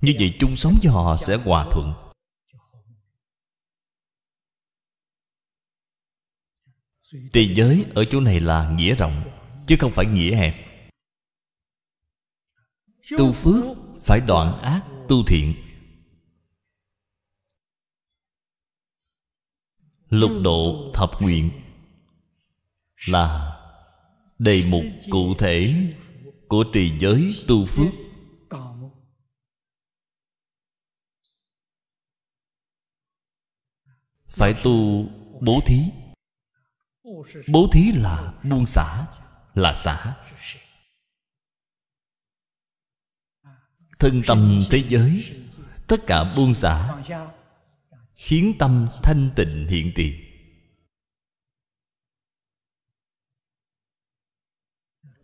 [0.00, 1.92] Như vậy chung sống với họ sẽ hòa thuận.
[7.32, 9.22] Trì giới ở chỗ này là nghĩa rộng,
[9.66, 10.73] chứ không phải nghĩa hẹp
[13.10, 13.64] tu phước
[14.00, 15.54] phải đoạn ác tu thiện.
[20.08, 21.50] Lục độ thập nguyện
[23.06, 23.50] là
[24.38, 25.74] đề mục cụ thể
[26.48, 27.92] của trì giới tu phước.
[34.26, 35.06] Phải tu
[35.40, 35.78] bố thí.
[37.52, 39.06] Bố thí là buông xả,
[39.54, 40.16] là xả.
[43.98, 45.36] Thân tâm thế giới,
[45.86, 47.02] tất cả buông xả,
[48.14, 50.20] khiến tâm thanh tịnh hiện tiền.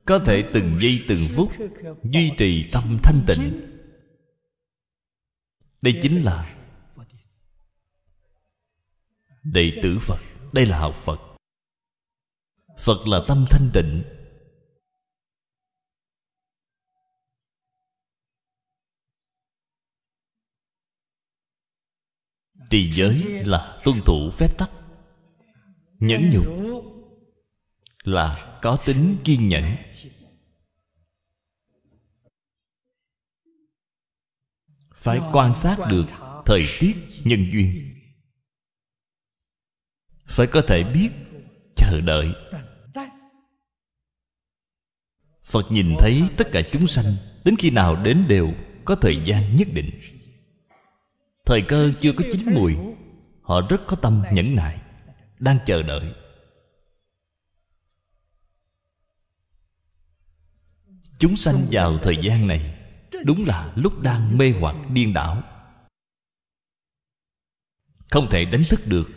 [0.05, 1.53] Có thể từng giây từng phút
[2.03, 3.71] duy trì tâm thanh tịnh.
[5.83, 6.57] Đây chính là
[9.43, 10.19] đệ tử phật.
[10.53, 11.21] Đây là học phật.
[12.79, 14.05] Phật là tâm thanh tịnh.
[22.71, 24.71] Trì giới là tuân thủ phép tắc.
[25.99, 26.47] Nhẫn nhục
[28.05, 29.77] là có tính kiên nhẫn.
[34.95, 36.07] Phải quan sát được
[36.45, 37.95] thời tiết nhân duyên.
[40.27, 41.11] Phải có thể biết
[41.77, 42.35] chờ đợi.
[45.45, 47.15] Phật nhìn thấy tất cả chúng sanh,
[47.45, 49.91] đến khi nào đến đều có thời gian nhất định
[51.51, 52.77] thời cơ chưa có chín mùi,
[53.43, 54.81] họ rất có tâm nhẫn nại,
[55.39, 56.15] đang chờ đợi.
[61.19, 62.79] Chúng sanh vào thời gian này,
[63.25, 65.43] đúng là lúc đang mê hoặc điên đảo.
[68.11, 69.09] Không thể đánh thức được.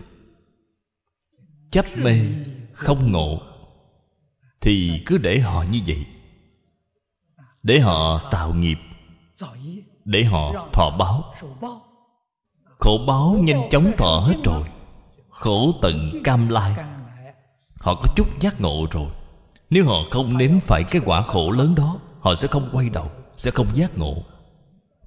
[1.72, 2.20] Chấp mê,
[2.74, 3.42] không ngộ,
[4.62, 6.06] thì cứ để họ như vậy.
[7.64, 8.78] Để họ tạo nghiệp,
[10.06, 11.34] để họ thọ báo
[12.84, 14.64] khổ báo nhanh chóng thọ hết rồi.
[15.30, 16.76] Khổ tận cam lai.
[17.80, 19.08] Họ có chút giác ngộ rồi.
[19.70, 23.12] Nếu họ không nếm phải cái quả khổ lớn đó, họ sẽ không quay đầu,
[23.38, 24.16] sẽ không giác ngộ.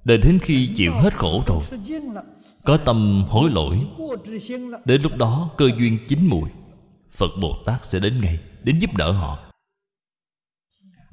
[0.03, 1.61] Đợi đến khi chịu hết khổ rồi,
[2.65, 3.81] có tâm hối lỗi.
[4.85, 6.49] Đến lúc đó, cơ duyên chín mùi.
[7.11, 9.37] Phật bồ tát sẽ đến ngay, đến giúp đỡ họ.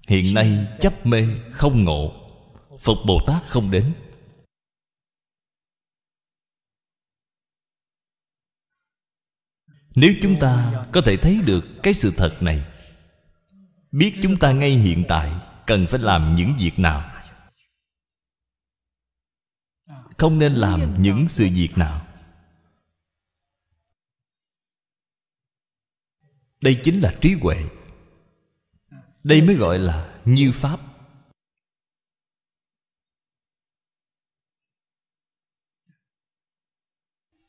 [0.08, 2.12] Hiện nay chấp mê không ngộ.
[2.80, 3.92] Phật bồ tát không đến.
[9.94, 12.66] Nếu chúng ta có thể thấy được cái sự thật này,
[13.92, 15.32] biết chúng ta ngay hiện tại
[15.66, 17.10] cần phải làm những việc nào.
[20.18, 22.06] Không nên làm những sự việc nào.
[26.60, 27.64] Đây chính là trí huệ.
[29.24, 30.80] Đây mới gọi là như pháp.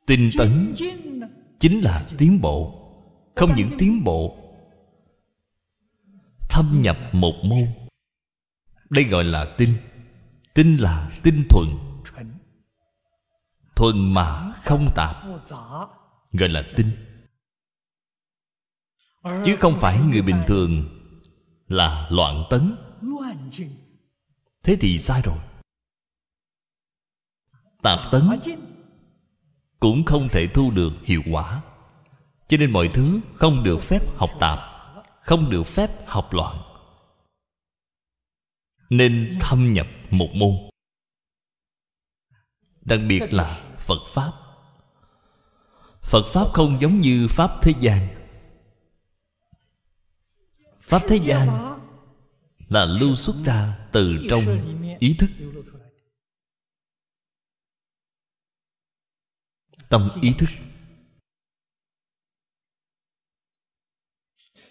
[0.05, 0.73] Tinh tấn
[1.65, 2.91] chính là tiến bộ,
[3.35, 4.37] không những tiến bộ,
[6.49, 7.67] thâm nhập một môn.
[8.89, 9.73] Đây gọi là tinh.
[10.53, 11.67] Tinh là tinh thuần.
[13.75, 15.15] Thuần mà không tạp,
[16.31, 16.91] gọi là tinh.
[19.23, 20.85] Chứ không phải người bình thường
[21.67, 22.75] là loạn tấn.
[24.63, 25.37] Thế thì sai rồi.
[27.81, 28.29] Tạp tấn
[29.79, 31.61] cũng không thể thu được hiệu quả.
[32.47, 34.59] Cho nên mọi thứ không được phép học tạp,
[35.21, 36.57] không được phép học loạn.
[38.89, 40.55] Nên thâm nhập một môn.
[42.81, 44.31] Đặc biệt là phật pháp.
[46.01, 48.07] Phật pháp không giống như pháp thế gian.
[50.81, 51.77] Pháp thế gian
[52.69, 54.43] là lưu xuất ra từ trong
[54.99, 55.29] ý thức.
[59.95, 60.49] Tâm ý thức.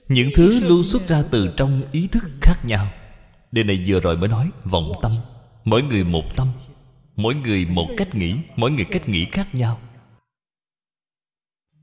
[0.09, 2.93] Những thứ lưu xuất ra từ trong ý thức khác nhau.
[3.53, 5.13] Điều này vừa rồi mới nói, vọng tâm.
[5.65, 6.49] Mỗi người một tâm.
[7.17, 9.81] Mỗi người một cách nghĩ, mỗi người cách nghĩ khác nhau.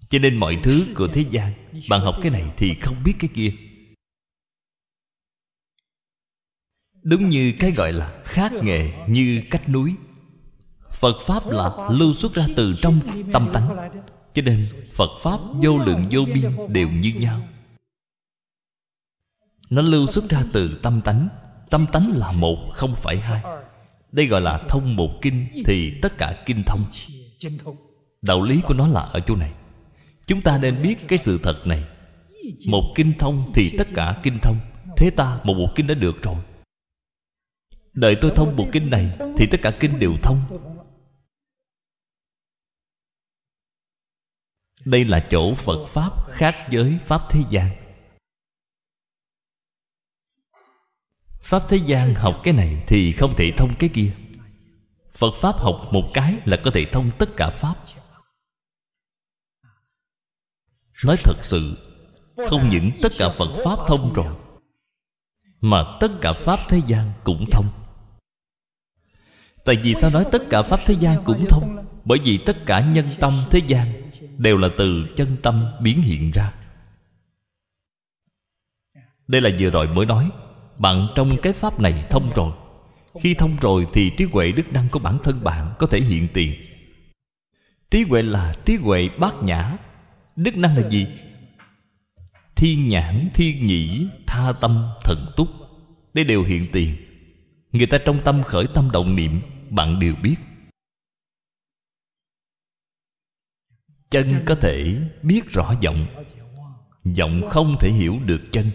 [0.10, 1.54] Cho nên mọi thứ của thế gian,
[1.90, 3.54] bạn học cái này thì không biết cái kia.
[7.04, 9.96] Đúng như cái gọi là khác nghề như cách núi
[11.02, 13.00] phật pháp là lưu xuất ra từ trong
[13.34, 13.90] tâm tánh.
[14.34, 17.42] Cho nên phật pháp vô lượng vô biên đều như nhau.
[19.70, 21.28] Nó lưu xuất ra từ tâm tánh.
[21.70, 23.42] Tâm tánh là một, không phải hai.
[24.12, 26.86] Đây gọi là thông một kinh thì tất cả kinh thông.
[28.22, 29.52] Đạo lý của nó là ở chỗ này.
[30.28, 31.84] Chúng ta nên biết cái sự thật này.
[32.68, 34.58] Một kinh thông thì tất cả kinh thông.
[34.98, 36.36] Thế ta một bộ kinh đã được rồi.
[37.94, 40.42] Đợi tôi thông bộ kinh này thì tất cả kinh đều thông.
[44.86, 47.70] Đây là chỗ phật pháp khác với pháp thế gian.
[51.42, 54.12] Pháp thế gian học cái này thì không thể thông cái kia.
[55.12, 57.76] Phật pháp học một cái là có thể thông tất cả pháp.
[61.06, 61.78] Nói thật sự,
[62.50, 64.36] không những tất cả phật pháp thông rồi,
[65.62, 67.70] mà tất cả pháp thế gian cũng thông.
[69.66, 71.86] Tại vì sao nói tất cả pháp thế gian cũng thông?
[72.06, 74.01] Bởi vì tất cả nhân tâm thế gian
[74.42, 76.54] đều là từ chân tâm biến hiện ra.
[79.28, 80.30] Đây là vừa rồi mới nói,
[80.78, 82.52] bạn trong cái pháp này thông rồi.
[83.22, 86.28] Khi thông rồi thì trí huệ đức năng của bản thân bạn có thể hiện
[86.34, 86.54] tiền.
[87.92, 89.78] Trí huệ là trí huệ bát nhã.
[90.36, 91.08] Đức năng là gì?
[92.56, 95.48] Thiên nhãn, thiên nhĩ, tha tâm, thần túc.
[96.14, 96.96] Đây đều hiện tiền.
[97.72, 100.36] Người ta trong tâm khởi tâm động niệm, bạn đều biết.
[104.12, 106.06] Chân có thể biết rõ giọng.
[107.04, 108.72] Giọng không thể hiểu được chân.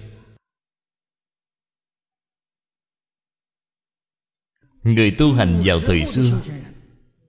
[4.83, 6.41] Người tu hành vào thời xưa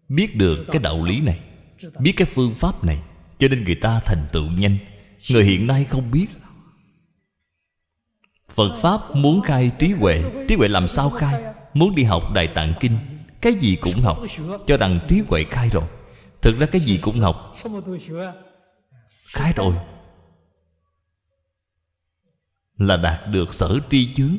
[0.10, 1.40] biết được cái đạo lý này,
[2.00, 3.02] biết cái phương pháp này,
[3.40, 4.78] cho nên người ta thành tựu nhanh.
[5.30, 6.28] Người hiện nay không biết.
[8.50, 10.24] Phật pháp muốn khai trí huệ.
[10.48, 11.44] Trí huệ làm sao khai?
[11.74, 12.98] Muốn đi học đại tạng kinh.
[13.42, 14.20] Cái gì cũng học.
[14.68, 15.84] Cho rằng trí huệ khai rồi
[16.42, 17.56] thực ra cái gì cũng học
[19.34, 19.76] cái rồi
[22.78, 24.38] là đạt được sở tri chướng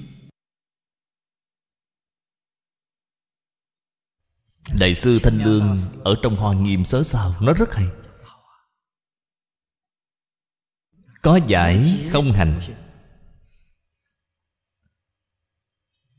[4.74, 7.86] đại sư thanh lương ở trong hoa nghiêm sớ sao nó rất hay.
[11.22, 12.60] Có giải không hành.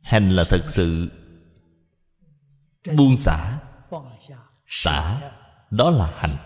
[0.02, 1.10] Hành là thật sự
[2.96, 3.60] buông xả
[4.68, 5.32] xả
[5.72, 6.38] đó là hành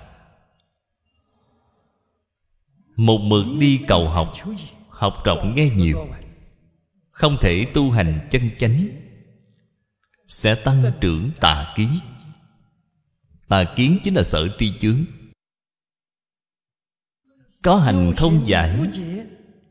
[2.96, 4.34] một mực đi cầu học
[4.90, 6.08] học rộng nghe nhiều.
[7.12, 8.88] Không thể tu hành chân chánh.
[10.28, 11.90] Sẽ tăng trưởng tà kiến.
[13.48, 15.06] Tà kiến chính là sở tri chướng.
[17.62, 18.80] Có hành không giải,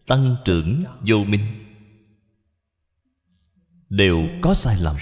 [0.06, 1.46] tăng trưởng vô minh.
[3.88, 4.96] Đều có sai lầm.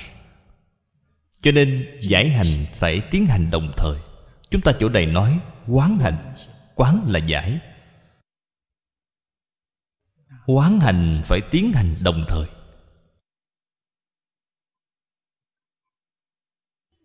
[1.43, 4.10] Cho nên giải hành phải tiến hành đồng thời
[4.51, 6.35] chúng ta chỗ này nói, quán hành,
[6.75, 7.61] quán là giải.
[10.47, 12.47] Quán hành phải tiến hành đồng thời.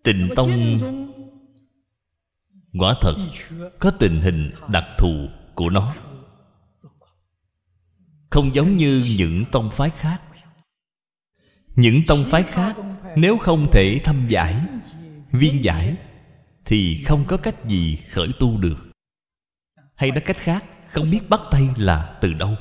[0.03, 0.79] Tình tông
[2.79, 3.15] quả thật
[3.79, 5.95] có tình hình đặc thù của nó.
[8.29, 10.21] Không giống như những tông phái khác.
[11.75, 12.75] Những tông phái khác
[13.15, 14.65] nếu không thể thâm giải,
[15.31, 15.97] viên giải
[16.65, 18.77] thì không có cách gì khởi tu được.
[19.95, 22.55] Hay nói cách khác, không biết bắt tay là từ đâu.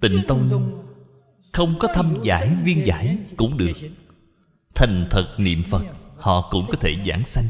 [0.00, 0.72] Tịnh tông
[1.52, 3.72] không có thâm giải viên giải cũng được.
[4.74, 5.84] Thành thật niệm phật,
[6.16, 7.48] họ cũng có thể giảng sanh.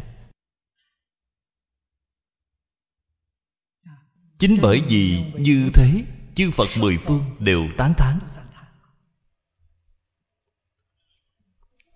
[4.39, 6.05] Chính bởi vì như thế,
[6.35, 8.19] chư phật mười phương đều tán thán.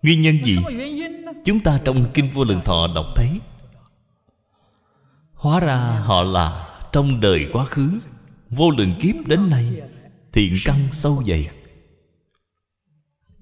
[0.01, 0.57] Nguyên nhân gì?
[1.45, 3.39] Chúng ta trong kinh vô lượng thọ đọc thấy.
[5.33, 7.99] Hóa ra họ là trong đời quá khứ,
[8.49, 9.81] vô lượng kiếp đến nay,
[10.31, 11.49] thiện căn sâu dày.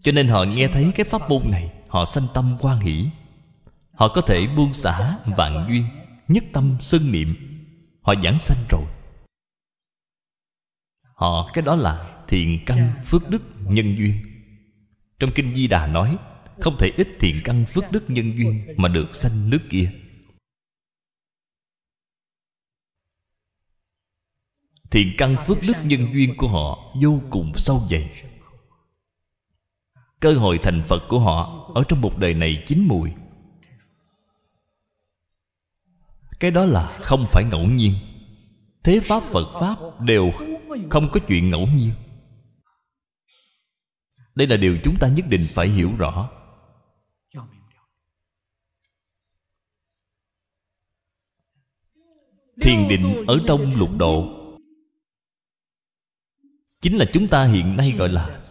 [0.02, 3.10] Cho nên họ nghe thấy cái pháp môn này, họ sanh tâm quan hỷ
[4.00, 5.86] họ có thể buông xả vạn duyên,
[6.28, 7.36] nhất tâm sân niệm.
[8.02, 8.86] Họ giảng sanh rồi.
[11.16, 14.22] Họ, cái đó là thiện căn phước đức nhân duyên.
[15.20, 16.18] Trong kinh di đà nói
[16.62, 19.92] không thể ít thiện căn phước đức nhân duyên mà được sanh nước kia.
[24.92, 28.24] Thiện căn phước đức nhân duyên của họ vô cùng sâu dày.
[30.20, 33.12] Cơ hội thành phật của họ ở trong một đời này chín mùi.
[36.40, 37.94] Cái đó là không phải ngẫu nhiên.
[38.84, 40.32] Thế pháp, phật pháp đều
[40.90, 41.94] không có chuyện ngẫu nhiên.
[44.36, 46.30] Đây là điều chúng ta nhất định phải hiểu rõ.
[52.62, 54.36] Thiền định ở trong lục độ.
[56.82, 58.42] Chính là chúng ta hiện nay gọi là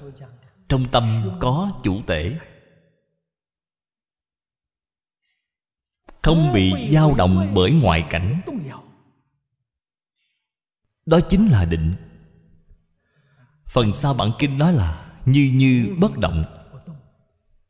[0.69, 2.39] trong tâm có chủ tể
[6.23, 8.41] không bị dao động bởi ngoại cảnh.
[11.07, 11.95] Đó chính là định.
[13.67, 16.45] Phần sau bản kinh nói là như như bất động.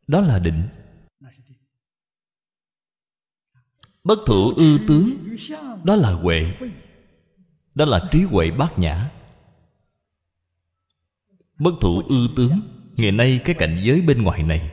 [0.07, 0.69] Đó là định.
[4.05, 5.37] Bất thủ ư tướng.
[5.85, 6.55] Đó là huệ.
[7.75, 9.11] Đó là trí huệ bát nhã.
[11.59, 12.61] Bất thủ ư tướng.
[12.97, 14.71] Ngày nay cái cảnh giới bên ngoài này.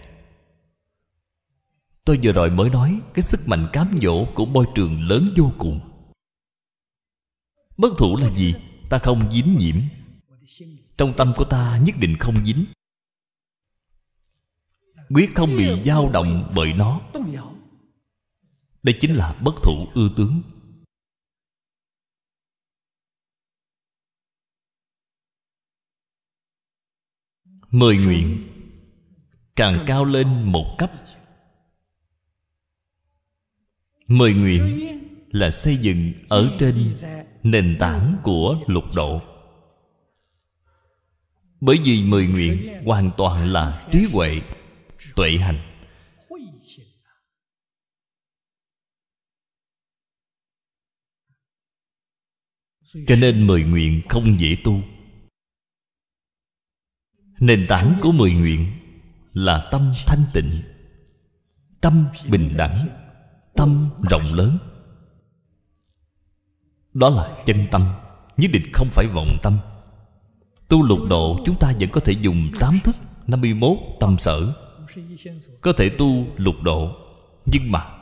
[2.06, 5.52] Tôi vừa rồi mới nói cái sức mạnh cám dỗ của môi trường lớn vô
[5.58, 5.80] cùng.
[7.78, 8.56] Bất thủ là gì?
[8.90, 9.76] Ta không dính nhiễm.
[10.98, 12.66] Trong tâm của ta nhất định không dính.
[15.10, 17.02] Quyết không bị dao động bởi nó
[18.86, 20.42] đây chính là bất thủ ư tướng.
[27.72, 28.48] Mười nguyện,
[29.56, 30.92] càng cao lên một cấp.
[34.08, 34.92] Mười nguyện
[35.32, 36.98] là xây dựng ở trên
[37.44, 39.22] nền tảng của lục độ.
[41.62, 44.42] Bởi vì mười nguyện hoàn toàn là trí huệ,
[45.16, 45.75] tuệ hành.
[53.08, 54.82] Cho nên mười nguyện không dễ tu.
[57.40, 58.72] Nền tảng của mười nguyện
[59.34, 60.52] là tâm thanh tịnh,
[61.82, 62.88] tâm bình đẳng,
[63.56, 64.58] tâm rộng lớn.
[66.94, 67.94] Đó là chân tâm,
[68.38, 69.58] nhất định không phải vọng tâm.
[70.68, 72.96] Tu lục độ, chúng ta vẫn có thể dùng tám thức
[73.28, 74.54] 51 tâm sở.
[75.62, 76.96] Có thể tu lục độ,
[77.46, 77.96] Nhưng mà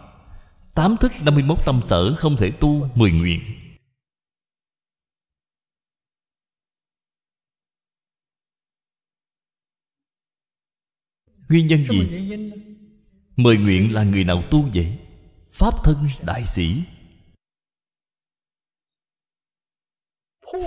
[0.75, 3.41] Tám thức 51 tâm sở không thể tu 10 nguyện.
[11.49, 12.29] Nguyên nhân gì?
[13.35, 14.99] Mười nguyện là người nào tu vậy?
[15.51, 16.83] Pháp thân đại sĩ.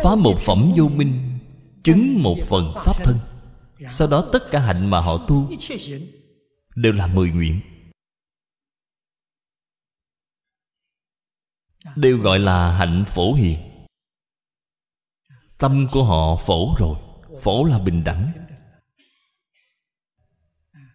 [0.04, 1.38] Phá một phẩm vô minh
[1.84, 3.18] Chứng một phần pháp thân.
[3.88, 5.50] Sau đó tất cả hạnh mà họ tu
[6.76, 7.60] Đều là mười nguyện.
[11.96, 13.58] Đều gọi là hạnh phổ hiền.
[15.58, 16.96] Tâm của họ phổ rồi.
[17.42, 18.45] Phổ là bình đẳng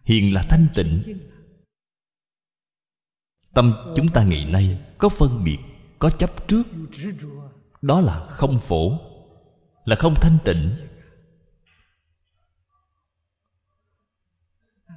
[0.04, 1.02] hiền là thanh tịnh.
[3.54, 5.58] Tâm chúng ta ngày nay có phân biệt,
[5.98, 6.62] có chấp trước.
[7.82, 8.98] Đó là không phổ,
[9.84, 10.74] là không thanh tịnh.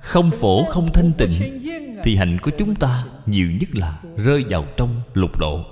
[0.02, 1.61] Không phổ, không thanh tịnh
[2.03, 5.65] thì hạnh của chúng ta nhiều nhất là rơi vào trong lục độ.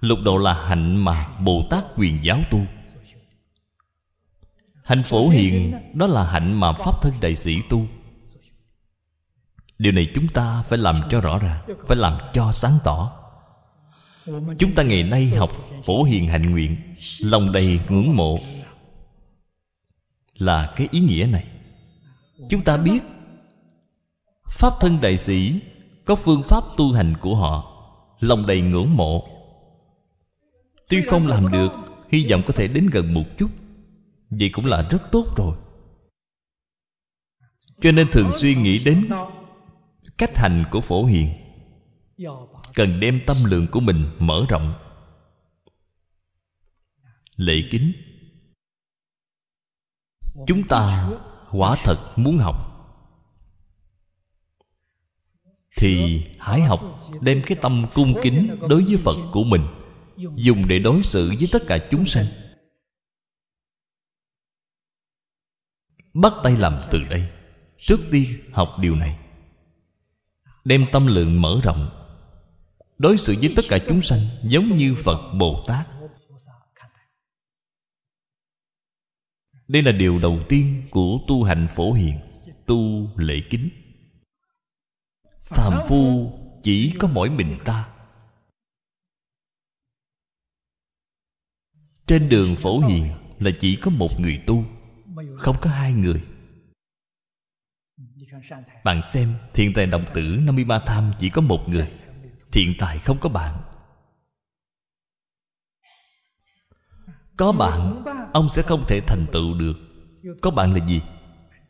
[0.00, 2.60] Lục độ là hạnh mà bồ tát quyền giáo tu
[4.90, 7.86] hạnh phổ hiền, đó là hạnh mà pháp thân đại sĩ tu.
[9.78, 13.12] Điều này chúng ta phải làm cho rõ ràng, phải làm cho sáng tỏ.
[14.58, 15.50] Chúng ta ngày nay học
[15.84, 16.76] phổ hiền hạnh nguyện,
[17.20, 18.38] lòng đầy ngưỡng mộ
[20.38, 21.44] là cái ý nghĩa này.
[22.48, 23.00] Chúng ta biết
[24.48, 25.60] pháp thân đại sĩ
[26.04, 27.82] có phương pháp tu hành của họ,
[28.20, 29.28] lòng đầy ngưỡng mộ.
[30.88, 31.72] Tuy không làm được,
[32.10, 33.50] hy vọng có thể đến gần một chút
[34.30, 35.56] vậy cũng là rất tốt rồi.
[37.80, 39.08] Cho nên thường xuyên nghĩ đến
[40.18, 41.34] cách hành của phổ hiền.
[42.74, 44.74] Cần đem tâm lượng của mình mở rộng.
[47.36, 47.92] Lễ kính.
[50.46, 51.10] Chúng ta
[51.50, 52.66] quả thật muốn học.
[55.76, 56.80] Thì hãy học,
[57.20, 59.66] đem cái tâm cung kính đối với phật của mình,
[60.36, 62.26] dùng để đối xử với tất cả chúng sanh.
[66.14, 67.30] Bắt tay làm từ đây.
[67.78, 69.18] Trước tiên học điều này.
[70.64, 71.90] Đem tâm lượng mở rộng.
[72.98, 75.88] Đối xử với tất cả chúng sanh giống như phật bồ tát.
[79.68, 82.20] Đây là điều đầu tiên của tu hành phổ hiền,
[82.66, 83.68] tu lễ kính.
[85.42, 86.32] Phàm phu
[86.62, 87.88] chỉ có mỗi mình ta.
[92.06, 94.64] Trên đường phổ hiền là chỉ có một người tu
[95.38, 96.22] không có hai người.
[98.84, 101.92] Bạn xem thiện tài đồng tử 53 tham chỉ có một người.
[102.52, 103.62] Thiện tài không có bạn.
[107.36, 109.76] Có bạn, Ông sẽ không thể thành tựu được.
[110.40, 111.02] Có bạn là gì?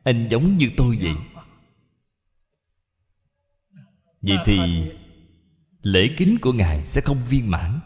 [0.03, 1.15] Anh giống như tôi vậy.
[4.23, 4.91] Vậy thì
[5.83, 7.81] Lễ kính của Ngài sẽ không viên mãn.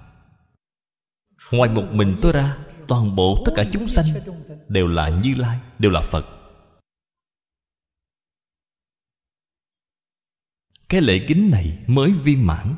[1.52, 2.56] Ngoài một mình tôi ra
[2.88, 4.06] Toàn bộ tất cả chúng sanh
[4.68, 6.26] Đều là Như Lai, Đều là Phật.
[10.88, 12.76] Cái lễ kính này mới viên mãn.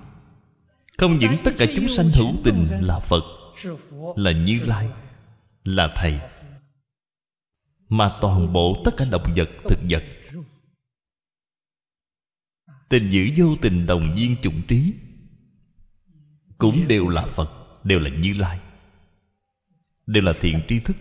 [0.98, 3.24] Không những tất cả chúng sanh hữu tình là Phật,
[4.16, 4.90] Là Như Lai,
[5.64, 6.20] Là Thầy,
[7.88, 10.04] Mà toàn bộ tất cả động vật, thực vật.
[12.88, 14.94] Tình giữ vô tình đồng viên chủng trí
[16.58, 17.50] Cũng đều là Phật,
[17.84, 18.60] Đều là Như Lai.
[20.06, 20.96] Đều là thiện tri thức.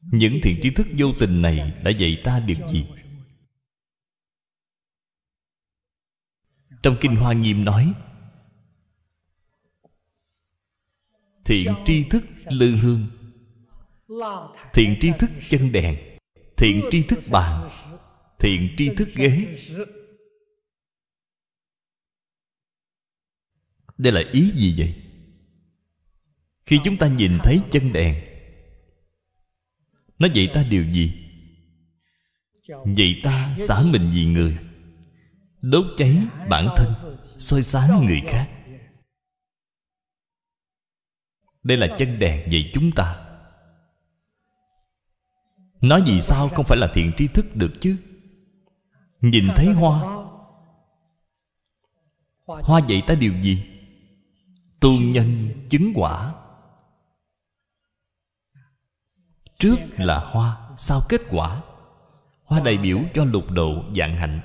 [0.00, 2.86] Những thiện tri thức vô tình này đã dạy ta điều gì?
[6.82, 7.92] Trong kinh hoa nghiêm nói,
[11.44, 13.06] thiện tri thức lư hương,
[14.72, 16.18] thiện tri thức chân đèn,
[16.56, 17.70] thiện tri thức bàn,
[18.38, 19.58] thiện tri thức ghế
[24.02, 24.94] đây là ý gì vậy?
[26.64, 28.24] Khi chúng ta nhìn thấy chân đèn,
[30.18, 31.14] nó dạy ta điều gì?
[32.94, 34.58] Dạy ta xả mình vì người,
[35.60, 36.16] đốt cháy
[36.48, 38.50] bản thân, soi sáng người khác.
[41.62, 43.26] Đây là chân đèn dạy chúng ta.
[45.80, 47.96] Nói gì sao không phải là thiện tri thức được chứ?
[49.20, 50.22] Nhìn thấy hoa
[52.46, 53.71] hoa dạy ta điều gì?
[54.82, 56.32] Tu nhân chứng quả.
[59.58, 61.60] Trước là hoa, Sau kết quả.
[62.44, 64.40] Hoa đại biểu cho lục độ dạng hạnh.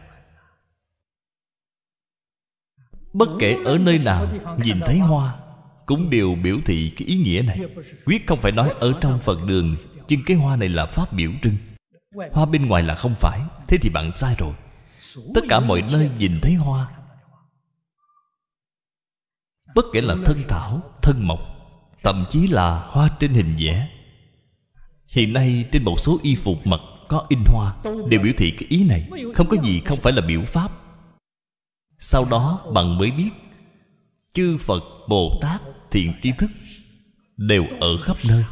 [3.14, 4.28] Bất kể ở nơi nào
[4.64, 5.36] Nhìn thấy hoa,
[5.86, 7.60] Cũng đều biểu thị cái ý nghĩa này.
[8.06, 9.76] Quyết không phải nói ở trong Phật đường,
[10.08, 11.58] Nhưng cái hoa này là pháp biểu trưng.
[12.32, 14.54] Hoa bên ngoài là không phải, Thế thì bạn sai rồi.
[15.36, 16.97] Tất cả mọi nơi nhìn thấy hoa
[19.78, 21.40] Bất kể là thân thảo, thân mộc
[22.04, 23.88] Thậm chí là hoa trên hình vẽ
[25.08, 27.74] Hiện nay trên một số y phục mặc có in hoa
[28.10, 30.72] Đều biểu thị cái ý này Không có gì không phải là biểu pháp.
[32.00, 33.30] Sau đó bạn mới biết
[34.34, 36.52] Chư Phật, Bồ Tát, thiện tri thức
[37.38, 38.44] Đều ở khắp nơi.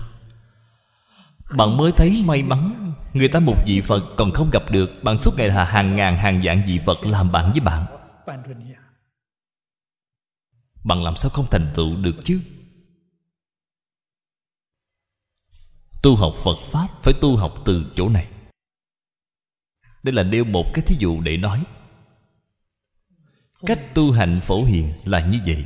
[1.58, 5.18] Bạn mới thấy may mắn người ta một vị phật còn không gặp được bạn
[5.18, 7.86] suốt ngày là hàng ngàn hàng vạn vị phật làm bạn với bạn
[10.86, 12.42] bạn làm sao không thành tựu được chứ?
[16.04, 18.32] Tu học phật pháp phải tu học từ chỗ này.
[20.04, 21.64] Đây là nêu một cái thí dụ để nói.
[23.66, 25.66] Cách tu hành phổ hiền là như vậy.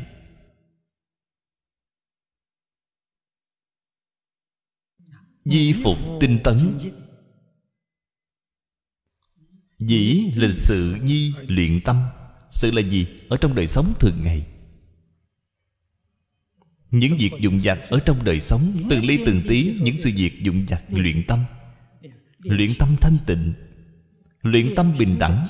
[5.46, 6.80] Di phục tinh tấn.
[9.80, 12.10] Dĩ lịch sự nhi luyện tâm.
[12.50, 13.08] Sự là gì?
[13.30, 14.59] Ở trong đời sống thường ngày
[16.92, 20.44] những việc dụng dặt ở trong đời sống từng ly từng tí những sự việc
[20.44, 21.46] dụng dặt luyện tâm.
[22.40, 23.54] Luyện tâm thanh tịnh,
[24.42, 25.48] luyện tâm bình đẳng,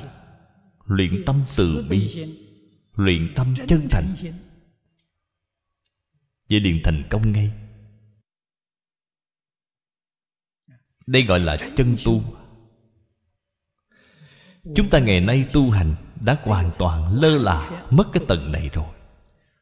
[0.86, 2.26] luyện tâm từ bi,
[2.95, 4.16] luyện tâm chân thành.
[6.49, 7.52] Vậy liền thành công ngay.
[11.07, 12.24] Đây gọi là chân tu.
[14.76, 18.70] Chúng ta ngày nay tu hành đã hoàn toàn lơ là, mất cái tầng này
[18.74, 18.94] rồi.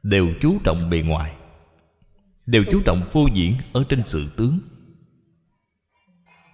[0.03, 1.36] Đều chú trọng bề ngoài
[2.47, 4.59] đều chú trọng phô diễn ở trên sự tướng.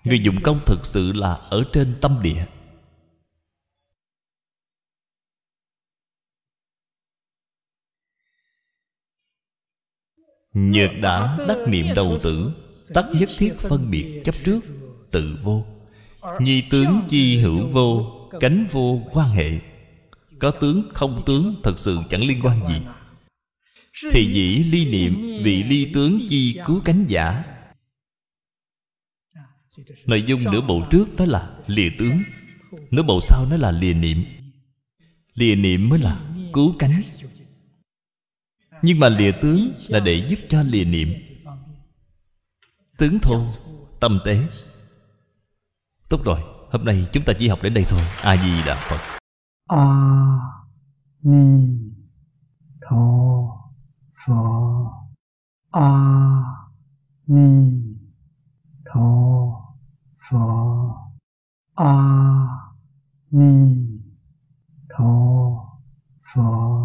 [0.04, 2.46] Người dụng công thực sự là ở trên tâm địa.
[10.54, 12.52] Nhược đã đắc niệm đầu tử,
[12.94, 14.60] Tắc nhất thiết phân biệt chấp trước,
[15.12, 15.66] Tự vô.
[16.40, 19.60] Nhi tướng chi hữu vô, Cánh vô quan hệ.
[20.40, 22.82] Có tướng không tướng Thật sự chẳng liên quan gì.
[24.12, 27.44] Thì dĩ ly niệm, Vị ly tướng chi cứu cánh giả.
[30.06, 32.24] Nội dung nửa bộ trước đó là lìa tướng,
[32.92, 34.24] Nửa bộ sau nó là lìa niệm.
[35.34, 36.22] Lìa niệm mới là
[36.54, 37.02] cứu cánh.
[38.82, 41.14] Nhưng mà lìa tướng là để giúp cho lìa niệm.
[42.98, 43.54] Tướng thô
[44.00, 44.48] Tâm tế.
[46.10, 46.40] Tốt rồi,
[46.74, 48.02] Hôm nay chúng ta chỉ học đến đây thôi.
[48.22, 49.20] A-di-đà Phật.
[49.68, 49.78] A
[51.24, 51.84] Ni
[54.26, 55.10] 佛
[55.72, 56.72] 阿
[57.26, 57.98] 弥
[58.86, 59.76] 陀
[60.18, 61.12] 佛。
[61.74, 62.72] 阿
[63.28, 64.02] 弥
[64.88, 65.80] 陀
[66.22, 66.84] 佛。